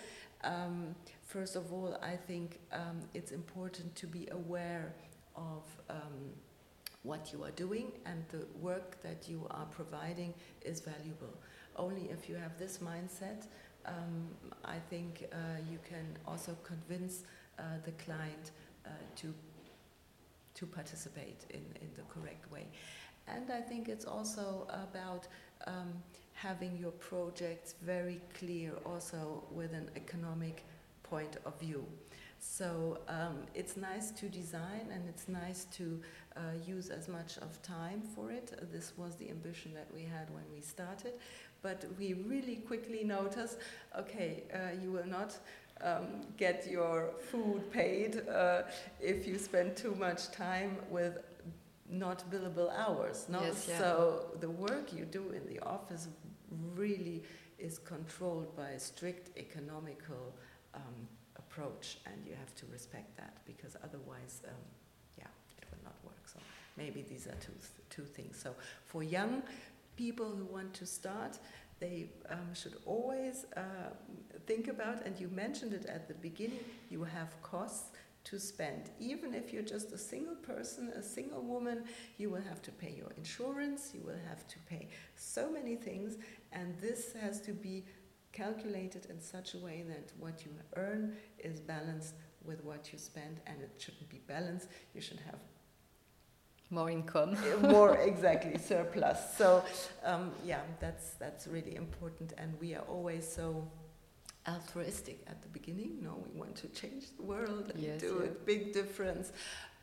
um, 0.45 0.95
first 1.23 1.57
of 1.57 1.73
all, 1.73 1.99
I 2.03 2.17
think 2.17 2.59
um, 2.73 3.01
it's 3.15 3.33
important 3.33 3.95
to 3.97 4.07
be 4.07 4.29
aware 4.31 4.95
of 5.37 5.63
um, 5.89 6.33
what 7.03 7.33
you 7.33 7.43
are 7.45 7.51
doing 7.53 7.93
and 8.07 8.25
the 8.29 8.47
work 8.61 9.03
that 9.03 9.29
you 9.29 9.47
are 9.51 9.67
providing 9.67 10.35
is 10.65 10.81
valuable. 10.81 11.35
Only 11.77 12.11
if 12.11 12.29
you 12.29 12.37
have 12.37 12.59
this 12.59 12.79
mindset, 12.79 13.47
um, 13.87 14.29
I 14.65 14.79
think 14.91 15.27
uh, 15.33 15.37
you 15.71 15.79
can 15.89 16.17
also 16.27 16.57
convince 16.63 17.25
uh, 17.59 17.63
the 17.85 17.93
client 17.93 18.53
uh, 18.87 18.91
to 19.17 19.35
to 20.55 20.67
participate 20.67 21.47
in, 21.51 21.65
in 21.81 21.89
the 21.97 22.03
correct 22.03 22.51
way. 22.53 22.67
And 23.27 23.51
I 23.51 23.61
think 23.61 23.89
it's 23.89 24.05
also 24.05 24.67
about 24.69 25.27
um, 25.67 25.93
having 26.43 26.77
your 26.77 26.91
projects 26.93 27.75
very 27.83 28.21
clear 28.39 28.73
also 28.85 29.45
with 29.53 29.73
an 29.73 29.89
economic 29.97 30.65
point 31.05 31.37
of 31.47 31.59
view. 31.61 31.85
So 32.41 32.99
um, 33.07 33.37
it's 33.55 33.77
nice 33.77 34.11
to 34.11 34.29
design 34.29 34.87
and 34.93 35.09
it's 35.09 35.29
nice 35.29 35.67
to 35.77 36.01
uh, 36.37 36.41
use 36.67 36.89
as 36.91 37.07
much 37.07 37.39
of 37.39 37.63
time 37.63 38.03
for 38.15 38.33
it. 38.33 38.49
This 38.73 38.93
was 38.97 39.15
the 39.15 39.31
ambition 39.31 39.73
that 39.75 39.87
we 39.95 40.03
had 40.03 40.29
when 40.31 40.43
we 40.53 40.61
started. 40.61 41.13
But 41.63 41.85
we 41.97 42.15
really 42.15 42.57
quickly 42.57 43.05
noticed 43.05 43.59
okay, 43.97 44.43
uh, 44.53 44.83
you 44.83 44.91
will 44.91 45.07
not 45.07 45.39
um, 45.81 46.27
get 46.37 46.69
your 46.69 47.11
food 47.31 47.71
paid 47.71 48.29
uh, 48.29 48.63
if 49.01 49.29
you 49.29 49.39
spend 49.39 49.77
too 49.77 49.95
much 49.95 50.33
time 50.33 50.77
with 50.91 51.19
not 51.89 52.29
billable 52.31 52.73
hours. 52.77 53.27
No? 53.29 53.41
Yes, 53.43 53.67
yeah. 53.69 53.79
So 53.79 54.27
the 54.41 54.51
work 54.51 54.93
you 54.93 55.05
do 55.05 55.31
in 55.31 55.47
the 55.47 55.61
office 55.61 56.09
really 56.75 57.23
is 57.59 57.79
controlled 57.79 58.57
by 58.57 58.71
a 58.71 58.81
strict 58.81 59.37
economical 59.39 60.35
um, 60.75 61.09
approach, 61.37 61.99
and 62.07 62.17
you 62.27 62.35
have 62.35 62.55
to 62.57 62.67
respect 62.73 63.17
that 63.17 63.37
because 63.47 63.77
otherwise, 63.85 64.43
um, 64.49 64.55
yeah, 65.19 65.25
it 65.59 65.65
will 65.71 65.85
not 65.85 65.95
work. 66.05 66.27
So 66.27 66.39
maybe 66.77 67.03
these 67.03 67.27
are 67.27 67.37
two 67.41 67.53
two 67.91 68.05
things. 68.05 68.39
So 68.39 68.55
for 68.87 69.03
young 69.03 69.43
people 69.97 70.31
who 70.31 70.45
want 70.45 70.73
to 70.75 70.87
start, 70.87 71.39
they 71.81 72.07
um, 72.31 72.55
should 72.55 72.77
always 72.87 73.45
uh, 73.57 73.61
think 74.47 74.69
about, 74.69 75.05
and 75.05 75.19
you 75.21 75.29
mentioned 75.29 75.73
it 75.73 75.87
at 75.87 76.09
the 76.09 76.15
beginning, 76.15 76.61
you 76.91 77.05
have 77.05 77.31
costs 77.43 77.91
to 78.25 78.39
spend. 78.39 78.91
Even 79.01 79.35
if 79.35 79.53
you're 79.53 79.65
just 79.65 79.93
a 79.93 79.99
single 79.99 80.37
person, 80.37 80.91
a 80.91 81.03
single 81.03 81.43
woman, 81.43 81.85
you 82.19 82.31
will 82.31 82.41
have 82.43 82.63
to 82.63 82.71
pay 82.71 82.95
your 82.97 83.11
insurance, 83.17 83.91
you 83.95 84.01
will 84.05 84.21
have 84.29 84.47
to 84.47 84.59
pay 84.71 84.89
so 85.17 85.51
many 85.51 85.75
things, 85.75 86.19
and 86.53 86.77
this 86.81 87.13
has 87.21 87.41
to 87.43 87.53
be 87.53 87.85
calculated 88.33 89.07
in 89.11 89.21
such 89.21 89.55
a 89.55 89.59
way 89.59 89.85
that 89.89 90.13
what 90.19 90.45
you 90.45 90.53
earn 90.77 91.15
is 91.39 91.61
balanced 91.61 92.15
with 92.45 92.65
what 92.65 92.93
you 92.93 92.99
spend, 92.99 93.41
and 93.47 93.61
it 93.61 93.71
shouldn't 93.79 94.09
be 94.09 94.21
balanced. 94.27 94.69
You 94.95 95.01
should 95.01 95.21
have 95.21 95.41
more 96.71 96.91
income. 96.91 97.37
more 97.61 97.97
exactly 98.11 98.59
surplus. 98.59 99.19
So 99.37 99.63
um, 100.05 100.33
yeah, 100.45 100.61
that's 100.81 101.15
that's 101.15 101.47
really 101.47 101.77
important, 101.77 102.33
and 102.39 102.59
we 102.61 102.75
are 102.75 102.85
always 102.89 103.31
so 103.31 103.69
altruistic 104.49 105.21
at 105.29 105.41
the 105.43 105.49
beginning. 105.49 105.99
No, 106.03 106.25
we 106.33 106.39
want 106.41 106.57
to 106.57 106.69
change 106.69 107.05
the 107.17 107.23
world 107.23 107.71
and 107.73 107.81
Yes, 107.83 108.01
do 108.01 108.21
yeah. 108.23 108.31
a 108.31 108.45
big 108.45 108.73
difference. 108.73 109.33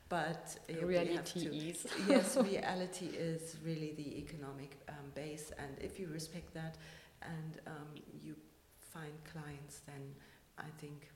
But 0.10 0.58
Reality 0.82 1.40
to- 1.42 1.56
is. 1.56 1.86
yes, 2.08 2.36
reality 2.52 3.06
is 3.08 3.56
really 3.64 3.94
the 3.96 4.18
economic 4.18 4.72
um, 4.90 4.96
base, 5.14 5.52
and 5.60 5.78
if 5.80 6.00
you 6.00 6.08
respect 6.08 6.54
that 6.56 6.78
and 7.22 7.62
um, 7.68 7.88
you 8.24 8.36
find 8.80 9.14
clients, 9.32 9.82
then 9.86 10.16
I 10.58 10.70
think, 10.80 11.10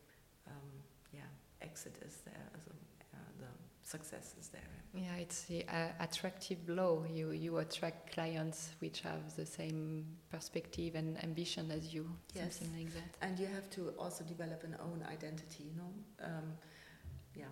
um, 0.48 0.70
yeah, 1.12 1.22
exit 1.62 1.96
is 2.06 2.18
there, 2.24 2.46
as 2.56 2.68
a, 2.68 3.16
uh, 3.16 3.20
the 3.40 3.48
success 3.82 4.36
is 4.40 4.50
there. 4.50 4.62
Yeah, 4.94 5.16
it's 5.16 5.42
the 5.46 5.66
uh, 5.68 5.88
attractive 6.00 6.60
law. 6.70 7.04
You 7.12 7.32
you 7.32 7.58
attract 7.58 8.14
clients 8.14 8.74
which 8.80 9.02
have 9.02 9.36
the 9.36 9.46
same 9.46 10.06
perspective 10.30 10.94
and 10.94 11.18
ambition 11.24 11.72
as 11.72 11.92
you, 11.94 12.08
Yes. 12.36 12.58
something 12.60 12.78
like 12.78 12.94
that. 12.94 13.18
And 13.26 13.40
you 13.40 13.48
have 13.48 13.70
to 13.72 13.90
also 13.98 14.24
develop 14.24 14.64
an 14.64 14.76
own 14.80 15.04
identity, 15.12 15.64
you 15.64 15.76
know? 15.76 15.92
Um, 16.24 16.54
yeah, 17.36 17.52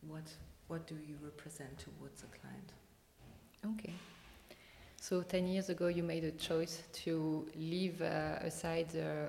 what 0.00 0.24
what 0.68 0.86
do 0.86 0.94
you 0.94 1.16
represent 1.22 1.76
towards 1.78 2.22
a 2.22 2.26
client? 2.26 2.72
Okay. 3.74 3.92
So 5.00 5.22
ten 5.22 5.46
years 5.46 5.68
ago, 5.70 5.88
you 5.88 6.02
made 6.02 6.24
a 6.24 6.32
choice 6.32 6.82
to 7.04 7.46
leave 7.56 8.00
uh, 8.02 8.38
aside 8.42 8.90
the 8.90 9.28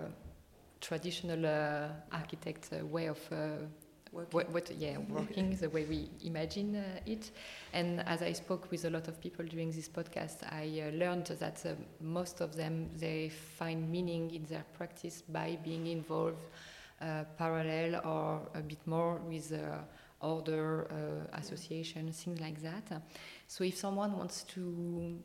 traditional 0.82 1.46
uh, 1.46 1.88
architect 2.12 2.70
uh, 2.72 2.86
way 2.86 3.08
of. 3.08 3.20
Uh, 3.32 3.66
Working. 4.12 4.32
what, 4.32 4.52
what 4.52 4.72
yeah 4.76 4.98
working 5.10 5.56
the 5.58 5.70
way 5.70 5.86
we 5.86 6.10
imagine 6.24 6.78
uh, 6.78 7.00
it 7.06 7.30
and 7.74 8.00
as 8.08 8.24
i 8.24 8.32
spoke 8.32 8.72
with 8.72 8.84
a 8.86 8.90
lot 8.90 9.08
of 9.08 9.22
people 9.22 9.46
during 9.46 9.70
this 9.72 9.88
podcast 9.88 10.52
i 10.52 10.82
uh, 10.82 10.90
learned 10.98 11.28
that 11.40 11.64
uh, 11.64 11.76
most 12.02 12.42
of 12.42 12.56
them 12.56 12.90
they 12.98 13.30
find 13.30 13.88
meaning 13.88 14.34
in 14.34 14.44
their 14.46 14.66
practice 14.76 15.22
by 15.30 15.60
being 15.64 15.86
involved 15.86 16.42
uh, 17.02 17.24
parallel 17.38 18.02
or 18.04 18.42
a 18.56 18.62
bit 18.64 18.80
more 18.88 19.18
with 19.28 19.54
other 20.22 20.88
uh, 20.92 21.38
associations 21.38 22.24
things 22.24 22.40
like 22.40 22.62
that 22.62 23.02
so 23.48 23.64
if 23.64 23.78
someone 23.78 24.18
wants 24.18 24.44
to 24.44 25.18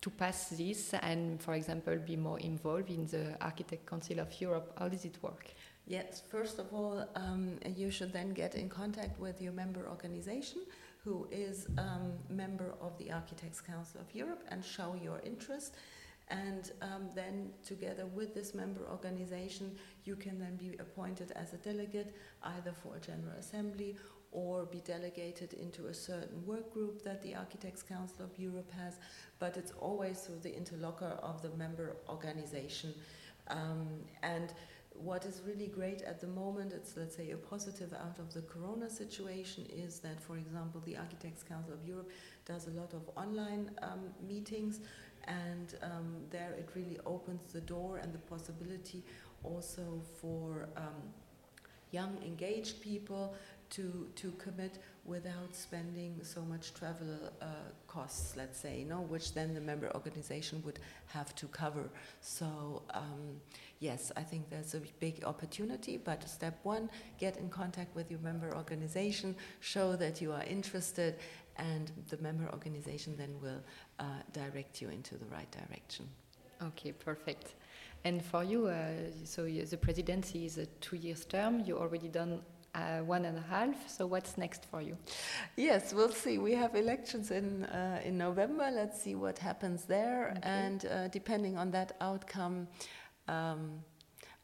to 0.00 0.10
pass 0.10 0.50
this 0.50 0.94
and 0.94 1.40
for 1.40 1.54
example 1.54 1.96
be 1.96 2.16
more 2.16 2.38
involved 2.40 2.90
in 2.90 3.06
the 3.06 3.36
architect 3.40 3.86
council 3.86 4.20
of 4.20 4.40
europe 4.40 4.72
how 4.78 4.88
does 4.88 5.04
it 5.04 5.16
work 5.22 5.54
Yes, 5.86 6.22
first 6.30 6.58
of 6.58 6.72
all, 6.72 7.04
um, 7.16 7.58
you 7.76 7.90
should 7.90 8.12
then 8.12 8.32
get 8.32 8.54
in 8.54 8.68
contact 8.68 9.18
with 9.18 9.42
your 9.42 9.52
member 9.52 9.88
organization, 9.88 10.62
who 11.04 11.26
is 11.32 11.66
um, 11.76 12.12
member 12.28 12.74
of 12.80 12.96
the 12.98 13.10
Architects 13.10 13.60
Council 13.60 14.00
of 14.00 14.14
Europe, 14.14 14.44
and 14.48 14.64
show 14.64 14.94
your 15.02 15.20
interest. 15.24 15.74
And 16.28 16.70
um, 16.80 17.10
then, 17.14 17.50
together 17.66 18.06
with 18.06 18.32
this 18.32 18.54
member 18.54 18.82
organization, 18.88 19.76
you 20.04 20.16
can 20.16 20.38
then 20.38 20.56
be 20.56 20.76
appointed 20.78 21.32
as 21.32 21.52
a 21.52 21.58
delegate, 21.58 22.14
either 22.42 22.72
for 22.72 22.96
a 22.96 23.00
General 23.00 23.36
Assembly 23.38 23.96
or 24.32 24.64
be 24.64 24.80
delegated 24.80 25.52
into 25.52 25.86
a 25.86 25.94
certain 25.94 26.44
work 26.46 26.72
group 26.72 27.04
that 27.04 27.22
the 27.22 27.34
Architects 27.34 27.82
Council 27.82 28.24
of 28.24 28.38
Europe 28.38 28.70
has. 28.72 28.98
But 29.38 29.56
it's 29.58 29.72
always 29.72 30.20
through 30.20 30.40
the 30.40 30.56
interlocutor 30.56 31.18
of 31.22 31.42
the 31.42 31.50
member 31.50 31.96
organization. 32.08 32.94
Um, 33.48 33.88
and 34.22 34.54
what 34.94 35.24
is 35.24 35.42
really 35.46 35.66
great 35.66 36.02
at 36.02 36.20
the 36.20 36.26
moment, 36.26 36.72
it's 36.72 36.96
let's 36.96 37.16
say 37.16 37.30
a 37.30 37.36
positive 37.36 37.92
out 37.92 38.18
of 38.18 38.32
the 38.32 38.42
corona 38.42 38.88
situation, 38.88 39.66
is 39.70 39.98
that, 40.00 40.20
for 40.20 40.36
example, 40.36 40.82
the 40.84 40.96
Architects 40.96 41.42
Council 41.42 41.74
of 41.74 41.86
Europe 41.86 42.10
does 42.46 42.68
a 42.68 42.70
lot 42.70 42.92
of 42.94 43.02
online 43.16 43.70
um, 43.82 44.00
meetings, 44.26 44.80
and 45.24 45.74
um, 45.82 46.16
there 46.30 46.52
it 46.58 46.68
really 46.74 46.98
opens 47.06 47.52
the 47.52 47.60
door 47.60 47.98
and 47.98 48.12
the 48.12 48.18
possibility 48.18 49.04
also 49.44 50.02
for 50.20 50.68
um, 50.76 51.02
young, 51.90 52.16
engaged 52.24 52.80
people 52.80 53.34
to 53.70 54.08
to 54.16 54.32
commit 54.32 54.78
without 55.04 55.54
spending 55.54 56.20
so 56.22 56.42
much 56.42 56.74
travel 56.74 57.32
uh, 57.40 57.46
costs, 57.88 58.36
let's 58.36 58.58
say, 58.58 58.84
no, 58.88 59.00
which 59.00 59.34
then 59.34 59.54
the 59.54 59.60
member 59.60 59.90
organization 59.94 60.62
would 60.64 60.78
have 61.06 61.34
to 61.34 61.46
cover. 61.48 61.90
So. 62.20 62.82
Um, 62.90 63.40
yes, 63.82 64.12
I 64.16 64.22
think 64.22 64.48
there's 64.48 64.74
a 64.74 64.80
big 65.00 65.24
opportunity, 65.24 65.96
but 65.96 66.26
step 66.28 66.58
one, 66.62 66.88
get 67.18 67.36
in 67.36 67.48
contact 67.50 67.94
with 67.96 68.10
your 68.10 68.20
member 68.20 68.54
organization, 68.54 69.34
show 69.58 69.96
that 69.96 70.22
you 70.22 70.32
are 70.32 70.44
interested, 70.44 71.16
and 71.56 71.90
the 72.08 72.16
member 72.18 72.48
organization 72.52 73.16
then 73.16 73.34
will 73.42 73.60
uh, 73.98 74.04
direct 74.32 74.80
you 74.80 74.88
into 74.88 75.16
the 75.16 75.26
right 75.26 75.50
direction. 75.50 76.08
Okay, 76.62 76.92
perfect. 76.92 77.54
And 78.04 78.24
for 78.24 78.42
you, 78.42 78.66
uh, 78.66 78.90
so 79.24 79.44
the 79.44 79.76
presidency 79.76 80.44
is 80.44 80.58
a 80.58 80.66
two 80.80 80.96
years 80.96 81.24
term. 81.24 81.62
You 81.64 81.78
already 81.78 82.08
done 82.08 82.40
uh, 82.74 82.98
one 82.98 83.24
and 83.24 83.38
a 83.38 83.42
half. 83.42 83.88
So 83.88 84.06
what's 84.06 84.36
next 84.36 84.64
for 84.70 84.82
you? 84.82 84.96
Yes, 85.56 85.92
we'll 85.94 86.12
see. 86.12 86.38
We 86.38 86.52
have 86.54 86.74
elections 86.74 87.30
in 87.30 87.64
uh, 87.64 88.00
in 88.04 88.18
November. 88.18 88.70
Let's 88.72 89.00
see 89.00 89.14
what 89.14 89.38
happens 89.38 89.84
there, 89.84 90.30
Okay. 90.30 90.40
and 90.42 90.84
uh, 90.86 91.08
depending 91.08 91.58
on 91.58 91.70
that 91.72 91.96
outcome. 92.00 92.68
Um, 93.28 93.82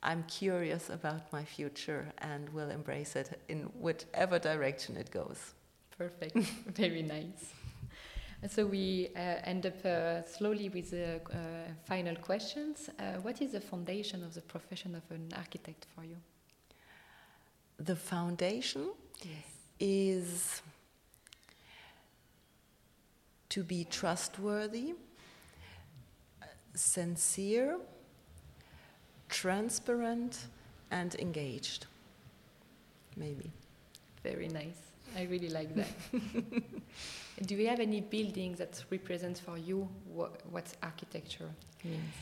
I'm 0.01 0.23
curious 0.29 0.91
about 0.91 1.33
my 1.33 1.45
future 1.45 2.13
and 2.19 2.49
will 2.51 2.71
embrace 2.71 3.17
it 3.17 3.41
in 3.49 3.65
whichever 3.81 4.39
direction 4.39 4.97
it 4.97 5.11
goes. 5.11 5.55
Perfect. 5.99 6.37
Very 6.77 7.03
nice. 7.03 7.53
And 8.41 8.51
so 8.51 8.67
we 8.67 9.09
uh, 9.17 9.19
end 9.45 9.67
up 9.67 9.85
uh, 9.85 10.23
slowly 10.25 10.69
with 10.69 10.91
the 10.93 11.17
uh, 11.17 11.39
final 11.85 12.15
questions. 12.17 12.89
Uh, 12.99 13.15
what 13.23 13.43
is 13.43 13.53
the 13.53 13.61
foundation 13.61 14.23
of 14.23 14.35
the 14.35 14.41
profession 14.43 14.95
of 14.95 15.03
an 15.11 15.29
architect 15.37 15.87
for 15.95 16.05
you? 16.05 16.17
The 17.79 17.97
foundation 17.97 18.93
Yes. 19.25 19.45
is 19.81 20.63
to 23.49 23.65
be 23.65 23.85
trustworthy, 23.91 24.95
sincere, 26.75 27.79
transparent, 29.29 30.47
and 30.93 31.15
engaged. 31.17 31.87
Maybe. 33.17 33.51
Very 34.23 34.49
nice. 34.49 34.79
I 35.17 35.23
really 35.25 35.49
like 35.49 35.75
that. 35.75 35.89
Do 37.43 37.55
you 37.55 37.69
have 37.69 37.81
any 37.81 38.01
building 38.01 38.55
that 38.55 38.85
represents 38.91 39.41
for 39.41 39.57
you 39.57 39.89
what, 40.13 40.43
what 40.51 40.67
architecture 40.83 41.51
means? 41.85 42.15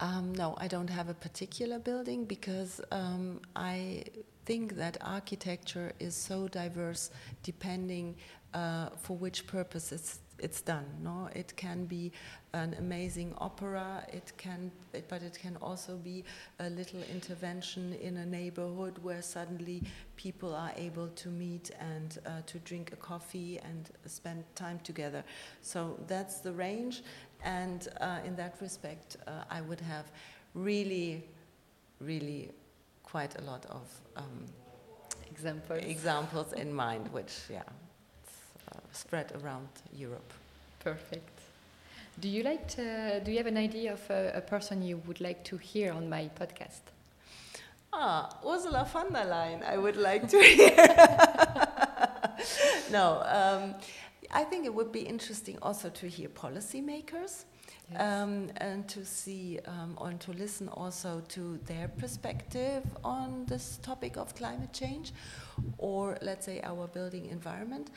Um, 0.00 0.34
no, 0.34 0.54
I 0.58 0.68
don't 0.68 0.90
have 0.90 1.08
a 1.08 1.14
particular 1.14 1.78
building 1.78 2.24
because 2.24 2.80
um, 2.90 3.40
I 3.54 4.04
think 4.44 4.76
that 4.76 4.96
architecture 5.00 5.92
is 6.00 6.14
so 6.14 6.48
diverse 6.48 7.10
depending 7.42 8.16
uh, 8.52 8.90
for 8.96 9.16
which 9.16 9.46
purpose 9.46 9.92
it's, 9.92 10.18
it's 10.38 10.60
done. 10.60 10.84
No, 11.02 11.28
it 11.34 11.56
can 11.56 11.86
be 11.86 12.12
an 12.52 12.74
amazing 12.78 13.34
opera. 13.38 14.04
It 14.12 14.32
can, 14.36 14.70
but 15.08 15.22
it 15.22 15.38
can 15.40 15.56
also 15.62 15.96
be 15.96 16.24
a 16.58 16.68
little 16.70 17.00
intervention 17.12 17.94
in 17.94 18.16
a 18.18 18.26
neighborhood 18.26 18.98
where 19.02 19.22
suddenly 19.22 19.82
people 20.16 20.54
are 20.54 20.72
able 20.76 21.08
to 21.08 21.28
meet 21.28 21.70
and 21.80 22.18
uh, 22.26 22.30
to 22.46 22.58
drink 22.60 22.92
a 22.92 22.96
coffee 22.96 23.58
and 23.64 23.90
spend 24.06 24.44
time 24.54 24.80
together. 24.84 25.24
So 25.62 25.98
that's 26.06 26.40
the 26.40 26.52
range, 26.52 27.02
and 27.44 27.88
uh, 28.00 28.18
in 28.24 28.36
that 28.36 28.56
respect, 28.60 29.16
uh, 29.26 29.44
I 29.50 29.60
would 29.60 29.80
have 29.80 30.10
really, 30.54 31.24
really 32.00 32.50
quite 33.02 33.38
a 33.38 33.42
lot 33.42 33.66
of 33.66 33.88
um, 34.16 34.46
Examples. 35.30 35.82
examples 35.84 36.52
in 36.52 36.72
mind, 36.72 37.08
which 37.12 37.32
yeah, 37.50 37.62
spread 38.94 39.32
around 39.42 39.68
Europe. 39.92 40.32
Perfect. 40.80 41.40
Do 42.20 42.28
you 42.28 42.42
like? 42.42 42.68
To, 42.68 43.20
do 43.24 43.32
you 43.32 43.38
have 43.38 43.46
an 43.46 43.56
idea 43.56 43.92
of 43.92 44.10
a, 44.10 44.32
a 44.36 44.40
person 44.40 44.82
you 44.82 44.98
would 45.06 45.20
like 45.20 45.44
to 45.44 45.56
hear 45.56 45.92
on 45.92 46.08
my 46.08 46.30
podcast? 46.38 46.82
Ah, 47.92 48.28
Ursula 48.44 48.84
von 48.84 49.12
der 49.12 49.24
Leyen, 49.24 49.62
I 49.62 49.78
would 49.78 49.96
like 49.96 50.28
to 50.28 50.42
hear. 50.42 50.76
no, 52.90 53.22
um, 53.24 53.74
I 54.32 54.44
think 54.44 54.66
it 54.66 54.74
would 54.74 54.92
be 54.92 55.00
interesting 55.00 55.58
also 55.62 55.88
to 55.90 56.08
hear 56.08 56.28
policymakers. 56.28 57.44
Yes. 57.90 58.00
Um, 58.00 58.50
and 58.56 58.88
to 58.88 59.04
see 59.04 59.60
um, 59.66 59.98
and 60.00 60.18
to 60.20 60.32
listen 60.32 60.68
also 60.68 61.22
to 61.28 61.58
their 61.66 61.88
perspective 61.88 62.82
on 63.04 63.44
this 63.46 63.78
topic 63.82 64.16
of 64.16 64.34
climate 64.34 64.72
change, 64.72 65.12
or 65.78 66.16
let's 66.22 66.46
say 66.46 66.60
our 66.62 66.86
building 66.86 67.26
environment, 67.26 67.90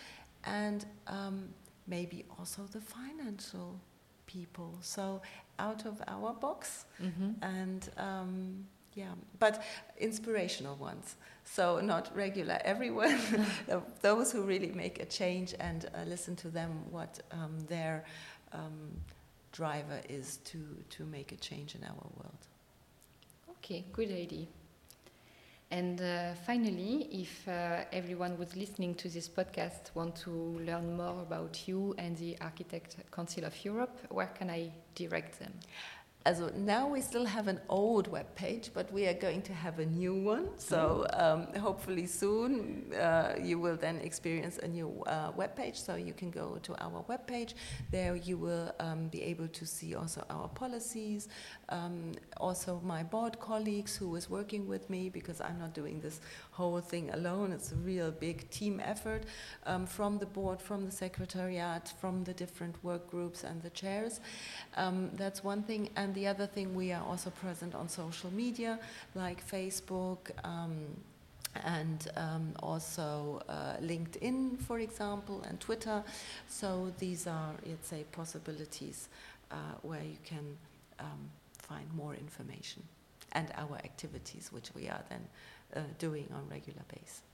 and 0.47 0.85
um, 1.07 1.49
maybe 1.87 2.25
also 2.39 2.63
the 2.71 2.81
financial 2.81 3.79
people. 4.25 4.77
So 4.81 5.21
out 5.59 5.85
of 5.85 6.01
our 6.07 6.33
box, 6.33 6.85
Mhm. 6.99 7.35
and 7.41 7.89
um, 7.97 8.65
yeah, 8.95 9.13
but 9.39 9.63
inspirational 9.99 10.75
ones. 10.75 11.15
So 11.45 11.79
not 11.81 12.09
regular. 12.15 12.59
Everyone, 12.65 13.17
those 14.01 14.31
who 14.33 14.41
really 14.43 14.71
make 14.71 14.99
a 15.01 15.05
change, 15.05 15.53
and 15.59 15.85
uh, 15.85 16.03
listen 16.09 16.35
to 16.37 16.49
them 16.49 16.71
what 16.91 17.19
um, 17.31 17.59
their 17.67 18.03
um, 18.53 19.01
driver 19.51 20.01
is 20.09 20.37
to 20.45 20.57
to 20.89 21.05
make 21.05 21.31
a 21.31 21.37
change 21.37 21.75
in 21.75 21.83
our 21.83 22.05
world. 22.17 22.47
Okay, 23.49 23.83
good 23.93 24.11
idea. 24.11 24.47
And 25.69 26.01
uh, 26.01 26.33
finally, 26.45 27.09
if 27.11 27.45
uh, 27.47 27.83
everyone 27.91 28.37
who's 28.37 28.55
listening 28.55 28.95
to 28.95 29.09
this 29.09 29.27
podcast 29.27 29.93
want 29.95 30.15
to 30.17 30.31
learn 30.65 30.95
more 30.95 31.21
about 31.21 31.67
you 31.67 31.93
and 31.97 32.15
the 32.17 32.37
Architect 32.39 32.95
Council 33.11 33.43
of 33.43 33.65
Europe, 33.65 33.99
where 34.09 34.27
can 34.27 34.49
I 34.49 34.71
direct 34.95 35.39
them? 35.39 35.53
Now 36.55 36.87
we 36.89 36.99
still 36.99 37.25
have 37.25 37.47
an 37.47 37.61
old 37.69 38.09
web 38.09 38.35
page, 38.35 38.71
but 38.73 38.91
we 38.91 39.07
are 39.07 39.13
going 39.13 39.41
to 39.43 39.53
have 39.53 39.79
a 39.79 39.85
new 39.85 40.13
one. 40.13 40.49
So 40.57 41.05
um, 41.13 41.47
hopefully 41.61 42.05
soon 42.05 42.93
uh, 42.93 43.35
you 43.41 43.59
will 43.59 43.77
then 43.77 44.01
experience 44.01 44.57
a 44.57 44.67
new 44.67 45.03
uh, 45.07 45.31
web 45.37 45.55
page. 45.55 45.79
So 45.79 45.95
you 45.95 46.13
can 46.13 46.29
go 46.29 46.59
to 46.63 46.75
our 46.83 47.05
web 47.07 47.25
page. 47.27 47.55
There 47.91 48.15
you 48.15 48.37
will 48.37 48.73
um, 48.81 49.07
be 49.07 49.23
able 49.23 49.47
to 49.47 49.65
see 49.65 49.95
also 49.95 50.25
our 50.29 50.49
policies, 50.49 51.29
um, 51.69 52.11
also 52.37 52.81
my 52.83 53.03
board 53.03 53.39
colleagues 53.39 53.95
who 53.95 54.13
is 54.15 54.29
working 54.29 54.67
with 54.67 54.89
me 54.89 55.09
because 55.09 55.39
I'm 55.39 55.59
not 55.59 55.73
doing 55.73 56.01
this 56.01 56.19
whole 56.51 56.81
thing 56.81 57.09
alone. 57.11 57.53
It's 57.53 57.71
a 57.71 57.75
real 57.75 58.11
big 58.11 58.49
team 58.49 58.81
effort 58.83 59.23
um, 59.65 59.85
from 59.85 60.17
the 60.17 60.25
board, 60.25 60.61
from 60.61 60.85
the 60.85 60.91
secretariat, 60.91 61.93
from 62.01 62.25
the 62.25 62.33
different 62.33 62.75
work 62.83 63.09
groups 63.09 63.45
and 63.45 63.61
the 63.61 63.69
chairs. 63.69 64.19
Um, 64.75 65.11
that's 65.13 65.41
one 65.41 65.63
thing. 65.63 65.89
And 65.95 66.16
the 66.17 66.27
other 66.27 66.47
thing, 66.47 66.73
we 66.73 66.91
are 66.91 67.03
also 67.03 67.29
present 67.29 67.75
on 67.75 67.87
social 67.87 68.31
media 68.33 68.79
like 69.13 69.39
Facebook 69.47 70.31
um, 70.43 70.75
and 71.63 72.07
um, 72.15 72.53
also 72.63 73.41
uh, 73.47 73.77
LinkedIn, 73.81 74.59
for 74.59 74.79
example, 74.79 75.43
and 75.47 75.59
Twitter. 75.59 76.03
So 76.49 76.91
these 76.97 77.27
are, 77.27 77.53
let's 77.65 77.87
say, 77.87 78.03
possibilities 78.11 79.09
uh, 79.51 79.55
where 79.83 80.03
you 80.03 80.17
can 80.25 80.57
um, 80.99 81.29
find 81.59 81.87
more 81.93 82.15
information 82.15 82.81
and 83.33 83.47
our 83.55 83.77
activities, 83.77 84.49
which 84.51 84.69
we 84.73 84.87
are 84.87 85.03
then 85.09 85.23
uh, 85.75 85.81
doing 85.99 86.27
on 86.33 86.49
regular 86.49 86.81
basis. 86.89 87.26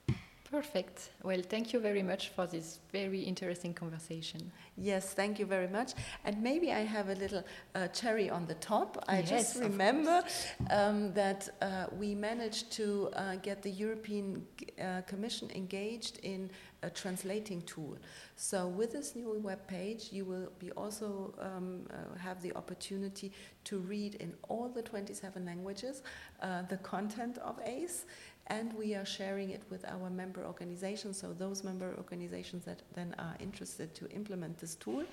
Perfect. 0.53 1.09
Well, 1.23 1.41
thank 1.41 1.73
you 1.73 1.79
very 1.79 2.03
much 2.03 2.29
for 2.29 2.45
this 2.45 2.77
very 2.91 3.21
interesting 3.21 3.73
conversation. 3.73 4.51
Yes, 4.77 5.11
thank 5.15 5.39
you 5.39 5.47
very 5.47 5.67
much. 5.67 5.93
And 6.25 6.43
maybe 6.43 6.71
I 6.71 6.81
have 6.81 7.09
a 7.09 7.15
little 7.15 7.43
uh, 7.73 7.87
cherry 7.87 8.29
on 8.29 8.45
the 8.45 8.53
top. 8.53 9.03
I 9.07 9.21
Yes, 9.21 9.29
just 9.29 9.59
remember 9.59 10.23
um, 10.69 11.11
that 11.13 11.49
uh, 11.59 11.87
we 11.97 12.13
managed 12.13 12.71
to 12.73 13.09
uh, 13.15 13.37
get 13.37 13.63
the 13.63 13.71
European 13.71 14.45
uh, 14.79 15.01
Commission 15.07 15.49
engaged 15.55 16.19
in 16.21 16.51
a 16.83 16.89
translating 16.89 17.61
tool. 17.63 17.97
So 18.35 18.67
with 18.67 18.91
this 18.91 19.15
new 19.15 19.33
web 19.39 19.65
page, 19.67 20.09
you 20.11 20.25
will 20.25 20.51
be 20.59 20.71
also 20.71 21.33
um, 21.39 21.87
uh, 21.89 22.17
have 22.19 22.41
the 22.41 22.53
opportunity 22.55 23.31
to 23.63 23.79
read 23.79 24.15
in 24.15 24.33
all 24.49 24.69
the 24.69 24.81
27 24.81 25.45
languages 25.45 26.03
uh, 26.41 26.63
the 26.63 26.77
content 26.77 27.37
of 27.39 27.59
ACE 27.65 28.05
and 28.47 28.73
we 28.73 28.93
are 28.93 29.05
sharing 29.05 29.51
it 29.51 29.61
with 29.69 29.85
our 29.85 30.09
member 30.09 30.43
organizations. 30.45 31.17
So 31.17 31.33
those 31.33 31.63
member 31.63 31.93
organizations 31.97 32.65
that 32.65 32.81
then 32.93 33.15
are 33.17 33.35
interested 33.39 33.95
to 33.95 34.09
implement 34.09 34.57
this 34.57 34.75
tool 34.75 35.03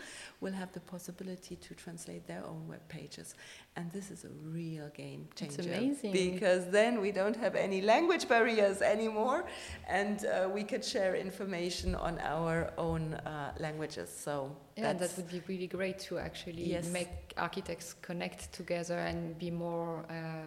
will 0.40 0.52
have 0.52 0.72
the 0.72 0.80
possibility 0.80 1.54
to 1.56 1.74
translate 1.74 2.26
their 2.26 2.44
own 2.44 2.66
web 2.68 2.86
pages. 2.88 3.34
And 3.76 3.90
this 3.92 4.10
is 4.10 4.24
a 4.24 4.28
real 4.44 4.88
game 4.88 5.28
It's 5.30 5.56
changer. 5.56 5.72
amazing. 5.72 6.12
Because 6.12 6.68
then 6.70 7.00
we 7.00 7.12
don't 7.12 7.36
have 7.36 7.54
any 7.54 7.80
language 7.80 8.28
barriers 8.28 8.82
anymore, 8.82 9.44
and 9.88 10.24
uh, 10.26 10.48
we 10.52 10.64
could 10.64 10.84
share 10.84 11.14
information 11.14 11.94
on 11.94 12.18
our 12.18 12.72
own 12.78 13.14
uh, 13.14 13.52
languages. 13.60 14.10
So 14.24 14.56
Yeah, 14.76 14.92
that 14.94 15.12
would 15.16 15.28
be 15.30 15.40
really 15.46 15.68
great 15.68 15.98
to 16.08 16.18
actually 16.18 16.64
Yes. 16.64 16.88
make 16.92 17.08
architects 17.36 17.94
connect 18.02 18.52
together 18.52 18.98
and 18.98 19.38
be 19.38 19.50
more. 19.50 20.04
Uh, 20.10 20.46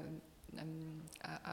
um, 0.59 1.01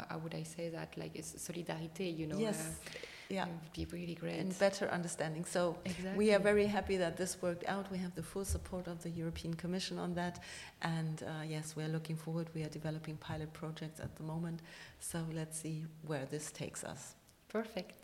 how 0.09 0.19
would 0.19 0.35
I 0.35 0.43
say 0.45 0.69
that? 0.71 0.97
Like 0.97 1.13
it's 1.15 1.41
solidarity, 1.41 2.07
you 2.07 2.27
know. 2.27 2.39
yes, 2.39 2.59
uh, 2.61 2.91
yeah, 3.29 3.47
It 3.47 3.51
would 3.63 3.73
be 3.73 3.97
really 3.99 4.15
great. 4.17 4.41
and 4.41 4.59
better 4.59 4.89
understanding. 4.89 5.45
So 5.45 5.77
exactly. 5.85 6.17
We 6.19 6.35
are 6.35 6.41
very 6.41 6.67
happy 6.67 6.97
that 6.97 7.17
this 7.17 7.41
worked 7.41 7.65
out. 7.69 7.91
We 7.93 7.99
have 7.99 8.15
the 8.15 8.23
full 8.25 8.45
support 8.45 8.89
of 8.89 9.03
the 9.03 9.11
European 9.11 9.55
Commission 9.55 9.99
on 9.99 10.15
that. 10.15 10.43
And 10.83 11.23
uh, 11.23 11.45
yes, 11.47 11.77
we 11.77 11.85
are 11.85 11.89
looking 11.89 12.17
forward. 12.17 12.49
We 12.55 12.63
are 12.65 12.69
developing 12.69 13.17
pilot 13.19 13.53
projects 13.53 14.01
at 14.01 14.17
the 14.17 14.25
moment. 14.25 14.61
So 14.99 15.19
let's 15.33 15.57
see 15.61 15.85
where 16.07 16.27
this 16.31 16.51
takes 16.51 16.83
us. 16.85 17.15
perfect. 17.49 17.95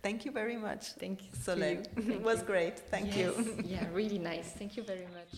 Thank 0.00 0.24
you 0.24 0.30
very 0.30 0.56
much, 0.56 0.92
Thank 0.92 1.22
you. 1.24 1.30
Solène. 1.44 1.84
you. 1.96 2.12
It 2.16 2.22
was 2.22 2.38
you. 2.38 2.46
great. 2.46 2.78
Thank 2.78 3.16
you. 3.16 3.34
Yeah, 3.64 3.84
really 3.92 4.18
nice. 4.20 4.48
Thank 4.58 4.76
you 4.76 4.84
very 4.84 5.08
much. 5.18 5.32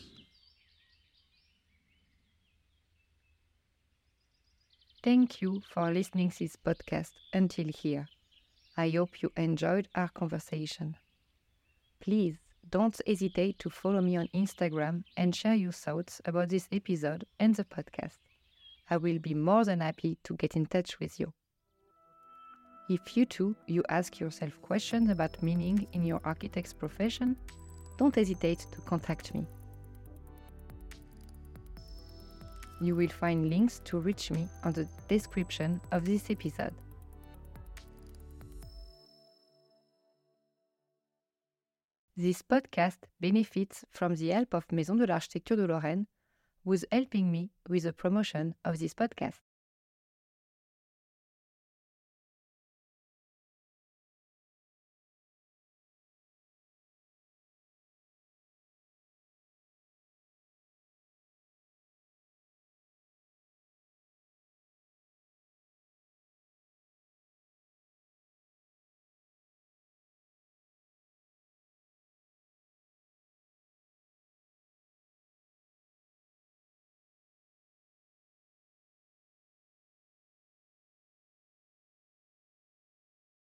Thank 5.03 5.41
you 5.41 5.63
for 5.73 5.91
listening 5.91 6.31
to 6.31 6.39
this 6.41 6.57
podcast 6.57 7.13
until 7.33 7.69
here. 7.69 8.07
I 8.77 8.91
hope 8.91 9.23
you 9.23 9.33
enjoyed 9.35 9.89
our 9.95 10.09
conversation. 10.09 10.95
Please 12.01 12.37
don't 12.69 13.01
hesitate 13.07 13.59
to 13.61 13.71
follow 13.71 14.03
me 14.03 14.19
on 14.19 14.29
Instagram 14.35 15.05
and 15.17 15.35
share 15.35 15.55
your 15.55 15.73
thoughts 15.73 16.21
about 16.27 16.51
this 16.51 16.69
episode 16.71 17.25
and 17.39 17.55
the 17.55 17.65
podcast. 17.65 18.19
I 18.91 18.99
will 18.99 19.19
be 19.19 19.33
more 19.33 19.65
than 19.65 19.81
happy 19.81 20.19
to 20.25 20.37
get 20.37 20.55
in 20.55 20.67
touch 20.67 21.01
with 21.01 21.19
you. 21.19 21.33
If 22.91 23.17
you 23.17 23.25
too 23.25 23.57
you 23.67 23.83
ask 23.89 24.21
yourself 24.21 24.61
questions 24.61 25.09
about 25.09 25.43
meaning 25.43 25.87
in 25.95 26.05
your 26.05 26.21
architect's 26.25 26.75
profession, 26.75 27.37
don't 27.97 28.15
hesitate 28.15 28.67
to 28.73 28.83
contact 28.83 29.35
me. 29.35 29.47
You 32.81 32.97
will 32.97 33.09
find 33.09 33.51
links 33.51 33.81
to 33.85 33.99
reach 33.99 34.31
me 34.31 34.49
on 34.65 34.73
the 34.73 34.89
description 35.07 35.81
of 35.93 36.07
this 36.07 36.31
episode. 36.31 36.73
This 42.17 42.43
podcast 42.43 42.99
benefits 43.21 43.85
from 43.91 44.15
the 44.15 44.29
help 44.29 44.55
of 44.55 44.73
Maison 44.73 44.97
de 44.97 45.07
l'Architecture 45.07 45.57
de 45.57 45.67
Lorraine, 45.67 46.07
who's 46.65 46.85
helping 46.91 47.31
me 47.31 47.51
with 47.69 47.83
the 47.83 47.93
promotion 47.93 48.55
of 48.65 48.79
this 48.79 48.95
podcast. 48.95 49.41